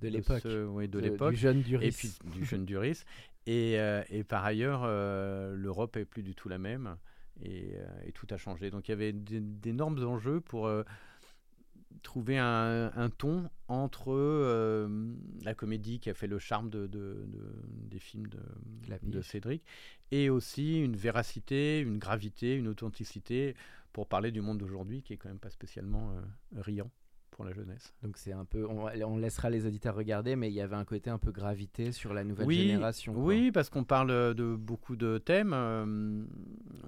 de, 0.00 0.08
l'époque. 0.08 0.46
Oui, 0.68 0.88
de, 0.88 0.98
l'époque. 0.98 1.32
Du 1.32 1.40
jeune 1.40 1.62
Duris. 1.62 1.86
Et 1.86 1.90
puis 1.92 2.12
du 2.24 2.44
jeune 2.44 2.64
Duris. 2.64 3.04
Et, 3.46 3.80
euh, 3.80 4.02
et 4.10 4.22
par 4.22 4.44
ailleurs, 4.44 4.86
l'Europe 4.86 5.96
est 5.96 6.04
plus 6.04 6.22
du 6.22 6.34
tout 6.34 6.48
la 6.48 6.58
même. 6.58 6.96
Et, 7.42 7.74
et, 8.04 8.12
tout 8.12 8.26
a 8.30 8.36
changé. 8.36 8.70
Donc 8.70 8.88
il 8.88 8.92
y 8.92 8.94
avait 8.94 9.12
d'énormes 9.12 10.04
enjeux 10.06 10.40
pour 10.40 10.70
trouver 12.02 12.38
un, 12.38 13.10
ton 13.18 13.48
entre 13.68 14.12
euh, 14.12 14.88
la 15.42 15.54
comédie 15.54 16.00
qui 16.00 16.10
a 16.10 16.14
fait 16.14 16.26
le 16.26 16.38
charme 16.38 16.70
de, 16.70 16.88
des 16.88 17.98
films 17.98 18.28
de, 19.02 19.22
Cédric 19.22 19.62
et 20.10 20.30
aussi 20.30 20.80
une 20.80 20.96
véracité, 20.96 21.80
une 21.80 21.98
gravité, 21.98 22.54
une 22.54 22.68
authenticité 22.68 23.54
pour 23.92 24.06
parler 24.06 24.30
du 24.30 24.40
monde 24.40 24.58
d'aujourd'hui 24.58 25.02
qui 25.02 25.12
est 25.12 25.16
quand 25.16 25.28
même 25.28 25.38
pas 25.38 25.50
spécialement 25.50 26.10
euh, 26.10 26.60
riant 26.60 26.90
pour 27.30 27.44
la 27.44 27.52
jeunesse. 27.52 27.94
Donc 28.02 28.16
c'est 28.16 28.32
un 28.32 28.44
peu, 28.44 28.66
on, 28.66 29.16
laissera 29.16 29.50
les 29.50 29.66
auditeurs 29.66 29.94
regarder, 29.94 30.36
mais 30.36 30.48
il 30.48 30.54
y 30.54 30.60
avait 30.60 30.76
un 30.76 30.84
côté 30.84 31.10
un 31.10 31.18
peu 31.18 31.30
gravité 31.30 31.92
sur 31.92 32.12
la 32.12 32.24
nouvelle 32.24 32.50
génération. 32.50 33.14
Oui, 33.16 33.52
parce 33.52 33.70
qu'on 33.70 33.84
parle 33.84 34.34
de 34.34 34.56
beaucoup 34.56 34.96
de 34.96 35.18
thèmes. 35.18 35.52
Euh, 35.54 36.24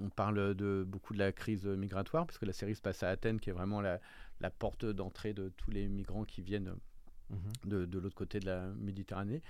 on 0.00 0.08
parle 0.10 0.54
de 0.54 0.84
beaucoup 0.86 1.14
de 1.14 1.20
la 1.20 1.32
crise 1.32 1.66
migratoire, 1.66 2.26
parce 2.26 2.38
que 2.38 2.46
la 2.46 2.52
série 2.52 2.74
se 2.74 2.82
passe 2.82 3.02
à 3.02 3.08
Athènes, 3.08 3.40
qui 3.40 3.50
est 3.50 3.54
vraiment 3.54 3.80
la, 3.80 4.00
la 4.42 4.50
porte 4.50 4.84
d'entrée 4.84 5.32
de 5.32 5.48
tous 5.56 5.70
les 5.70 5.88
migrants 5.88 6.24
qui 6.24 6.42
viennent 6.42 6.74
mhm. 7.30 7.86
de, 7.86 7.98
l'autre 7.98 8.14
côté 8.14 8.40
de 8.40 8.46
la 8.46 8.66
Méditerranée. 8.78 9.40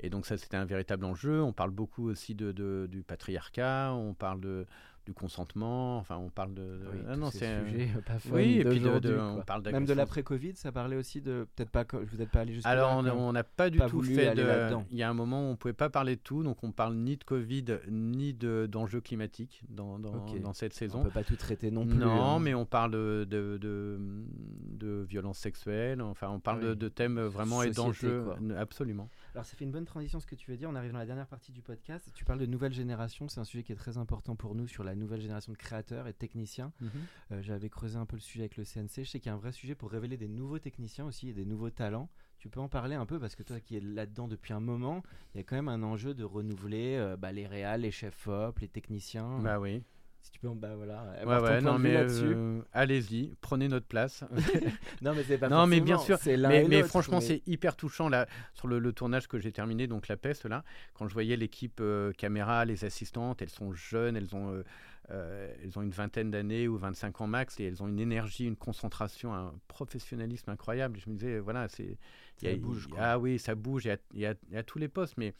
Et 0.00 0.10
donc 0.10 0.26
ça, 0.26 0.38
c'était 0.38 0.56
un 0.56 0.64
véritable 0.64 1.04
enjeu. 1.04 1.42
On 1.42 1.52
parle 1.52 1.70
beaucoup 1.70 2.08
aussi 2.08 2.34
de, 2.34 2.86
du 2.88 3.02
patriarcat, 3.02 3.92
on 3.94 4.14
parle 4.14 4.40
de, 4.40 4.66
du 5.04 5.12
consentement. 5.14 5.98
Enfin, 5.98 6.16
on 6.16 6.30
parle 6.30 6.54
de. 6.54 6.80
Oui, 6.92 6.98
ah 7.08 7.16
non, 7.16 7.30
c'est 7.30 7.46
un 7.46 7.64
sujet 7.64 7.88
pas 8.06 8.18
fun 8.18 8.30
Oui, 8.32 8.58
et 8.60 8.64
puis 8.64 8.80
de, 8.80 9.18
on 9.18 9.42
parle 9.42 9.62
même 9.70 9.84
de 9.84 9.92
l'après-Covid. 9.92 10.54
Ça 10.56 10.72
parlait 10.72 10.96
aussi 10.96 11.20
de 11.20 11.46
peut-être 11.54 11.70
pas. 11.70 11.84
Vous 11.92 12.16
n'êtes 12.16 12.30
pas 12.30 12.40
allé 12.40 12.54
jusqu'à 12.54 12.68
Alors, 12.68 12.96
on 12.96 13.32
n'a 13.32 13.44
pas 13.44 13.70
du 13.70 13.78
tout 13.78 14.02
fait 14.02 14.34
de. 14.34 14.46
Il 14.90 14.96
y 14.96 15.02
a 15.02 15.10
un 15.10 15.14
moment 15.14 15.48
où 15.48 15.52
on 15.52 15.56
pouvait 15.56 15.72
pas 15.72 15.90
parler 15.90 16.16
de 16.16 16.20
tout, 16.20 16.42
donc 16.42 16.62
on 16.62 16.72
parle 16.72 16.94
ni 16.94 17.16
de 17.16 17.24
Covid 17.24 17.64
ni 17.88 18.34
de 18.34 18.66
d'enjeux 18.70 19.00
climatiques 19.00 19.62
dans, 19.68 19.98
dans, 19.98 20.26
dans, 20.26 20.52
cette 20.52 20.74
saison. 20.74 21.00
On 21.00 21.04
peut 21.04 21.10
pas 21.10 21.24
tout 21.24 21.36
traiter 21.36 21.70
non 21.70 21.86
plus. 21.86 21.98
Non, 21.98 22.36
hein. 22.36 22.38
mais 22.38 22.54
on 22.54 22.66
parle 22.66 22.92
de 22.92 23.26
de, 23.28 23.58
de, 23.58 25.06
violences 25.08 25.38
sexuelles. 25.38 26.00
Enfin, 26.00 26.28
on 26.30 26.40
parle 26.40 26.76
de, 26.76 26.88
thèmes 26.88 27.20
vraiment 27.20 27.62
et 27.62 27.70
d'enjeux. 27.70 28.24
Absolument. 28.56 29.08
Alors 29.34 29.46
ça 29.46 29.56
fait 29.56 29.64
une 29.64 29.70
bonne 29.70 29.86
transition 29.86 30.20
ce 30.20 30.26
que 30.26 30.34
tu 30.34 30.50
veux 30.50 30.56
dire. 30.58 30.68
On 30.68 30.74
arrive 30.74 30.92
dans 30.92 30.98
la 30.98 31.06
dernière 31.06 31.26
partie 31.26 31.52
du 31.52 31.62
podcast. 31.62 32.10
Tu 32.14 32.24
parles 32.24 32.38
de 32.38 32.46
nouvelle 32.46 32.72
génération. 32.72 33.28
C'est 33.28 33.40
un 33.40 33.44
sujet 33.44 33.62
qui 33.62 33.72
est 33.72 33.76
très 33.76 33.96
important 33.96 34.36
pour 34.36 34.54
nous 34.54 34.66
sur 34.66 34.84
la 34.84 34.94
nouvelle 34.94 35.22
génération 35.22 35.52
de 35.52 35.56
créateurs 35.56 36.06
et 36.06 36.12
de 36.12 36.18
techniciens. 36.18 36.72
Mhm. 36.80 36.90
Euh, 37.32 37.42
j'avais 37.42 37.70
creusé 37.70 37.96
un 37.96 38.04
peu 38.04 38.16
le 38.16 38.20
sujet 38.20 38.40
avec 38.40 38.58
le 38.58 38.64
CNC. 38.64 39.04
Je 39.04 39.10
sais 39.10 39.20
qu'il 39.20 39.30
y 39.30 39.32
a 39.32 39.34
un 39.34 39.38
vrai 39.38 39.52
sujet 39.52 39.74
pour 39.74 39.90
révéler 39.90 40.18
des 40.18 40.28
nouveaux 40.28 40.58
techniciens 40.58 41.06
aussi 41.06 41.30
et 41.30 41.32
des 41.32 41.46
nouveaux 41.46 41.70
talents. 41.70 42.10
Tu 42.38 42.50
peux 42.50 42.60
en 42.60 42.68
parler 42.68 42.94
un 42.94 43.06
peu 43.06 43.18
parce 43.18 43.34
que 43.34 43.42
toi 43.42 43.60
qui 43.60 43.76
es 43.76 43.80
là-dedans 43.80 44.28
depuis 44.28 44.52
un 44.52 44.60
moment, 44.60 45.02
il 45.34 45.38
y 45.38 45.40
a 45.40 45.44
quand 45.44 45.56
même 45.56 45.68
un 45.68 45.82
enjeu 45.82 46.12
de 46.12 46.24
renouveler 46.24 46.96
euh, 46.96 47.16
bah, 47.16 47.32
les 47.32 47.46
réals, 47.46 47.82
les 47.82 47.90
chefs 47.90 48.26
op, 48.26 48.58
les 48.58 48.68
techniciens. 48.68 49.38
Bah 49.38 49.60
oui. 49.60 49.82
Si 50.22 50.30
tu 50.30 50.38
peux, 50.38 50.48
bah 50.50 50.76
voilà. 50.76 51.04
Ouais, 51.26 51.40
ouais, 51.40 51.60
non, 51.60 51.80
mais 51.80 51.96
euh, 51.96 52.60
allez-y, 52.72 53.34
prenez 53.40 53.66
notre 53.66 53.86
place. 53.86 54.22
non, 55.02 55.14
mais 55.16 55.24
c'est 55.24 55.36
pas 55.36 55.48
Non, 55.48 55.66
mais 55.66 55.80
bien 55.80 55.98
sûr. 55.98 56.16
Mais, 56.24 56.64
mais 56.68 56.84
franchement, 56.84 57.20
c'est 57.20 57.42
hyper 57.46 57.74
touchant 57.74 58.08
là 58.08 58.28
sur 58.54 58.68
le, 58.68 58.92
tournage 58.92 59.26
que 59.26 59.38
j'ai 59.40 59.50
terminé, 59.50 59.88
donc 59.88 60.06
la 60.06 60.16
peste 60.16 60.46
là. 60.46 60.62
Quand 60.94 61.08
je 61.08 61.12
voyais 61.12 61.36
l'équipe 61.36 61.80
euh, 61.80 62.12
caméra, 62.12 62.64
les 62.64 62.84
assistantes, 62.84 63.42
elles 63.42 63.50
sont 63.50 63.72
jeunes, 63.72 64.16
elles 64.16 64.36
ont, 64.36 64.62
euh, 65.10 65.54
elles 65.60 65.76
ont 65.76 65.82
une 65.82 65.90
vingtaine 65.90 66.30
d'années 66.30 66.68
ou 66.68 66.76
25 66.76 67.20
ans 67.20 67.26
max, 67.26 67.58
et 67.58 67.64
elles 67.64 67.82
ont 67.82 67.88
une 67.88 67.98
énergie, 67.98 68.44
une 68.44 68.56
concentration, 68.56 69.34
un 69.34 69.52
professionnalisme 69.66 70.50
incroyable. 70.50 71.00
Je 71.04 71.10
me 71.10 71.16
disais, 71.16 71.40
voilà, 71.40 71.66
c'est. 71.66 71.98
Ça 72.36 72.54
bouge. 72.54 72.88
Ah 72.96 73.18
oui, 73.18 73.40
ça 73.40 73.56
bouge. 73.56 73.88
Il 74.14 74.20
y 74.20 74.26
a, 74.26 74.34
y 74.52 74.56
a 74.56 74.62
tous 74.62 74.78
les 74.78 74.88
postes, 74.88 75.14
mais 75.16 75.34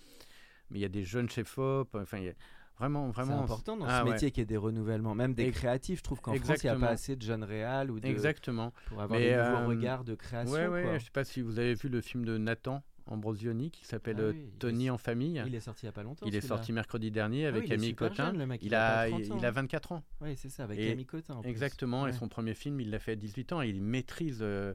mais 0.73 0.79
il 0.79 0.83
y 0.83 0.87
a 0.87 0.88
des 0.88 1.05
jeunes 1.05 1.29
chefs 1.29 1.59
op. 1.59 1.95
Enfin, 1.95 2.18
il 2.18 2.25
y 2.25 2.29
a, 2.29 2.33
Vraiment, 2.79 3.11
vraiment. 3.11 3.39
C'est 3.39 3.45
important 3.45 3.77
dans 3.77 3.87
ah 3.87 4.03
ce 4.05 4.11
métier 4.11 4.31
qui 4.31 4.41
est 4.41 4.45
des 4.45 4.57
renouvellements, 4.57 5.15
même 5.15 5.35
des 5.35 5.51
créatifs. 5.51 5.99
Je 5.99 6.05
trouve 6.05 6.21
qu'en 6.21 6.35
France, 6.35 6.63
il 6.63 6.67
n'y 6.67 6.71
a 6.71 6.79
pas 6.79 6.89
assez 6.89 7.17
de 7.17 7.23
jeunes 7.23 7.45
réals 7.45 7.91
ou 7.91 8.01
de... 8.01 8.07
Exactement. 8.07 8.73
pour 8.87 9.01
avoir 9.01 9.21
des 9.21 9.31
nouveaux 9.31 9.41
euh, 9.41 9.67
regards 9.67 10.05
de 10.05 10.15
création. 10.15 10.53
Ouais, 10.55 10.67
ouais, 10.67 10.85
Je 10.85 10.95
ne 10.95 10.99
sais 10.99 11.11
pas 11.13 11.25
si 11.25 11.43
vous 11.43 11.59
avez 11.59 11.75
vu 11.75 11.89
le 11.89 12.01
film 12.01 12.25
de 12.25 12.39
Nathan 12.39 12.83
Ambrosioni 13.07 13.71
qui 13.71 13.85
s'appelle 13.85 14.17
ah 14.19 14.23
euh, 14.23 14.33
Tony 14.59 14.91
en 14.91 14.99
famille. 14.99 15.43
Il 15.47 15.55
est 15.55 15.61
sorti 15.61 15.85
il 15.85 15.87
n'y 15.87 15.91
a 15.91 15.93
pas 15.93 16.03
longtemps. 16.03 16.27
Il 16.27 16.35
est 16.35 16.41
sorti 16.41 16.73
mercredi 16.73 17.11
dernier 17.11 17.47
ah 17.47 17.49
avec 17.49 17.65
oui, 17.65 17.69
Camille 17.69 17.95
Cotin. 17.95 18.33
il, 18.61 18.75
a, 18.75 19.09
il, 19.09 19.45
a 19.45 19.51
24 19.51 19.93
ans. 19.93 20.03
Oui, 20.21 20.37
c'est 20.37 20.49
ça, 20.49 20.65
avec 20.65 20.79
Camille 20.79 21.07
Cotin. 21.07 21.41
exactement, 21.43 22.07
et 22.07 22.13
son 22.13 22.29
premier 22.29 22.55
film, 22.55 22.81
il 22.81 22.91
l'a 22.91 22.99
fait 22.99 23.13
à 23.13 23.17
18 23.17 23.53
ans 23.53 23.63
et 23.63 23.69
il 23.69 23.83
maîtrise. 23.83 24.39
Euh, 24.43 24.75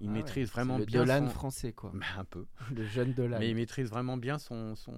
il 0.00 0.10
maîtrise 0.10 0.50
vraiment 0.50 0.76
le 0.76 0.84
bien. 0.84 1.00
Dolan 1.00 1.26
son... 1.26 1.32
français, 1.32 1.72
quoi. 1.72 1.90
Bah, 1.94 2.04
un 2.18 2.24
peu. 2.24 2.44
le 2.74 2.84
jeune 2.84 3.14
Dolan. 3.14 3.38
Mais 3.38 3.48
il 3.48 3.56
maîtrise 3.56 3.88
vraiment 3.88 4.18
bien 4.18 4.38
son, 4.38 4.76
son, 4.76 4.92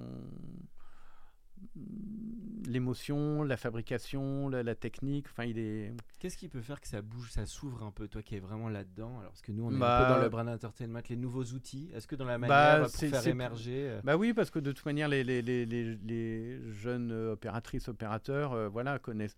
l'émotion, 2.67 3.43
la 3.43 3.57
fabrication, 3.57 4.49
la, 4.49 4.75
technique. 4.75 5.27
Enfin, 5.31 5.45
il 5.45 5.59
est. 5.59 5.93
Qu'est-ce 6.19 6.37
qui 6.37 6.49
peut 6.49 6.61
faire 6.61 6.81
que 6.81 6.89
ça 6.89 7.03
bouge, 7.03 7.31
ça 7.31 7.47
s'ouvre 7.47 7.83
un 7.83 7.91
peu, 7.91 8.09
toi 8.09 8.23
qui 8.23 8.37
es 8.37 8.41
vraiment 8.41 8.69
là-dedans? 8.69 9.19
Alors, 9.19 9.33
parce 9.33 9.43
que 9.43 9.53
nous, 9.53 9.65
on 9.65 9.73
est 9.73 9.77
un 9.77 9.79
bah, 9.79 10.05
peu 10.07 10.15
dans 10.15 10.21
le 10.21 10.29
brand 10.29 10.49
entertainment, 10.49 11.01
les 11.09 11.17
nouveaux 11.17 11.45
outils. 11.45 11.91
Est-ce 11.95 12.07
que 12.07 12.17
dans 12.17 12.25
la 12.25 12.39
bah, 12.39 12.49
manière 12.49 12.87
pour 12.87 12.95
faire 12.95 13.27
émerger 13.27 13.89
euh, 13.91 14.01
Bah 14.05 14.17
oui, 14.17 14.33
parce 14.33 14.51
que 14.51 14.59
de 14.59 14.73
toute 14.73 14.87
manière, 14.87 15.09
les, 15.09 15.25
les, 15.25 15.43
les, 15.43 15.65
les 15.65 16.73
jeunes 16.73 17.13
opératrices, 17.13 17.89
opérateurs, 17.89 18.53
euh, 18.53 18.69
voilà, 18.69 18.99
connaissent 18.99 19.37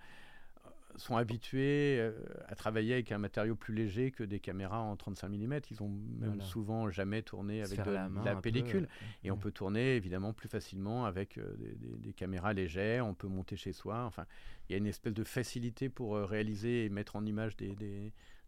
sont 0.97 1.17
habitués 1.17 1.99
euh, 1.99 2.13
à 2.47 2.55
travailler 2.55 2.95
avec 2.95 3.13
un 3.13 3.19
matériau 3.19 3.55
plus 3.55 3.75
léger 3.75 4.11
que 4.11 4.23
des 4.23 4.41
caméras 4.41 4.81
en 4.81 4.97
35 4.97 5.29
mm. 5.29 5.61
Ils 5.71 5.83
ont 5.83 5.91
même 6.19 6.41
souvent 6.41 6.91
jamais 6.91 7.23
tourné 7.23 7.63
avec 7.63 7.83
de, 7.85 7.91
la, 7.91 8.37
pellicule. 8.37 8.89
et 9.25 9.31
on 9.31 9.37
peut 9.37 9.53
tourner 9.53 9.97
évidemment 9.97 10.33
plus 10.33 10.49
facilement 10.49 11.05
avec 11.05 11.39
euh, 11.39 11.55
des, 11.99 12.13
caméras 12.13 12.53
légères. 12.53 13.07
On 13.07 13.15
peut 13.15 13.29
monter 13.29 13.57
chez 13.57 13.73
soi. 13.73 14.05
Enfin, 14.05 14.27
il 14.69 14.73
y 14.73 14.75
a 14.75 14.79
une 14.79 14.87
espèce 14.87 15.15
de 15.15 15.25
facilité 15.25 15.89
pour 15.89 16.17
euh, 16.17 16.25
réaliser 16.25 16.85
et 16.85 16.89
mettre 16.89 17.17
en 17.17 17.25
image 17.25 17.57
des, 17.57 17.75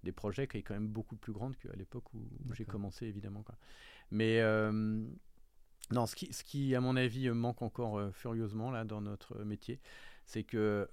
des, 0.03 0.13
projets 0.13 0.47
qui 0.47 0.59
est 0.59 0.63
quand 0.63 0.75
même 0.75 0.89
beaucoup 0.89 1.17
plus 1.17 1.33
grande 1.33 1.57
qu'à 1.57 1.75
l'époque 1.77 2.13
où, 2.15 2.21
j'ai 2.53 2.65
commencé 2.65 3.07
évidemment. 3.07 3.43
Quoi. 3.43 3.57
Mais 4.11 4.43
Non, 5.91 6.07
ce 6.07 6.17
qui, 6.17 6.33
ce 6.33 6.43
qui, 6.43 6.75
à 6.75 6.81
mon 6.81 6.97
avis, 6.97 7.29
manque 7.31 7.63
encore 7.63 8.13
furieusement 8.15 8.71
là 8.71 8.85
dans 8.85 9.01
notre 9.01 9.45
métier, 9.45 9.79
c'est 10.25 10.43
que 10.45 10.89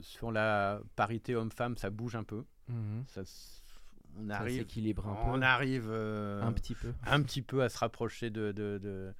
sur 0.00 0.32
la 0.32 0.80
parité 0.96 1.34
homme-femme, 1.34 1.76
ça 1.76 1.90
bouge 1.90 2.16
un 2.16 2.24
peu. 2.24 2.44
Mhm. 2.68 3.04
Ça, 3.06 3.22
on 4.18 4.30
arrive, 4.30 4.62
équilibre 4.62 5.06
un 5.06 5.30
on 5.30 5.38
peu. 5.40 5.42
arrive 5.44 5.88
euh, 5.90 6.42
un 6.42 6.52
petit 6.52 6.74
peu. 6.74 6.92
un 7.04 7.22
petit 7.22 7.42
peu 7.42 7.62
à 7.62 7.68
se 7.68 7.78
rapprocher 7.78 8.30
de, 8.30 8.50
de, 8.52 8.78
de, 8.82 9.12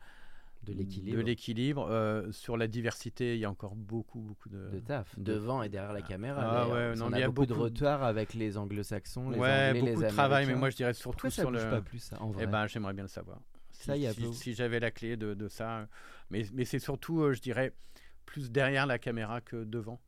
De 0.65 0.73
l'équilibre. 0.73 1.19
de 1.19 1.23
l'équilibre. 1.23 1.87
Euh, 1.91 2.33
sur 2.33 2.57
la 2.57 2.67
diversité, 2.67 3.35
il 3.35 3.41
y 3.41 3.45
a 3.45 3.51
encore 3.51 3.75
beaucoup, 3.77 4.21
beaucoup 4.21 4.49
de, 4.49 4.71
De 4.73 4.79
taf, 4.81 5.19
de- 5.19 5.35
devant 5.35 5.63
et 5.63 5.69
derrière 5.69 5.93
la 5.93 6.03
caméra. 6.03 6.41
Ah 6.43 6.69
ouais, 6.69 6.97
non, 6.97 7.11
mais 7.11 7.19
il 7.19 7.21
y 7.21 7.23
a 7.23 7.27
beaucoup, 7.29 7.45
de 7.47 7.53
retard 7.53 8.03
avec 8.03 8.33
les 8.35 8.57
anglo-saxons, 8.57 9.31
les 9.31 9.39
Ouais, 9.39 9.69
anglais, 9.69 9.81
beaucoup 9.81 10.01
les 10.01 10.07
de 10.07 10.11
travail, 10.11 10.47
mais 10.47 10.55
moi 10.55 10.71
je 10.71 10.77
dirais 10.77 10.95
surtout 10.95 11.13
Pourquoi 11.13 11.31
ça 11.31 11.43
sur 11.43 11.51
bouge 11.53 11.65
le. 11.65 11.71
pas 11.71 11.81
plus 11.83 11.99
ça, 11.99 12.21
en 12.23 12.31
vrai 12.31 12.45
Eh 12.45 12.47
ben, 12.47 12.67
j'aimerais 12.67 12.95
bien 12.95 13.05
le 13.05 13.09
savoir. 13.09 13.39
Ça, 13.73 13.95
si, 13.95 14.01
y 14.03 14.07
a 14.07 14.15
si- 14.15 14.21
peu- 14.23 14.33
si 14.33 14.55
j'avais 14.55 14.81
la 14.81 14.91
clé 14.91 15.17
de, 15.19 15.35
de 15.35 15.49
ça. 15.49 15.81
euh, 15.81 15.87
Mais, 16.31 16.47
mais 16.55 16.65
c'est 16.65 16.79
surtout, 16.79 17.21
euh, 17.21 17.35
je 17.35 17.43
dirais, 17.43 17.75
plus 18.27 18.51
derrière 18.51 18.87
la 18.87 18.99
caméra 18.99 19.41
que 19.41 19.65
devant. 19.65 20.01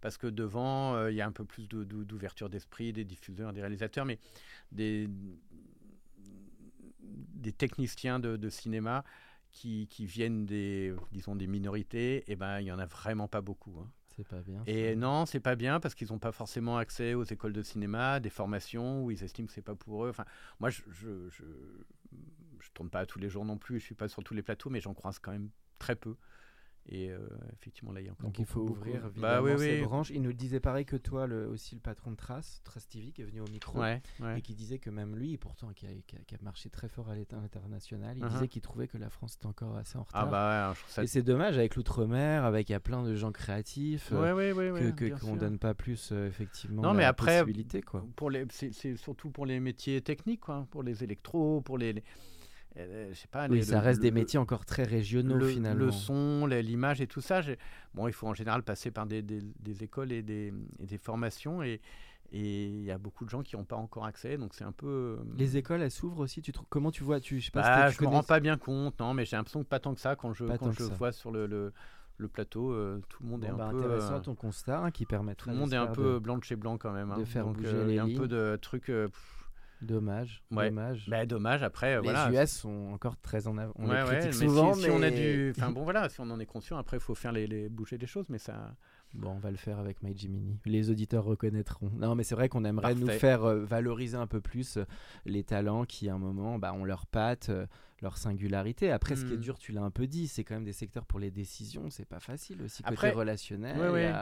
Parce 0.00 0.16
que 0.18 0.26
devant, 0.26 0.94
euh, 0.96 1.10
il 1.10 1.16
y 1.16 1.20
a 1.20 1.26
un 1.26 1.32
peu 1.32 1.44
plus 1.44 1.66
de- 1.68 1.84
de- 1.84 2.04
d'ouverture 2.04 2.48
d'esprit, 2.50 2.92
des 2.92 3.04
diffuseurs, 3.04 3.52
des 3.52 3.60
réalisateurs, 3.60 4.04
mais 4.04 4.18
des, 4.72 5.08
des 7.00 7.52
techniciens 7.52 8.18
de, 8.20 8.36
de 8.36 8.48
cinéma 8.50 9.04
qui, 9.50 9.86
qui 9.88 10.04
viennent 10.06 10.46
des, 10.46 10.94
disons, 11.12 11.36
des 11.36 11.46
minorités, 11.46 12.30
et 12.30 12.36
ben, 12.36 12.60
il 12.60 12.64
n'y 12.64 12.72
en 12.72 12.78
a 12.78 12.86
vraiment 12.86 13.28
pas 13.28 13.40
beaucoup. 13.40 13.78
hein. 13.80 13.90
C'est 14.16 14.26
pas 14.28 14.42
bien. 14.42 14.62
Et 14.66 14.90
ça. 14.90 14.96
non, 14.96 15.26
c'est 15.26 15.40
pas 15.40 15.56
bien 15.56 15.80
parce 15.80 15.94
qu'ils 15.96 16.08
n'ont 16.12 16.20
pas 16.20 16.30
forcément 16.32 16.76
accès 16.76 17.14
aux 17.14 17.24
écoles 17.24 17.52
de 17.52 17.62
cinéma, 17.62 18.20
des 18.20 18.30
formations 18.30 19.04
où 19.04 19.10
ils 19.10 19.24
estiment 19.24 19.46
que 19.46 19.52
c'est 19.52 19.62
pas 19.62 19.74
pour 19.74 20.04
eux. 20.04 20.10
Enfin, 20.10 20.24
moi, 20.60 20.70
je, 20.70 20.82
je, 20.90 21.28
je, 21.30 21.44
je 22.60 22.70
tourne 22.74 22.90
pas 22.90 23.06
tous 23.06 23.18
les 23.18 23.28
jours 23.28 23.44
non 23.44 23.58
plus, 23.58 23.80
je 23.80 23.84
suis 23.86 23.94
pas 23.96 24.06
sur 24.06 24.22
tous 24.22 24.34
les 24.34 24.42
plateaux, 24.42 24.70
mais 24.70 24.80
j'en 24.80 24.94
croise 24.94 25.18
quand 25.18 25.32
même 25.32 25.50
très 25.80 25.96
peu. 25.96 26.14
Et 26.86 27.10
euh, 27.10 27.18
effectivement, 27.54 27.92
là, 27.92 28.00
il 28.02 28.06
y 28.06 28.08
a 28.10 28.12
encore 28.12 28.26
Donc 28.26 28.38
il 28.38 28.44
faut 28.44 28.60
ouvrir 28.60 29.10
Bah 29.16 29.40
oui, 29.40 29.52
ces 29.58 29.78
oui. 29.80 29.82
branches. 29.86 30.10
Il 30.10 30.20
nous 30.20 30.34
disait 30.34 30.60
pareil 30.60 30.84
que 30.84 30.96
toi, 30.96 31.26
le, 31.26 31.48
aussi 31.48 31.74
le 31.74 31.80
patron 31.80 32.10
de 32.10 32.16
Trace, 32.16 32.60
Trace 32.62 32.86
TV, 32.88 33.10
qui 33.10 33.22
est 33.22 33.24
venu 33.24 33.40
au 33.40 33.46
micro. 33.48 33.78
Ouais, 33.80 34.02
ouais. 34.20 34.38
Et 34.38 34.42
qui 34.42 34.54
disait 34.54 34.78
que 34.78 34.90
même 34.90 35.16
lui, 35.16 35.38
pourtant 35.38 35.72
qui 35.72 35.86
a, 35.86 35.88
qui 36.06 36.16
a- 36.16 36.20
qui 36.26 36.34
a 36.34 36.38
marché 36.42 36.68
très 36.68 36.88
fort 36.88 37.08
à 37.08 37.14
l'état 37.14 37.38
international, 37.38 38.18
il 38.18 38.24
Uh-huh. 38.24 38.28
disait 38.28 38.48
qu'il 38.48 38.60
trouvait 38.60 38.86
que 38.86 38.98
la 38.98 39.08
France 39.08 39.36
était 39.36 39.46
encore 39.46 39.76
assez 39.78 39.96
en 39.96 40.02
retard. 40.02 40.24
Ah 40.26 40.30
bah 40.30 40.68
ouais, 40.68 40.74
je 40.74 40.80
trouve 40.80 40.92
ça. 40.92 41.02
Et 41.04 41.06
c'est 41.06 41.22
dommage 41.22 41.56
avec 41.56 41.74
l'outre-mer, 41.74 42.44
avec 42.44 42.68
il 42.68 42.72
y 42.72 42.74
a 42.76 42.80
plein 42.80 43.02
de 43.02 43.14
gens 43.14 43.32
créatifs, 43.32 44.10
euh, 44.12 44.92
que- 44.92 45.08
qu'on 45.20 45.26
sûr. 45.28 45.36
donne 45.36 45.58
pas 45.58 45.72
plus 45.72 46.10
euh, 46.12 46.28
effectivement 46.28 46.82
Non, 46.82 46.88
la 46.92 46.98
mais 46.98 47.04
après, 47.04 47.40
possibilité 47.40 47.80
quoi. 47.80 48.06
Pour 48.14 48.28
les, 48.30 48.44
c'est, 48.50 48.96
surtout 48.96 49.30
pour 49.30 49.46
les 49.46 49.58
métiers 49.58 50.02
techniques, 50.02 50.40
quoi, 50.40 50.66
pour 50.70 50.82
les 50.82 51.02
électros, 51.02 51.62
pour 51.62 51.78
les, 51.78 51.94
les- 51.94 52.04
je 52.76 53.14
sais 53.14 53.28
pas. 53.28 53.46
Oui, 53.48 53.58
les- 53.58 53.62
ça 53.64 53.76
le- 53.80 53.84
reste 53.84 53.98
le- 53.98 54.02
des 54.02 54.10
métiers 54.10 54.38
encore 54.38 54.64
très 54.66 54.82
régionaux 54.84 55.36
le, 55.36 55.48
finalement. 55.48 55.84
le 55.84 55.90
son, 55.92 56.46
les- 56.46 56.62
l'image 56.62 57.00
et 57.00 57.06
tout 57.06 57.20
ça. 57.20 57.40
Bon, 57.94 58.08
il 58.08 58.12
faut 58.12 58.26
en 58.26 58.34
général 58.34 58.62
passer 58.62 58.90
par 58.90 59.06
des, 59.06 59.22
des- 59.22 59.42
des 59.60 59.84
écoles 59.84 60.12
et 60.12 60.22
des, 60.22 60.52
et 60.80 60.86
des 60.86 60.98
formations 60.98 61.62
et 61.62 61.80
il 62.32 62.82
y 62.82 62.90
a 62.90 62.98
beaucoup 62.98 63.24
de 63.24 63.30
gens 63.30 63.42
qui 63.42 63.54
n'ont 63.56 63.64
pas 63.64 63.76
encore 63.76 64.06
accès, 64.06 64.36
donc 64.38 64.54
c'est 64.54 64.64
un 64.64 64.72
peu. 64.72 65.18
Les 65.36 65.56
écoles, 65.56 65.82
elles 65.82 65.90
s'ouvrent 65.92 66.18
aussi. 66.20 66.42
Tu 66.42 66.50
comment 66.68 66.90
tu 66.90 67.04
vois 67.04 67.20
Tu 67.20 67.38
je 67.38 67.44
sais 67.44 67.50
pas. 67.52 67.62
Bah, 67.62 67.86
si 67.88 67.92
je 67.94 67.98
tu 67.98 68.04
me 68.04 68.08
rends 68.08 68.24
pas 68.24 68.40
bien 68.40 68.56
compte, 68.56 68.98
non, 68.98 69.14
mais 69.14 69.24
j'ai 69.24 69.36
l'impression 69.36 69.62
que 69.62 69.68
pas 69.68 69.78
tant 69.78 69.94
que 69.94 70.00
ça 70.00 70.16
quand 70.16 70.32
je 70.32 70.44
Pas 70.44 70.58
quand 70.58 70.70
vois 70.96 71.12
sur 71.12 71.30
le, 71.30 71.72
plateau, 72.32 72.72
euh, 72.72 73.00
tout 73.08 73.22
le 73.22 73.28
monde 73.28 73.40
Bon, 73.42 73.46
est 73.46 73.50
un 73.50 73.54
bah, 73.56 73.68
peu. 73.70 73.78
intéressant 73.78 74.14
euh, 74.16 74.20
ton 74.20 74.34
constat 74.34 74.80
hein, 74.80 74.90
qui 74.90 75.04
permettra. 75.06 75.44
tout 75.44 75.50
le 75.50 75.60
monde 75.60 75.72
est 75.72 75.76
un 75.76 75.86
peu 75.86 76.14
de- 76.14 76.18
blanc 76.18 76.38
de 76.38 76.42
chez 76.44 76.56
blanc 76.56 76.76
quand 76.76 76.92
même. 76.92 77.12
hein. 77.12 77.18
de 77.18 77.24
faire 77.24 77.44
donc, 77.44 77.56
bouger 77.56 77.68
euh, 77.68 77.84
il 77.88 77.94
y 77.94 77.98
a 78.00 78.04
les 78.06 78.14
un 78.14 78.18
peu 78.18 78.26
de 78.26 78.58
trucs. 78.60 78.88
euh, 78.90 79.06
pff, 79.08 79.43
Dommage. 79.82 80.42
Ouais. 80.50 80.68
Dommage. 80.70 81.08
bah, 81.08 81.26
dommage. 81.26 81.62
Après, 81.62 81.94
euh, 81.94 82.00
les 82.02 82.10
voilà. 82.10 82.42
US 82.42 82.50
sont 82.50 82.90
encore 82.92 83.16
très 83.20 83.46
en 83.46 83.58
avant. 83.58 83.72
On 83.76 83.88
Ouais, 83.88 84.02
les 84.02 84.08
ouais, 84.08 84.20
mais 84.26 84.32
souvent, 84.32 84.72
si, 84.74 84.80
mais 84.82 84.86
si 84.86 84.90
on 84.90 85.02
a 85.02 85.50
enfin 85.50 85.70
bon 85.72 85.82
voilà, 85.84 86.08
si 86.08 86.20
on 86.20 86.30
en 86.30 86.40
est 86.40 86.46
conscient, 86.46 86.76
après 86.78 86.96
il 86.96 87.00
faut 87.00 87.14
faire 87.14 87.32
les, 87.32 87.46
les- 87.46 87.68
bouger 87.68 87.98
les 87.98 88.06
choses, 88.06 88.28
mais 88.28 88.38
ça, 88.38 88.74
Bon, 89.12 89.30
on 89.30 89.38
va 89.38 89.52
le 89.52 89.56
faire 89.56 89.78
avec 89.78 90.02
My 90.02 90.12
Jiminy. 90.16 90.58
Les 90.64 90.90
auditeurs 90.90 91.22
reconnaîtront. 91.22 91.88
Non, 91.94 92.16
mais 92.16 92.24
c'est 92.24 92.34
vrai 92.34 92.48
qu'on 92.48 92.64
aimerait 92.64 92.96
nous 92.96 93.06
faire 93.06 93.44
euh, 93.44 93.64
valoriser 93.64 94.16
un 94.16 94.26
peu 94.26 94.40
plus 94.40 94.76
euh, 94.76 94.84
les 95.24 95.44
talents 95.44 95.84
qui, 95.84 96.08
à 96.08 96.14
un 96.14 96.18
moment, 96.18 96.58
bah, 96.58 96.72
ont 96.72 96.84
leur 96.84 97.06
patte, 97.06 97.48
euh, 97.48 97.64
leur 98.02 98.18
singularité. 98.18 98.90
Après, 98.90 99.14
ce 99.14 99.24
qui 99.24 99.34
est 99.34 99.36
Hmm. 99.36 99.40
dur, 99.40 99.58
tu 99.60 99.70
l'as 99.70 99.82
un 99.82 99.92
peu 99.92 100.08
dit, 100.08 100.26
c'est 100.26 100.42
quand 100.42 100.54
même 100.54 100.64
des 100.64 100.72
secteurs 100.72 101.06
pour 101.06 101.20
les 101.20 101.30
décisions. 101.30 101.90
C'est 101.90 102.08
pas 102.08 102.18
facile 102.18 102.60
aussi 102.62 102.82
côté 102.82 102.92
Après- 102.92 103.10
relationnel. 103.12 103.78
Ouais, 103.78 103.88
ouais. 103.88 104.12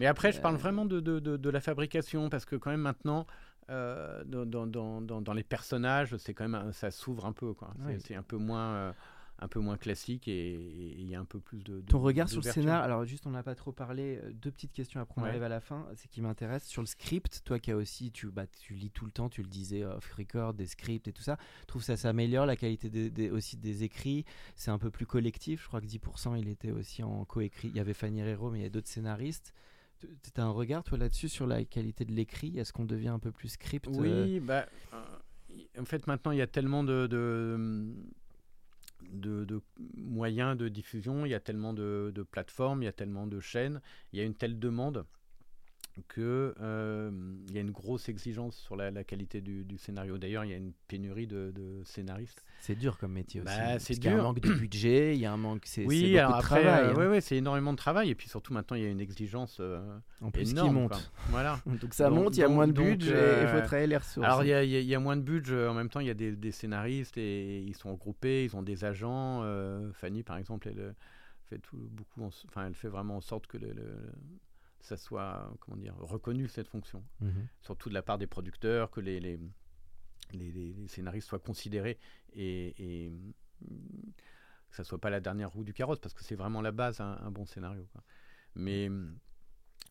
Mais 0.00 0.06
après, 0.06 0.32
je 0.32 0.40
parle 0.40 0.56
vraiment 0.56 0.84
de, 0.84 0.98
de, 0.98 1.20
de, 1.20 1.36
de 1.36 1.50
la 1.50 1.60
fabrication, 1.60 2.28
parce 2.28 2.44
que 2.44 2.56
quand 2.56 2.70
même 2.72 2.80
maintenant, 2.80 3.28
euh, 3.70 4.24
dans, 4.24 4.44
dans, 4.46 4.66
dans, 4.66 5.00
dans- 5.00 5.20
dans 5.22 5.32
les 5.32 5.44
personnages, 5.44 6.16
c'est 6.18 6.34
quand 6.34 6.44
même 6.48 6.54
un- 6.68 6.72
ça 6.72 6.90
s'ouvre 6.90 7.24
un 7.26 7.32
peu, 7.32 7.54
quoi. 7.54 7.72
C'est- 7.78 7.86
Oui. 7.86 8.00
C'est 8.04 8.14
un 8.14 8.22
peu 8.22 8.36
moins, 8.36 8.72
euh, 8.74 8.92
un 9.42 9.48
peu 9.48 9.58
moins 9.60 9.78
classique 9.78 10.28
et 10.28 10.52
il 10.98 11.08
y 11.08 11.14
a 11.14 11.20
un 11.20 11.24
peu 11.24 11.40
plus 11.40 11.62
de. 11.62 11.80
de- 11.80 11.86
Ton 11.86 12.00
regard 12.00 12.28
sur 12.28 12.42
le 12.42 12.50
scénar, 12.50 12.82
alors 12.82 13.06
juste 13.06 13.26
on 13.26 13.30
n'a 13.30 13.42
pas 13.42 13.54
trop 13.54 13.72
parlé, 13.72 14.20
euh, 14.22 14.32
deux 14.34 14.50
petites 14.50 14.72
questions 14.74 15.00
après 15.00 15.18
on 15.18 15.24
Ouais. 15.24 15.30
arrive 15.30 15.42
à 15.44 15.48
la 15.48 15.60
fin, 15.60 15.86
c'est 15.94 16.08
qui 16.10 16.20
m'intéresse. 16.20 16.66
Sur 16.66 16.82
le 16.82 16.86
script, 16.86 17.40
toi 17.46 17.58
qui 17.58 17.70
as 17.70 17.76
aussi, 17.76 18.12
tu, 18.12 18.26
bah, 18.26 18.46
tu 18.46 18.74
lis 18.74 18.90
tout 18.90 19.06
le 19.06 19.10
temps, 19.12 19.30
tu 19.30 19.40
le 19.40 19.48
disais 19.48 19.82
off 19.82 20.12
record, 20.12 20.52
des 20.52 20.66
scripts 20.66 21.08
et 21.08 21.12
tout 21.14 21.22
ça, 21.22 21.38
je 21.62 21.66
trouve 21.68 21.82
ça 21.82 21.96
s'améliore, 21.96 22.44
la 22.44 22.56
qualité 22.56 22.90
des, 22.90 23.08
des- 23.08 23.30
aussi 23.30 23.56
des 23.56 23.82
écrits, 23.82 24.26
c'est 24.56 24.70
un 24.70 24.78
peu 24.78 24.90
plus 24.90 25.06
collectif, 25.06 25.62
je 25.62 25.68
crois 25.68 25.80
que 25.80 25.86
10% 25.86 26.34
il 26.38 26.46
était 26.48 26.70
aussi 26.72 27.02
en 27.02 27.24
coécrit, 27.24 27.68
il 27.68 27.76
y 27.76 27.80
avait 27.80 27.94
Fanny 27.94 28.20
Herrero 28.20 28.50
mais 28.50 28.58
il 28.58 28.62
y 28.62 28.66
a 28.66 28.70
d'autres 28.70 28.88
scénaristes. 28.88 29.54
Tu 30.00 30.40
as 30.40 30.44
un 30.44 30.50
regard 30.50 30.82
toi 30.82 30.98
là-dessus 30.98 31.28
sur 31.28 31.46
la 31.46 31.64
qualité 31.64 32.04
de 32.04 32.12
l'écrit? 32.12 32.58
Est-ce 32.58 32.72
qu'on 32.72 32.84
devient 32.84 33.08
un 33.08 33.18
peu 33.18 33.32
plus 33.32 33.48
script 33.50 33.88
euh, 33.88 33.92
Oui, 33.96 34.40
bah, 34.40 34.66
euh, 34.94 35.80
en 35.80 35.84
fait, 35.84 36.06
maintenant, 36.06 36.30
il 36.30 36.38
y 36.38 36.42
a 36.42 36.46
tellement 36.46 36.84
de, 36.84 37.08
moyens 39.96 40.56
de 40.56 40.68
diffusion, 40.68 41.26
il 41.26 41.30
y 41.30 41.34
a 41.34 41.40
tellement 41.40 41.72
de 41.72 42.26
plateformes, 42.30 42.82
il 42.82 42.86
y 42.86 42.88
a 42.88 42.92
tellement 42.92 43.26
de 43.26 43.40
chaînes, 43.40 43.80
il 44.12 44.18
y 44.18 44.22
a 44.22 44.24
une 44.24 44.34
telle 44.34 44.58
demande 44.58 45.04
que 46.08 46.54
euh, 46.60 47.10
il 47.48 47.54
y 47.54 47.58
a 47.58 47.60
une 47.60 47.70
grosse 47.70 48.08
exigence 48.08 48.56
sur 48.56 48.76
la, 48.76 48.90
la 48.90 49.04
qualité 49.04 49.40
du, 49.40 49.64
du 49.64 49.78
scénario. 49.78 50.18
D'ailleurs, 50.18 50.44
il 50.44 50.50
y 50.50 50.54
a 50.54 50.56
une 50.56 50.72
pénurie 50.88 51.26
de, 51.26 51.50
de 51.54 51.82
scénaristes. 51.84 52.44
C'est 52.60 52.74
dur 52.74 52.98
comme 52.98 53.12
métier 53.12 53.40
aussi. 53.40 53.46
Bah, 53.56 53.78
c'est 53.78 53.94
qu'il 53.94 54.04
y 54.04 54.08
a 54.08 54.12
un 54.12 54.14
dur. 54.16 54.22
manque 54.24 54.40
de 54.40 54.52
budget, 54.52 55.14
il 55.16 55.20
y 55.20 55.26
a 55.26 55.32
un 55.32 55.36
manque, 55.36 55.62
c'est 55.64 55.84
Oui, 55.86 56.14
beaucoup 56.20 56.36
de 56.36 56.40
travail. 56.42 56.66
euh, 56.84 56.90
hein. 56.90 56.94
ouais, 56.96 57.06
ouais, 57.06 57.20
c'est 57.20 57.36
énormément 57.36 57.72
de 57.72 57.78
travail. 57.78 58.10
Et 58.10 58.14
puis 58.14 58.28
surtout, 58.28 58.52
maintenant, 58.52 58.76
il 58.76 58.82
y 58.82 58.86
a 58.86 58.90
une 58.90 59.00
exigence 59.00 59.58
euh, 59.60 59.80
En 60.20 60.30
plus 60.30 60.50
énorme. 60.50 60.68
qui 60.68 60.74
monte. 60.74 60.90
quoi. 60.92 61.00
Voilà. 61.30 61.60
Donc 61.80 61.94
ça 61.94 62.08
Donc- 62.10 62.18
monte, 62.18 62.36
il 62.36 62.40
y 62.40 62.44
a 62.44 62.48
moins 62.48 62.68
de 62.68 62.72
budget, 62.72 63.42
il 63.42 63.48
faut 63.48 63.56
euh, 63.56 63.64
travailler 63.64 63.86
les 63.86 63.96
ressources. 63.96 64.26
Alors, 64.26 64.42
il 64.44 64.48
y, 64.48 64.52
a- 64.52 64.62
il 64.64 64.70
y 64.70 64.76
a- 64.76 64.80
il 64.80 64.86
y 64.88 64.94
a 64.94 65.00
moins 65.00 65.16
de 65.16 65.22
budget. 65.22 65.66
En 65.66 65.74
même 65.74 65.88
temps, 65.88 66.00
il 66.00 66.06
y 66.06 66.10
a 66.10 66.14
des, 66.14 66.32
des 66.36 66.50
scénaristes 66.52 67.16
et 67.16 67.60
ils 67.60 67.74
sont 67.76 67.92
regroupés, 67.92 68.44
ils 68.44 68.54
ont 68.56 68.62
des 68.62 68.84
agents. 68.84 69.40
euh, 69.44 69.90
Fanny, 69.94 70.22
par 70.22 70.36
exemple, 70.36 70.68
elle 70.68 70.80
euh, 70.80 70.92
fait 71.48 71.58
tout, 71.58 71.76
beaucoup. 71.90 72.22
en- 72.22 72.30
Enfin, 72.48 72.66
elle 72.66 72.74
fait 72.74 72.88
vraiment 72.88 73.16
en 73.16 73.20
sorte 73.20 73.46
que 73.46 73.56
le, 73.56 73.72
le- 73.72 74.12
ça 74.80 74.96
soit, 74.96 75.52
comment 75.60 75.76
dire, 75.76 75.94
reconnu 75.98 76.48
cette 76.48 76.68
fonction. 76.68 77.04
Mhm. 77.20 77.46
Surtout 77.62 77.88
de 77.88 77.94
la 77.94 78.02
part 78.02 78.18
des 78.18 78.26
producteurs, 78.26 78.90
que 78.90 79.00
les, 79.00 79.20
les, 79.20 79.38
les- 80.32 80.52
les- 80.52 80.72
les 80.74 80.88
scénaristes 80.88 81.28
soient 81.28 81.38
considérés 81.38 81.98
et, 82.34 82.74
et, 83.06 83.12
que 84.70 84.76
ça 84.76 84.84
soit 84.84 84.98
pas 84.98 85.10
la 85.10 85.20
dernière 85.20 85.50
roue 85.50 85.64
du 85.64 85.72
carrosse, 85.74 85.98
parce 85.98 86.14
que 86.14 86.22
c'est 86.22 86.36
vraiment 86.36 86.62
la 86.62 86.72
base, 86.72 87.00
un, 87.00 87.18
un 87.22 87.30
bon 87.30 87.44
scénario. 87.44 87.86
quoi. 87.92 88.02
Mais 88.54 88.88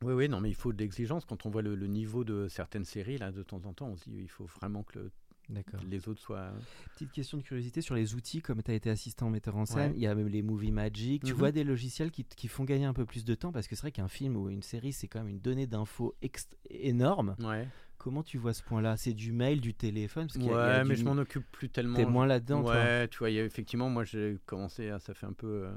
oui, 0.02 0.14
oui, 0.14 0.30
non, 0.30 0.40
mais 0.40 0.50
il 0.50 0.56
faut 0.56 0.72
de 0.72 0.78
l'exigence. 0.78 1.26
Quand 1.26 1.46
on 1.46 1.50
voit 1.50 1.62
le, 1.62 1.76
le 1.76 1.88
niveau 1.88 2.24
de 2.24 2.48
certaines 2.48 2.86
séries, 2.86 3.18
là, 3.18 3.32
de 3.32 3.44
temps 3.44 3.66
en 3.66 3.74
temps, 3.74 3.88
on 3.90 3.96
se 3.98 4.10
dit 4.10 4.18
il 4.22 4.30
faut 4.30 4.46
vraiment 4.46 4.84
que 4.84 5.00
le-. 5.00 5.12
Les 5.90 6.08
autres 6.08 6.22
soient. 6.22 6.52
Petite 6.94 7.12
question 7.12 7.38
de 7.38 7.44
curiosité 7.44 7.82
sur 7.82 7.96
les 7.96 8.16
outils, 8.16 8.42
comme 8.42 8.62
tu 8.64 8.72
as 8.72 8.74
été 8.74 8.90
assistant 8.90 9.30
metteur 9.30 9.56
en 9.58 9.66
scène, 9.66 9.92
Ouais. 9.92 9.98
il 9.98 10.02
y 10.04 10.08
a 10.08 10.16
même 10.16 10.28
les 10.28 10.42
Movie 10.42 10.72
Magic. 10.72 11.24
Tu 11.24 11.34
Mhm. 11.34 11.38
vois 11.40 11.52
des 11.52 11.64
logiciels 11.64 12.12
qui, 12.12 12.24
qui 12.24 12.48
font 12.48 12.64
gagner 12.64 12.86
un 12.86 12.94
peu 12.94 13.06
plus 13.06 13.26
de 13.26 13.36
temps 13.36 13.52
parce 13.52 13.68
que 13.68 13.76
c'est 13.76 13.82
vrai 13.82 13.92
qu'un 13.92 14.08
film 14.08 14.36
ou 14.36 14.50
une 14.50 14.62
série, 14.62 14.94
c'est 14.94 15.08
quand 15.08 15.20
même 15.20 15.30
une 15.30 15.40
donnée 15.40 15.68
d'infos 15.68 16.16
énorme. 16.70 17.36
Ouais, 17.40 17.68
Comment 17.98 18.24
tu 18.24 18.38
vois 18.38 18.54
ce 18.54 18.64
point-là? 18.64 18.96
C'est 18.96 19.12
du 19.14 19.34
mail, 19.34 19.60
du 19.60 19.74
téléphone? 19.74 20.28
Parce 20.28 20.38
qu'il 20.38 20.46
y 20.46 20.50
a- 20.50 20.52
il 20.52 20.54
y 20.54 20.56
ouais 20.56 20.80
a 20.80 20.84
mais 20.86 20.94
du- 20.96 21.02
je 21.02 21.06
m'en 21.06 21.18
occupe 21.18 21.44
plus 21.52 21.68
tellement. 21.68 21.98
T'es 21.98 22.06
moins 22.06 22.26
là-dedans, 22.26 22.62
toi 22.64 22.72
Ouais, 22.76 23.08
tu 23.10 23.18
vois, 23.20 23.30
y 23.30 23.40
a- 23.40 23.44
effectivement, 23.44 23.90
moi 23.90 24.06
j'ai 24.06 24.38
commencé, 24.46 24.90
à- 24.90 25.00
ça 25.00 25.14
fait 25.14 25.26
un 25.26 25.34
peu, 25.34 25.66
euh, 25.66 25.72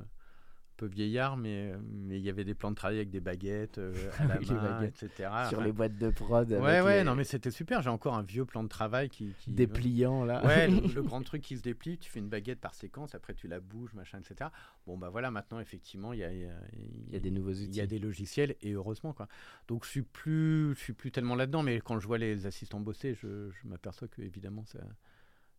peu 0.86 0.92
vieillard, 0.94 1.36
mais 1.36 1.72
mais 1.92 2.18
il 2.18 2.24
y 2.24 2.28
avait 2.28 2.44
des 2.44 2.54
plans 2.54 2.70
de 2.70 2.76
travail 2.76 2.96
avec 2.96 3.10
des 3.10 3.20
baguettes 3.20 3.78
euh, 3.78 3.92
à 4.18 4.24
la 4.26 4.38
Oui, 4.38 4.46
les 4.46 4.54
main, 4.54 4.62
baguettes. 4.80 5.02
etc. 5.02 5.30
sur 5.48 5.58
Enfin, 5.58 5.64
les 5.64 5.72
boîtes 5.72 5.96
de 5.98 6.10
prod. 6.10 6.50
Ouais, 6.50 6.80
ouais, 6.80 6.98
les 6.98 7.04
non, 7.04 7.14
mais 7.14 7.24
c'était 7.24 7.50
super. 7.50 7.82
J'ai 7.82 7.90
encore 7.90 8.14
un 8.14 8.22
vieux 8.22 8.44
plan 8.44 8.62
de 8.62 8.68
travail 8.68 9.08
qui. 9.08 9.34
qui 9.38 9.52
dépliants 9.52 10.24
là. 10.24 10.44
Ouais, 10.44 10.68
le, 10.68 10.80
le 10.94 11.02
grand 11.02 11.22
truc 11.22 11.42
qui 11.42 11.56
se 11.56 11.62
déplie, 11.62 11.98
tu 11.98 12.10
fais 12.10 12.18
une 12.18 12.28
baguette 12.28 12.60
par 12.60 12.74
séquence, 12.74 13.14
après 13.14 13.34
tu 13.34 13.46
la 13.48 13.60
bouges, 13.60 13.94
machin, 13.94 14.18
etc. 14.18 14.50
Bon, 14.86 14.98
bah 14.98 15.08
voilà, 15.10 15.30
maintenant, 15.30 15.60
effectivement, 15.60 16.12
il 16.12 16.18
y 16.20 16.24
a, 16.24 16.32
il 16.32 16.40
y 16.40 16.44
a- 16.46 16.60
Il 17.08 17.12
y 17.12 17.16
a 17.16 17.20
des 17.20 17.30
nouveaux 17.30 17.52
outils. 17.52 17.64
il 17.66 17.76
y 17.76 17.80
a 17.80 17.86
des 17.86 17.98
logiciels, 17.98 18.56
et 18.62 18.72
heureusement, 18.72 19.12
quoi. 19.12 19.28
Donc, 19.68 19.84
je 19.84 19.90
suis 19.90 20.02
plus, 20.02 20.74
je 20.74 20.80
suis 20.80 20.92
plus 20.92 21.10
tellement 21.12 21.34
là-dedans, 21.36 21.62
mais 21.62 21.80
quand 21.80 21.98
je 22.00 22.06
vois 22.06 22.18
les 22.18 22.46
assistants 22.46 22.80
bosser, 22.80 23.14
je, 23.14 23.50
je 23.50 23.68
m'aperçois 23.68 24.08
que, 24.08 24.22
évidemment, 24.22 24.64
ça. 24.64 24.80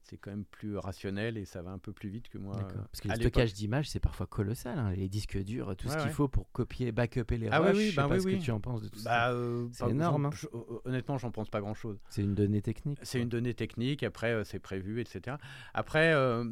C'est 0.04 0.18
quand 0.18 0.32
même 0.32 0.44
plus 0.46 0.78
rationnel 0.78 1.38
et 1.38 1.46
ça 1.46 1.62
va 1.62 1.72
un 1.72 1.78
peu 1.78 1.94
plus 1.94 2.10
vite 2.10 2.28
que 2.30 2.38
moi. 2.38 2.58
Euh, 2.58 2.74
Parce 2.92 3.00
que 3.02 3.10
à 3.10 3.16
le 3.16 3.22
stockage 3.22 3.54
d'images, 3.54 3.90
c'est 3.90 4.00
parfois 4.02 4.28
colossal. 4.28 4.78
hein. 4.78 4.92
Les 4.92 5.08
disques 5.08 5.38
durs, 5.42 5.76
tout 5.78 5.88
ce 5.88 5.96
qu'il 5.98 6.08
ouais. 6.08 6.12
faut 6.12 6.28
pour 6.28 6.52
copier, 6.52 6.92
backuper 6.92 7.38
les 7.38 7.48
Ah 7.52 7.62
oui, 7.62 7.68
rushs. 7.70 7.78
oui, 7.78 7.86
je 7.86 7.90
sais 7.92 7.96
bah 7.96 8.08
pas 8.10 8.16
oui, 8.16 8.22
ce 8.22 8.26
oui. 8.28 8.38
que 8.40 8.44
tu 8.44 8.52
en 8.52 8.60
penses 8.60 8.82
de 8.82 8.90
tout 8.90 9.00
ça. 9.00 9.10
Bah, 9.10 9.32
euh, 9.32 9.68
C'est 9.72 9.90
énorme, 9.90 10.24
j'en- 10.24 10.32
je- 10.32 10.48
euh, 10.54 10.80
honnêtement, 10.86 11.18
j'en 11.18 11.32
pense 11.32 11.50
pas 11.50 11.62
grand-chose. 11.62 12.00
C'est 12.10 12.22
une 12.22 12.36
donnée 12.36 12.62
technique. 12.62 13.00
C'est 13.04 13.22
une 13.22 13.30
donnée 13.30 13.54
technique, 13.54 14.04
après 14.04 14.34
euh, 14.34 14.44
c'est 14.44 14.60
prévu, 14.60 15.00
etc. 15.00 15.38
Après, 15.74 16.14
euh, 16.14 16.44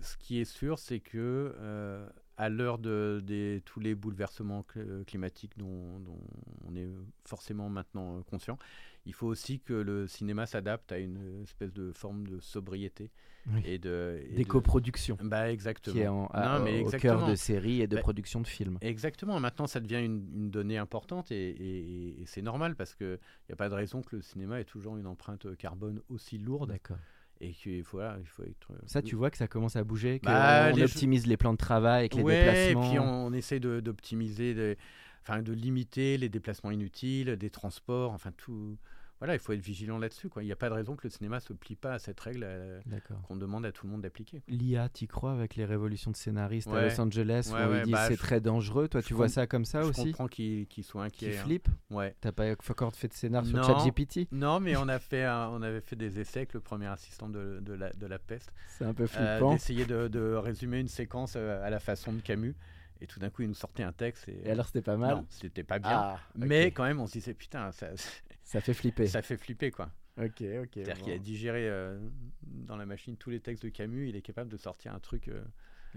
ce 0.00 0.16
qui 0.16 0.40
est 0.40 0.44
sûr, 0.44 0.78
c'est 0.78 1.00
que 1.00 1.54
euh, 1.58 2.08
à 2.36 2.48
l'heure 2.48 2.78
de, 2.78 3.60
tous 3.64 3.78
les 3.80 3.94
bouleversements 3.94 4.64
cl- 4.74 5.04
climatiques 5.04 5.56
dont, 5.58 6.00
dont 6.00 6.18
on 6.66 6.74
est 6.74 6.88
forcément 7.26 7.68
maintenant 7.68 8.18
euh, 8.18 8.22
conscient, 8.22 8.56
il 9.04 9.12
faut 9.14 9.26
aussi 9.26 9.58
que 9.60 9.72
le 9.72 10.06
cinéma 10.06 10.46
s'adapte 10.46 10.92
à 10.92 10.98
une 10.98 11.42
espèce 11.42 11.72
de 11.72 11.92
forme 11.92 12.26
de 12.26 12.38
sobriété 12.40 13.10
Oui. 13.52 13.60
et 13.64 13.78
de 13.78 14.20
et 14.30 14.34
Des 14.36 14.44
de- 14.44 14.48
coproductions. 14.48 15.18
Bah 15.20 15.50
exactement. 15.50 15.94
Qui 15.94 16.00
est 16.02 16.06
en, 16.06 16.26
à- 16.26 16.58
Non, 16.58 16.64
mais 16.64 16.82
au 16.84 16.90
cœur 16.90 17.26
de 17.26 17.34
séries 17.34 17.80
et 17.82 17.86
de 17.88 17.96
Bah, 17.96 18.02
production 18.02 18.40
de 18.40 18.46
films. 18.46 18.78
Exactement. 18.80 19.40
Maintenant, 19.40 19.66
ça 19.66 19.80
devient 19.80 20.04
une, 20.04 20.24
une 20.34 20.50
donnée 20.50 20.78
importante 20.78 21.32
et, 21.32 21.50
et- 21.50 22.22
et 22.22 22.26
c'est 22.26 22.42
normal 22.42 22.76
parce 22.76 22.94
qu'il 22.94 23.18
n'y 23.48 23.52
a 23.52 23.56
pas 23.56 23.68
de 23.68 23.74
raison 23.74 24.02
que 24.02 24.14
le 24.16 24.22
cinéma 24.22 24.60
ait 24.60 24.64
toujours 24.64 24.96
une 24.96 25.06
empreinte 25.08 25.56
carbone 25.56 26.00
aussi 26.08 26.38
lourde 26.38 26.70
D'accord. 26.70 26.98
et 27.40 27.50
qu'il 27.50 27.82
faut, 27.82 27.96
voilà, 27.96 28.16
il 28.20 28.26
faut 28.28 28.44
être. 28.44 28.68
Ça, 28.86 29.02
tu 29.02 29.16
vois 29.16 29.30
que 29.32 29.36
ça 29.38 29.48
commence 29.48 29.74
à 29.74 29.82
bouger, 29.82 30.20
qu'on 30.20 30.30
Bah, 30.30 30.72
jeux- 30.72 30.84
optimise 30.84 31.26
les 31.26 31.36
plans 31.36 31.52
de 31.52 31.58
travail 31.58 32.00
avec 32.00 32.14
les 32.14 32.22
Ouais, 32.22 32.38
déplacements. 32.44 32.84
Et 32.84 32.88
puis 32.90 32.98
on, 33.00 33.26
on 33.26 33.32
essaie 33.32 33.58
d'optimiser, 33.58 34.76
enfin 35.22 35.42
de 35.42 35.52
limiter 35.52 36.18
les 36.18 36.28
déplacements 36.28 36.70
inutiles, 36.70 37.36
des 37.36 37.50
transports, 37.50 38.12
enfin 38.12 38.32
tout. 38.36 38.76
Voilà, 39.18 39.34
il 39.34 39.38
faut 39.38 39.52
être 39.52 39.60
vigilant 39.60 39.98
là-dessus. 39.98 40.28
Il 40.40 40.46
n'y 40.46 40.50
a 40.50 40.56
pas 40.56 40.68
de 40.68 40.74
raison 40.74 40.96
que 40.96 41.06
le 41.06 41.10
cinéma 41.10 41.38
se 41.38 41.52
plie 41.52 41.76
pas 41.76 41.92
à 41.92 41.98
cette 42.00 42.18
règle 42.18 42.42
euh, 42.42 42.80
qu'on 43.28 43.36
demande 43.36 43.64
à 43.64 43.70
tout 43.70 43.86
le 43.86 43.92
monde 43.92 44.00
d'appliquer. 44.02 44.42
L'IA, 44.48 44.88
t'y 44.88 45.06
crois 45.06 45.30
avec 45.32 45.54
les 45.54 45.64
révolutions 45.64 46.10
de 46.10 46.16
scénaristes 46.16 46.66
à. 46.66 46.88
Los 46.88 47.00
Angeles 47.00 47.48
Ouais, 47.54 47.64
où 47.64 47.68
ouais, 47.70 47.78
ils 47.78 47.82
disent 47.84 47.92
bah, 47.92 48.08
c'est 48.08 48.16
je- 48.16 48.18
très 48.20 48.40
dangereux. 48.40 48.88
Toi, 48.88 49.00
je 49.00 49.06
tu 49.06 49.14
vois 49.14 49.28
ça 49.28 49.46
comme 49.46 49.64
ça 49.64 49.82
Je 49.82 49.90
aussi 49.90 50.06
comprends 50.06 50.26
qu'ils 50.26 50.66
qu'ils 50.66 50.82
soient 50.82 51.08
Qui 51.08 51.26
inquiets. 51.26 51.38
hein. 51.38 51.44
flippe 51.44 51.68
Ouais. 51.90 52.16
T'as 52.20 52.32
pas 52.32 52.50
encore 52.68 52.96
fait 52.96 53.06
de 53.06 53.12
scénar 53.12 53.46
sur. 53.46 53.62
ChatGPT 53.64 54.26
Non, 54.32 54.58
mais 54.58 54.74
on 54.76 54.88
a 54.88 54.98
fait, 54.98 55.22
un- 55.22 55.50
on 55.50 55.62
avait 55.62 55.82
fait 55.82 55.94
des 55.94 56.18
essais 56.18 56.40
avec 56.40 56.54
le 56.54 56.58
premier 56.60 56.86
assistant 56.86 57.28
de, 57.28 57.60
de 57.60 57.74
la, 57.74 57.92
de 57.92 58.06
la 58.08 58.18
peste. 58.18 58.52
C'est 58.76 58.84
un 58.86 58.92
peu 58.92 59.04
euh, 59.04 59.06
flippant. 59.06 59.52
d'essayer 59.52 59.84
de, 59.84 60.08
de 60.08 60.34
résumer 60.34 60.80
une 60.80 60.88
séquence 60.88 61.34
euh, 61.36 61.64
à 61.64 61.70
la 61.70 61.78
façon 61.78 62.12
de 62.12 62.20
Camus. 62.20 62.56
Et 63.02 63.06
tout 63.06 63.18
d'un 63.20 63.30
coup, 63.30 63.42
il 63.42 63.48
nous 63.48 63.54
sortait 63.54 63.82
un 63.82 63.92
texte. 63.92 64.28
Et, 64.28 64.46
Et 64.46 64.50
alors, 64.50 64.66
c'était 64.66 64.80
pas 64.82 64.96
mal 64.96 65.16
non, 65.16 65.26
c'était 65.28 65.64
pas 65.64 65.78
bien. 65.78 65.90
Ah. 65.92 66.20
Mais 66.36 66.70
quand 66.70 66.84
même, 66.84 67.00
on 67.00 67.06
se 67.06 67.12
disait, 67.12 67.34
putain, 67.34 67.72
ça, 67.72 67.88
ça 68.44 68.60
fait 68.60 68.74
flipper. 68.74 69.06
ça 69.08 69.22
fait 69.22 69.36
flipper, 69.36 69.70
quoi. 69.70 69.90
Ok, 70.18 70.42
ok. 70.42 70.68
C'est-à-dire 70.74 70.96
bon. 70.98 71.04
qu'il 71.04 71.12
a 71.14 71.18
digéré 71.18 71.68
euh, 71.68 71.98
dans 72.42 72.76
la 72.76 72.86
machine 72.86 73.16
tous 73.16 73.30
les 73.30 73.40
textes 73.40 73.64
de 73.64 73.70
Camus, 73.70 74.08
il 74.08 74.16
est 74.16 74.22
capable 74.22 74.50
de 74.50 74.56
sortir 74.56 74.94
un 74.94 74.98
truc. 75.00 75.28
euh, 75.28 75.42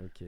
Ok. 0.03 0.23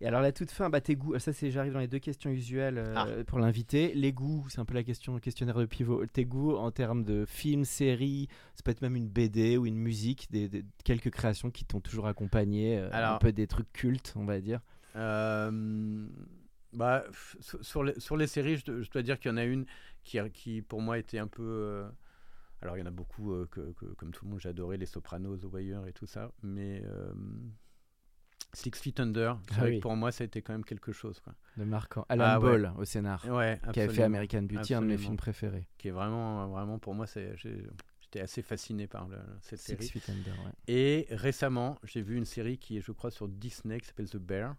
Et 0.00 0.06
alors 0.06 0.20
la 0.20 0.30
toute 0.30 0.52
fin, 0.52 0.70
bah 0.70 0.80
tes 0.80 0.94
goûts. 0.94 1.18
Ça 1.18 1.32
c'est, 1.32 1.50
j'arrive 1.50 1.72
dans 1.72 1.80
les 1.80 1.88
deux 1.88 1.98
questions 1.98 2.30
usuelles 2.30 2.78
euh, 2.78 2.94
Ah. 2.96 3.06
pour 3.26 3.40
l'invité. 3.40 3.92
Les 3.94 4.12
goûts, 4.12 4.46
c'est 4.48 4.60
un 4.60 4.64
peu 4.64 4.74
la 4.74 4.84
question, 4.84 5.18
questionnaire 5.18 5.56
de 5.58 5.64
pivot. 5.64 6.06
Tes 6.06 6.24
goûts 6.24 6.54
en 6.56 6.70
termes 6.70 7.02
de 7.04 7.24
films, 7.26 7.64
séries, 7.64 8.28
ça 8.54 8.62
peut 8.64 8.70
être 8.70 8.82
même 8.82 8.94
une 8.94 9.08
BD 9.08 9.56
ou 9.56 9.66
une 9.66 9.78
musique, 9.78 10.28
des, 10.30 10.48
des- 10.48 10.64
quelques 10.84 11.10
créations 11.10 11.50
qui 11.50 11.64
t'ont 11.64 11.80
toujours 11.80 12.06
accompagné, 12.06 12.78
euh, 12.78 12.86
un 12.88 12.90
Alors- 12.92 13.18
peu 13.18 13.32
des 13.32 13.48
trucs 13.48 13.72
cultes, 13.72 14.12
on 14.16 14.24
va 14.26 14.40
dire. 14.40 14.60
Bah, 16.80 17.04
sur, 17.62 17.84
les, 17.84 17.98
sur 18.00 18.16
les 18.16 18.26
séries, 18.26 18.56
je, 18.56 18.64
dois- 18.64 18.80
je 18.80 18.90
dois 18.90 19.02
dire 19.02 19.18
qu'il 19.20 19.30
y 19.30 19.34
en 19.34 19.36
a 19.36 19.44
une 19.44 19.66
qui, 20.02 20.18
a- 20.18 20.28
qui 20.30 20.62
pour 20.62 20.80
moi 20.80 20.98
était 20.98 21.18
un 21.18 21.26
peu. 21.28 21.42
euh, 21.42 21.88
alors, 22.62 22.76
il 22.76 22.80
y 22.80 22.82
en 22.82 22.86
a 22.86 22.90
beaucoup, 22.90 23.32
euh, 23.32 23.46
que, 23.50 23.72
que- 23.72 23.86
comme 23.94 24.10
tout 24.12 24.24
le 24.24 24.30
monde, 24.32 24.40
j'adorais 24.40 24.76
les 24.78 24.86
Sopranos, 24.86 25.38
The 25.38 25.44
Wire 25.44 25.86
et 25.86 25.92
tout 25.92 26.06
ça. 26.06 26.32
Mais 26.42 26.82
euh, 26.84 27.12
Six 28.52 28.72
Feet 28.74 28.98
Under, 29.00 29.38
c'est 29.48 29.54
Ah 29.54 29.60
vrai 29.60 29.70
oui. 29.70 29.76
que 29.76 29.82
pour 29.82 29.94
moi, 29.94 30.10
ça 30.10 30.24
a 30.24 30.26
été 30.26 30.42
quand 30.42 30.52
même 30.52 30.64
quelque 30.64 30.90
chose. 30.92 31.20
Quoi. 31.20 31.34
De 31.56 31.64
marquant. 31.64 32.04
Alan 32.08 32.24
Ah 32.26 32.40
ouais. 32.40 32.50
Ball 32.58 32.72
au 32.78 32.84
scénar, 32.84 33.24
Ouais, 33.28 33.60
qui 33.72 33.80
avait 33.80 33.94
fait. 33.94 34.02
American 34.02 34.42
Beauty, 34.42 34.74
un 34.74 34.82
de 34.82 34.86
mes 34.86 34.98
films 34.98 35.16
préférés. 35.16 35.66
Qui 35.78 35.88
est 35.88 35.92
vraiment, 35.92 36.48
vraiment 36.48 36.78
pour 36.78 36.94
moi, 36.94 37.06
j'étais 37.06 38.20
assez 38.20 38.42
fasciné 38.42 38.86
par 38.88 39.06
le- 39.06 39.18
cette 39.42 39.60
Six 39.60 39.66
série. 39.76 39.88
Feet 39.88 40.10
Under, 40.10 40.34
ouais. 40.44 40.52
Et 40.66 41.06
récemment, 41.10 41.78
j'ai 41.84 42.02
vu 42.02 42.16
une 42.16 42.24
série 42.24 42.58
qui 42.58 42.78
est, 42.78 42.80
je 42.80 42.90
crois, 42.92 43.10
sur 43.12 43.28
Disney, 43.28 43.78
qui 43.80 43.86
s'appelle 43.86 44.10
The 44.10 44.16
Bear, 44.16 44.56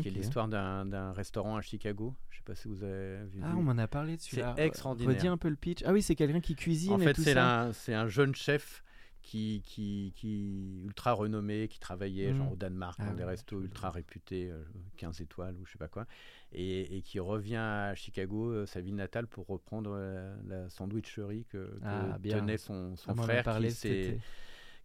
qui 0.00 0.08
est 0.08 0.10
l'histoire 0.10 0.48
d'un 0.48 1.12
restaurant 1.12 1.56
à 1.56 1.60
Chicago. 1.62 2.14
Je 2.30 2.38
sais 2.38 2.42
pas 2.44 2.54
si 2.54 2.68
vous 2.68 2.82
avez 2.82 3.24
vu. 3.26 3.40
Ah, 3.42 3.52
on 3.56 3.62
m'en 3.62 3.78
a 3.78 3.86
parlé 3.86 4.16
de 4.16 4.22
celui-là. 4.22 4.54
C'est 4.56 4.66
extraordinaire. 4.66 5.14
Redis 5.16 5.28
un 5.28 5.36
peu 5.36 5.48
le 5.48 5.56
pitch. 5.56 5.82
Ah 5.84 5.92
oui, 5.92 6.02
c'est 6.02 6.14
quelqu'un 6.14 6.40
qui 6.40 6.54
cuisine 6.54 6.92
En 6.94 6.98
fait, 6.98 7.16
c'est 7.16 7.36
un, 7.36 7.72
c'est 7.72 7.94
un 7.94 8.08
jeune 8.08 8.34
chef 8.34 8.82
qui, 9.22 9.62
qui, 9.64 10.12
qui 10.16 10.82
ultra 10.84 11.12
renommé, 11.12 11.68
qui 11.68 11.78
travaillait 11.78 12.34
genre 12.34 12.52
au 12.52 12.56
Danemark 12.56 12.98
Ah 13.00 13.06
dans 13.06 13.14
des 13.14 13.22
restos 13.22 13.60
ultra 13.60 13.90
réputés, 13.90 14.50
euh, 14.50 14.64
15 14.96 15.20
étoiles 15.20 15.54
ou 15.60 15.64
je 15.64 15.70
sais 15.72 15.78
pas 15.78 15.86
quoi, 15.86 16.06
et, 16.50 16.96
et 16.96 17.02
qui 17.02 17.20
revient 17.20 17.54
à 17.54 17.94
Chicago, 17.94 18.50
euh, 18.50 18.66
sa 18.66 18.80
ville 18.80 18.96
natale, 18.96 19.28
pour 19.28 19.46
reprendre 19.46 19.92
euh, 19.94 20.34
la 20.48 20.68
sandwicherie 20.70 21.44
que, 21.50 21.58
que 21.58 21.80
Ah, 21.84 22.18
bien. 22.18 22.40
tenait 22.40 22.58
son, 22.58 22.96
son 22.96 23.12
On 23.12 23.14
m'en 23.14 23.22
a 23.22 23.26
frère 23.42 23.58
qui 23.60 23.70
s'est. 23.70 24.18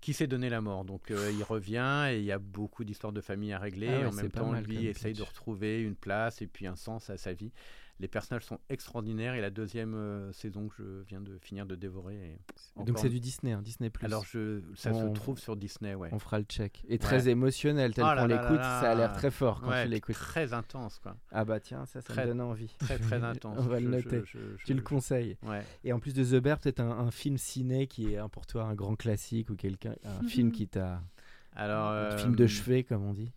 Qui 0.01 0.13
s'est 0.13 0.27
donné 0.27 0.49
la 0.49 0.61
mort. 0.61 0.85
Donc 0.85 1.11
euh, 1.11 1.31
il 1.31 1.43
revient 1.43 2.07
et 2.11 2.19
il 2.19 2.25
y 2.25 2.31
a 2.31 2.39
beaucoup 2.39 2.83
d'histoires 2.83 3.13
de 3.13 3.21
famille 3.21 3.53
à 3.53 3.59
régler. 3.59 3.89
Ah 3.89 3.99
ouais, 3.99 4.05
en 4.05 4.11
même 4.13 4.31
temps, 4.31 4.53
lui 4.53 4.87
essaye 4.87 5.13
de 5.13 5.23
retrouver 5.23 5.81
une 5.81 5.95
place 5.95 6.41
et 6.41 6.47
puis 6.47 6.67
un 6.67 6.75
sens 6.75 7.09
à 7.09 7.17
sa 7.17 7.33
vie. 7.33 7.51
Les 7.99 8.07
personnages 8.07 8.43
sont 8.45 8.59
extraordinaires 8.69 9.33
et 9.33 9.41
la 9.41 9.49
deuxième 9.49 9.95
euh, 9.95 10.31
saison 10.31 10.67
que 10.67 10.75
je 10.77 11.01
viens 11.07 11.19
de 11.19 11.39
finir 11.39 11.65
de 11.65 11.73
dévorer. 11.75 12.15
est 12.15 12.85
Donc 12.85 12.99
c'est 12.99 13.09
du 13.09 13.19
Disney, 13.19 13.53
hein, 13.53 13.61
Disney+. 13.63 13.91
Alors 14.03 14.23
je, 14.23 14.61
ça 14.75 14.91
On- 14.91 15.09
se 15.09 15.13
trouve 15.19 15.39
sur 15.39 15.55
Disney, 15.55 15.95
ouais. 15.95 16.09
On 16.11 16.19
fera 16.19 16.37
le 16.37 16.45
check. 16.45 16.83
Et 16.87 16.99
très 16.99 17.27
émotionnel, 17.27 17.95
tel 17.95 18.03
Oh 18.03 18.07
là 18.13 18.21
qu'on 18.21 18.27
l'écoute, 18.27 18.61
ça 18.61 18.91
a 18.91 18.95
l'air 18.95 19.13
très 19.13 19.31
fort 19.31 19.61
quand 19.61 19.69
Ouais, 19.69 19.85
tu 19.85 19.89
l'écoutes. 19.89 20.13
Très 20.15 20.53
intense, 20.53 20.99
quoi. 20.99 21.15
Ah 21.31 21.43
bah 21.43 21.59
tiens, 21.59 21.87
ça, 21.87 22.01
ça 22.01 22.13
Très- 22.13 22.21
me 22.23 22.27
donne 22.27 22.41
envie. 22.41 22.71
Très 22.77 22.99
très 22.99 23.23
intense. 23.23 23.57
On 23.57 23.63
va 23.63 23.79
Je- 23.79 23.85
le 23.85 23.89
noter. 23.89 24.21
je- 24.25 24.37
je- 24.59 24.63
Tu 24.65 24.75
le 24.75 24.81
conseilles. 24.83 25.35
Ouais. 25.41 25.63
Et 25.83 25.91
en 25.91 25.99
plus 25.99 26.13
de 26.13 26.23
The 26.23 26.39
Bear, 26.41 26.59
peut-être 26.59 26.79
un, 26.81 26.91
un 26.99 27.09
film 27.09 27.39
ciné 27.39 27.87
qui 27.87 28.13
est 28.13 28.19
pour 28.29 28.45
toi 28.45 28.65
un 28.65 28.75
grand 28.75 28.95
classique 28.95 29.49
ou 29.49 29.55
quelqu'un, 29.55 29.95
un 30.05 30.21
film 30.27 30.51
qui 30.51 30.67
t'a, 30.67 31.01
Alors. 31.55 31.87
un 31.89 31.93
euh, 31.95 32.17
film 32.19 32.35
de 32.35 32.45
chevet 32.45 32.83
comme 32.83 33.03
on 33.03 33.13
dit. 33.13 33.31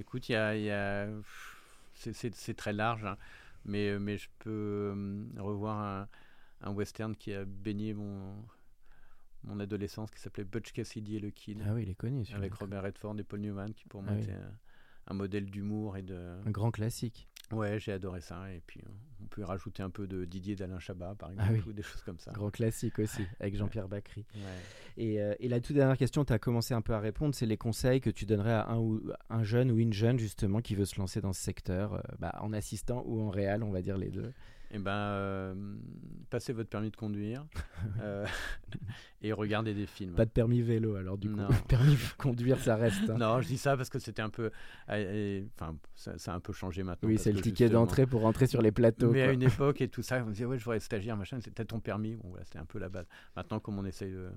Écoute, 0.00 0.28
il 0.28 0.32
y 0.32 0.36
a, 0.36 0.56
il 0.56 0.64
y 0.64 0.70
a- 0.72 1.06
c'est 1.94 2.54
très 2.56 2.72
large, 2.72 3.04
hein, 3.04 3.16
mais, 3.66 3.98
mais 3.98 4.16
je 4.16 4.28
peux 4.38 4.50
euh, 4.96 5.24
revoir 5.38 5.78
un, 5.78 6.08
un 6.62 6.72
western 6.72 7.14
qui 7.14 7.32
a 7.34 7.44
baigné 7.44 7.92
mon, 7.94 8.34
mon 9.44 9.60
adolescence 9.60 10.10
qui 10.10 10.20
s'appelait 10.20 10.44
Butch 10.44 10.72
Cassidy 10.72 11.16
et 11.16 11.20
le 11.20 11.30
Kid, 11.30 11.62
Ah 11.66 11.74
oui, 11.74 11.82
il 11.82 11.90
est 11.90 11.94
connu. 11.94 12.24
avec 12.32 12.54
Robert 12.54 12.82
Redford 12.82 13.18
et 13.18 13.24
Paul 13.24 13.40
Newman, 13.40 13.72
qui 13.74 13.84
pour 13.86 14.02
moi 14.02 14.12
Ah 14.14 14.16
oui. 14.18 14.22
était 14.24 14.32
un, 14.32 14.52
un 15.08 15.14
modèle 15.14 15.46
d'humour 15.50 15.96
et 15.96 16.02
de. 16.02 16.38
Un 16.44 16.50
grand 16.50 16.70
classique. 16.70 17.28
Ouais, 17.52 17.78
j'ai 17.78 17.92
adoré 17.92 18.20
ça. 18.20 18.52
Et 18.52 18.60
puis, 18.66 18.80
euh, 18.84 18.88
on 19.22 19.26
peut 19.26 19.44
rajouter 19.44 19.82
un 19.82 19.90
peu 19.90 20.06
de 20.06 20.24
Didier 20.24 20.56
d'Alain 20.56 20.78
Chabat, 20.80 21.14
par 21.16 21.30
Ah 21.38 21.44
exemple, 21.44 21.62
oui. 21.66 21.70
ou 21.70 21.72
des 21.72 21.82
choses 21.82 22.02
comme 22.02 22.18
ça. 22.18 22.32
Grand 22.32 22.50
classique 22.50 22.98
aussi, 22.98 23.22
avec 23.40 23.56
Jean-Pierre 23.56 23.88
Bacry. 23.88 24.24
Ouais. 24.34 24.40
Et, 24.96 25.20
euh, 25.22 25.34
et 25.38 25.48
la 25.48 25.60
toute 25.60 25.76
dernière 25.76 25.96
question, 25.96 26.24
tu 26.24 26.32
as 26.32 26.38
commencé 26.38 26.74
un 26.74 26.82
peu 26.82 26.92
à 26.94 26.98
répondre, 27.00 27.34
c'est 27.34 27.46
les 27.46 27.56
conseils 27.56 28.00
que 28.00 28.10
tu 28.10 28.26
donnerais 28.26 28.52
à 28.52 28.68
un, 28.70 28.78
ou, 28.78 29.00
un 29.30 29.44
jeune 29.44 29.70
ou 29.70 29.78
une 29.78 29.92
jeune 29.92 30.18
justement 30.18 30.60
qui 30.60 30.74
veut 30.74 30.86
se 30.86 30.98
lancer 30.98 31.20
dans 31.20 31.32
ce 31.32 31.40
secteur, 31.40 31.94
euh, 31.94 32.00
bah, 32.18 32.34
en 32.40 32.52
assistant 32.52 33.02
ou 33.06 33.20
en 33.20 33.28
réel, 33.30 33.62
on 33.62 33.70
va 33.70 33.80
dire 33.82 33.96
les 33.96 34.10
deux? 34.10 34.32
Eh 34.72 34.78
ben, 34.78 34.90
euh, 34.90 35.54
passez 36.28 36.52
votre 36.52 36.68
permis 36.68 36.90
de 36.90 36.96
conduire 36.96 37.46
euh, 38.00 38.26
et 39.22 39.32
regardez 39.32 39.74
des 39.74 39.86
films. 39.86 40.14
Pas 40.14 40.24
de 40.24 40.30
permis 40.30 40.60
vélo 40.60 40.96
alors 40.96 41.16
du 41.18 41.28
coup. 41.30 41.36
Non. 41.36 41.48
permis 41.68 41.94
de 41.94 42.00
conduire, 42.18 42.58
ça 42.58 42.74
reste. 42.76 43.08
hein. 43.08 43.16
Non, 43.18 43.40
je 43.40 43.46
dis 43.46 43.58
ça 43.58 43.76
parce 43.76 43.88
que 43.90 43.98
c'était 44.00 44.22
un 44.22 44.28
peu. 44.30 44.50
euh, 44.90 45.42
Enfin, 45.54 45.76
ça, 45.94 46.18
ça 46.18 46.32
a 46.32 46.36
un 46.36 46.40
peu 46.40 46.52
changé 46.52 46.82
maintenant. 46.82 47.08
Oui, 47.08 47.16
c'est 47.18 47.32
le 47.32 47.40
ticket 47.40 47.64
justement- 47.66 47.82
d'entrée 47.82 48.06
pour 48.06 48.22
rentrer 48.22 48.46
sur 48.48 48.60
les 48.60 48.72
plateaux. 48.72 49.10
Mais 49.12 49.22
à 49.22 49.32
une 49.32 49.42
époque 49.42 49.80
et 49.80 49.88
tout 49.88 50.02
ça, 50.02 50.22
on 50.26 50.30
disait, 50.30 50.44
ouais, 50.46 50.58
je 50.58 50.64
voudrais 50.64 50.78
être 50.78 50.82
stagiaire, 50.82 51.16
machin, 51.16 51.38
c'était 51.40 51.64
ton 51.64 51.78
permis. 51.80 52.16
Bon, 52.16 52.28
voilà, 52.30 52.44
c'était 52.44 52.58
un 52.58 52.64
peu 52.66 52.78
la 52.78 52.88
base. 52.88 53.06
Maintenant, 53.36 53.60
comme 53.60 53.78
on 53.78 53.84
essaye 53.84 54.10
de, 54.12 54.28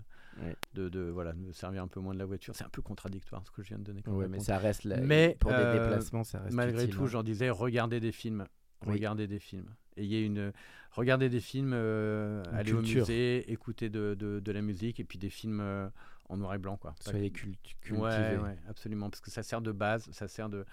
Ouais. 0.41 0.55
de, 0.75 0.89
de, 0.89 1.01
voilà, 1.09 1.33
de 1.33 1.39
me 1.39 1.51
servir 1.51 1.81
un 1.83 1.87
peu 1.87 1.99
moins 1.99 2.13
de 2.13 2.19
la 2.19 2.25
voiture, 2.25 2.55
c'est 2.55 2.63
un 2.63 2.69
peu 2.69 2.81
contradictoire 2.83 3.43
ce 3.45 3.51
que 3.51 3.61
je 3.63 3.69
viens 3.69 3.79
de 3.79 3.83
donner. 3.83 4.03
comme 4.03 4.13
Ouais, 4.15 4.27
mais 4.27 4.39
ça 4.39 4.57
reste 4.59 4.83
là. 4.85 4.97
Mais, 5.01 5.35
pour 5.39 5.49
des 5.49 5.57
euh, 5.57 5.73
déplacements, 5.73 6.23
ça 6.23 6.39
reste 6.39 6.55
Malgré 6.55 6.83
utile, 6.83 6.95
tout, 6.95 7.03
hein. 7.03 7.07
j'en 7.07 7.23
disais, 7.23 7.49
regardez 7.49 7.99
des 7.99 8.11
films. 8.11 8.45
Oui. 8.85 8.93
Regardez 8.93 9.27
des 9.27 9.39
films. 9.39 9.65
Ayez 9.99 10.21
une. 10.21 10.51
Regardez 10.91 11.29
des 11.29 11.39
films, 11.39 11.71
euh, 11.73 12.43
allez 12.51 12.73
au 12.73 12.81
musée, 12.81 13.51
écoutez 13.51 13.89
de, 13.89 14.15
de, 14.15 14.39
de 14.39 14.51
la 14.51 14.61
musique 14.61 14.99
et 14.99 15.03
puis 15.03 15.19
des 15.19 15.29
films 15.29 15.59
euh, 15.61 15.87
en 16.29 16.37
noir 16.37 16.55
et 16.55 16.57
blanc. 16.57 16.77
Quoi. 16.77 16.95
Soyez 16.99 17.29
cultivés. 17.29 17.97
Ouais, 17.97 18.37
ouais, 18.37 18.57
absolument, 18.67 19.09
parce 19.09 19.21
que 19.21 19.29
ça 19.29 19.43
sert 19.43 19.61
de 19.61 19.71
base, 19.71 20.09
ça 20.11 20.27
sert 20.27 20.49
de, 20.49 20.65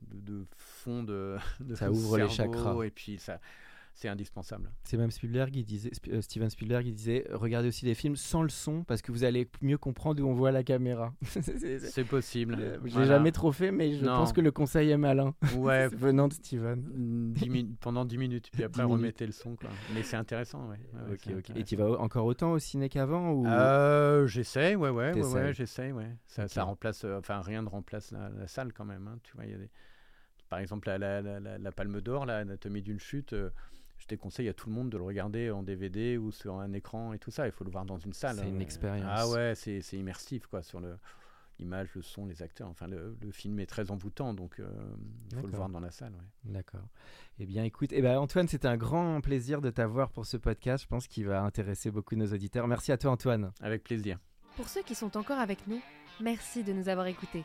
de, 0.00 0.40
de 0.40 0.46
fond 0.56 1.02
de, 1.02 1.36
de 1.60 1.74
Ça 1.74 1.90
ouvre 1.90 2.18
les 2.18 2.28
cerveau, 2.28 2.52
chakras. 2.54 2.82
Et 2.84 2.90
puis, 2.90 3.18
ça, 3.18 3.40
c'est 4.00 4.08
indispensable. 4.08 4.70
C'est 4.84 4.96
même 4.96 5.10
Spielberg, 5.10 5.54
il 5.56 5.64
disait, 5.64 5.90
euh, 6.12 6.20
Steven 6.22 6.48
Spielberg, 6.50 6.86
il 6.86 6.94
disait 6.94 7.26
regardez 7.32 7.66
aussi 7.66 7.84
des 7.84 7.94
films 7.94 8.14
sans 8.14 8.42
le 8.44 8.48
son 8.48 8.84
parce 8.84 9.02
que 9.02 9.10
vous 9.10 9.24
allez 9.24 9.48
mieux 9.60 9.76
comprendre 9.76 10.22
où 10.22 10.28
on 10.28 10.34
voit 10.34 10.52
la 10.52 10.62
caméra. 10.62 11.12
C'est- 11.22 12.04
possible. 12.04 12.56
Euh, 12.60 12.78
Je 12.80 12.84
l'ai 12.84 12.90
Voilà. 12.92 13.06
jamais 13.08 13.32
trop 13.32 13.50
fait, 13.50 13.72
mais 13.72 13.92
je 13.94 14.04
Non. 14.04 14.16
pense 14.18 14.32
que 14.32 14.40
le 14.40 14.52
conseil 14.52 14.90
est 14.90 14.96
malin. 14.96 15.34
Ouais, 15.56 15.88
venant 15.92 16.28
de 16.28 16.32
Steven. 16.34 16.80
mm, 16.80 17.32
dix 17.32 17.66
pendant 17.80 18.04
10 18.04 18.18
minutes, 18.18 18.50
puis 18.52 18.62
après 18.62 18.82
10 18.82 18.86
minutes. 18.86 19.00
remettez 19.00 19.26
le 19.26 19.32
son. 19.32 19.56
Quoi. 19.56 19.68
Mais 19.94 20.04
c'est 20.04 20.16
intéressant, 20.16 20.68
ouais. 20.68 20.78
Ouais, 20.94 21.00
ouais, 21.08 21.12
Ok, 21.14 21.20
c'est 21.24 21.34
ok. 21.34 21.50
Et 21.56 21.64
tu 21.64 21.74
vas 21.74 21.90
encore 22.00 22.24
autant 22.26 22.52
au 22.52 22.58
ciné 22.60 22.88
qu'avant 22.88 23.32
ou... 23.32 23.46
Euh, 23.46 24.26
j'essaye, 24.28 24.76
ouais, 24.76 24.90
ouais, 24.90 25.12
ouais, 25.12 25.52
T'essayes. 25.54 25.90
ouais. 25.92 26.16
Ça, 26.26 26.62
remplace, 26.62 27.04
enfin, 27.04 27.40
rien 27.40 27.62
ne 27.62 27.68
remplace 27.68 28.12
la, 28.12 28.28
la 28.30 28.46
salle 28.46 28.72
quand 28.72 28.84
même. 28.84 29.08
hein, 29.08 29.18
tu 29.24 29.32
vois, 29.34 29.44
il 29.44 29.50
y 29.50 29.54
a 29.54 29.58
des... 29.58 29.70
Par 30.48 30.60
exemple, 30.60 30.88
la, 30.88 30.96
la, 31.20 31.40
la, 31.58 31.72
Palme 31.72 32.00
d'Or, 32.00 32.24
l'anatomie 32.24 32.80
d'une 32.80 32.98
chute, 33.00 33.34
déconseille 34.08 34.48
à 34.48 34.54
tout 34.54 34.68
le 34.68 34.74
monde 34.74 34.90
de 34.90 34.96
le 34.96 35.04
regarder 35.04 35.50
en 35.50 35.62
DVD 35.62 36.18
ou 36.18 36.32
sur 36.32 36.58
un 36.58 36.72
écran 36.72 37.12
et 37.12 37.18
tout 37.18 37.30
ça. 37.30 37.46
Il 37.46 37.52
faut 37.52 37.64
le 37.64 37.70
voir 37.70 37.84
dans 37.84 37.98
une 37.98 38.12
salle. 38.12 38.36
C'est 38.36 38.48
une 38.48 38.56
hein. 38.56 38.60
expérience. 38.60 39.06
Ah 39.08 39.28
ouais, 39.28 39.54
c'est 39.54 39.80
c'est 39.82 39.96
immersif, 39.96 40.46
quoi. 40.46 40.62
Sur 40.62 40.80
le... 40.80 40.98
l'image, 41.58 41.88
le 41.94 42.02
son, 42.02 42.26
les 42.26 42.42
acteurs. 42.42 42.68
Enfin, 42.68 42.86
le, 42.88 43.16
film 43.30 43.58
est 43.60 43.66
très 43.66 43.90
envoûtant, 43.90 44.34
donc 44.34 44.60
il 45.30 45.38
faut 45.38 45.46
le 45.46 45.56
voir 45.56 45.68
dans 45.68 45.80
la 45.80 45.90
salle. 45.90 46.14
D'accord. 46.44 46.88
Eh 47.38 47.46
bien, 47.46 47.64
écoute, 47.64 47.90
eh 47.92 48.02
ben, 48.02 48.18
Antoine, 48.18 48.48
c'était 48.48 48.68
un 48.68 48.76
grand 48.76 49.20
plaisir 49.20 49.60
de 49.60 49.70
t'avoir 49.70 50.10
pour 50.10 50.26
ce 50.26 50.36
podcast. 50.36 50.84
Je 50.84 50.88
pense 50.88 51.06
qu'il 51.06 51.26
va 51.26 51.42
intéresser 51.42 51.90
beaucoup 51.90 52.16
nos 52.16 52.32
auditeurs. 52.32 52.66
Merci 52.66 52.92
à 52.92 52.98
toi, 52.98 53.12
Antoine. 53.12 53.52
Avec 53.60 53.84
plaisir. 53.84 54.18
Pour 54.56 54.68
ceux 54.68 54.82
qui 54.82 54.96
sont 54.96 55.16
encore 55.16 55.38
avec 55.38 55.66
nous, 55.68 55.80
merci 56.20 56.64
de 56.64 56.72
nous 56.72 56.88
avoir 56.88 57.06
écoutés. 57.06 57.44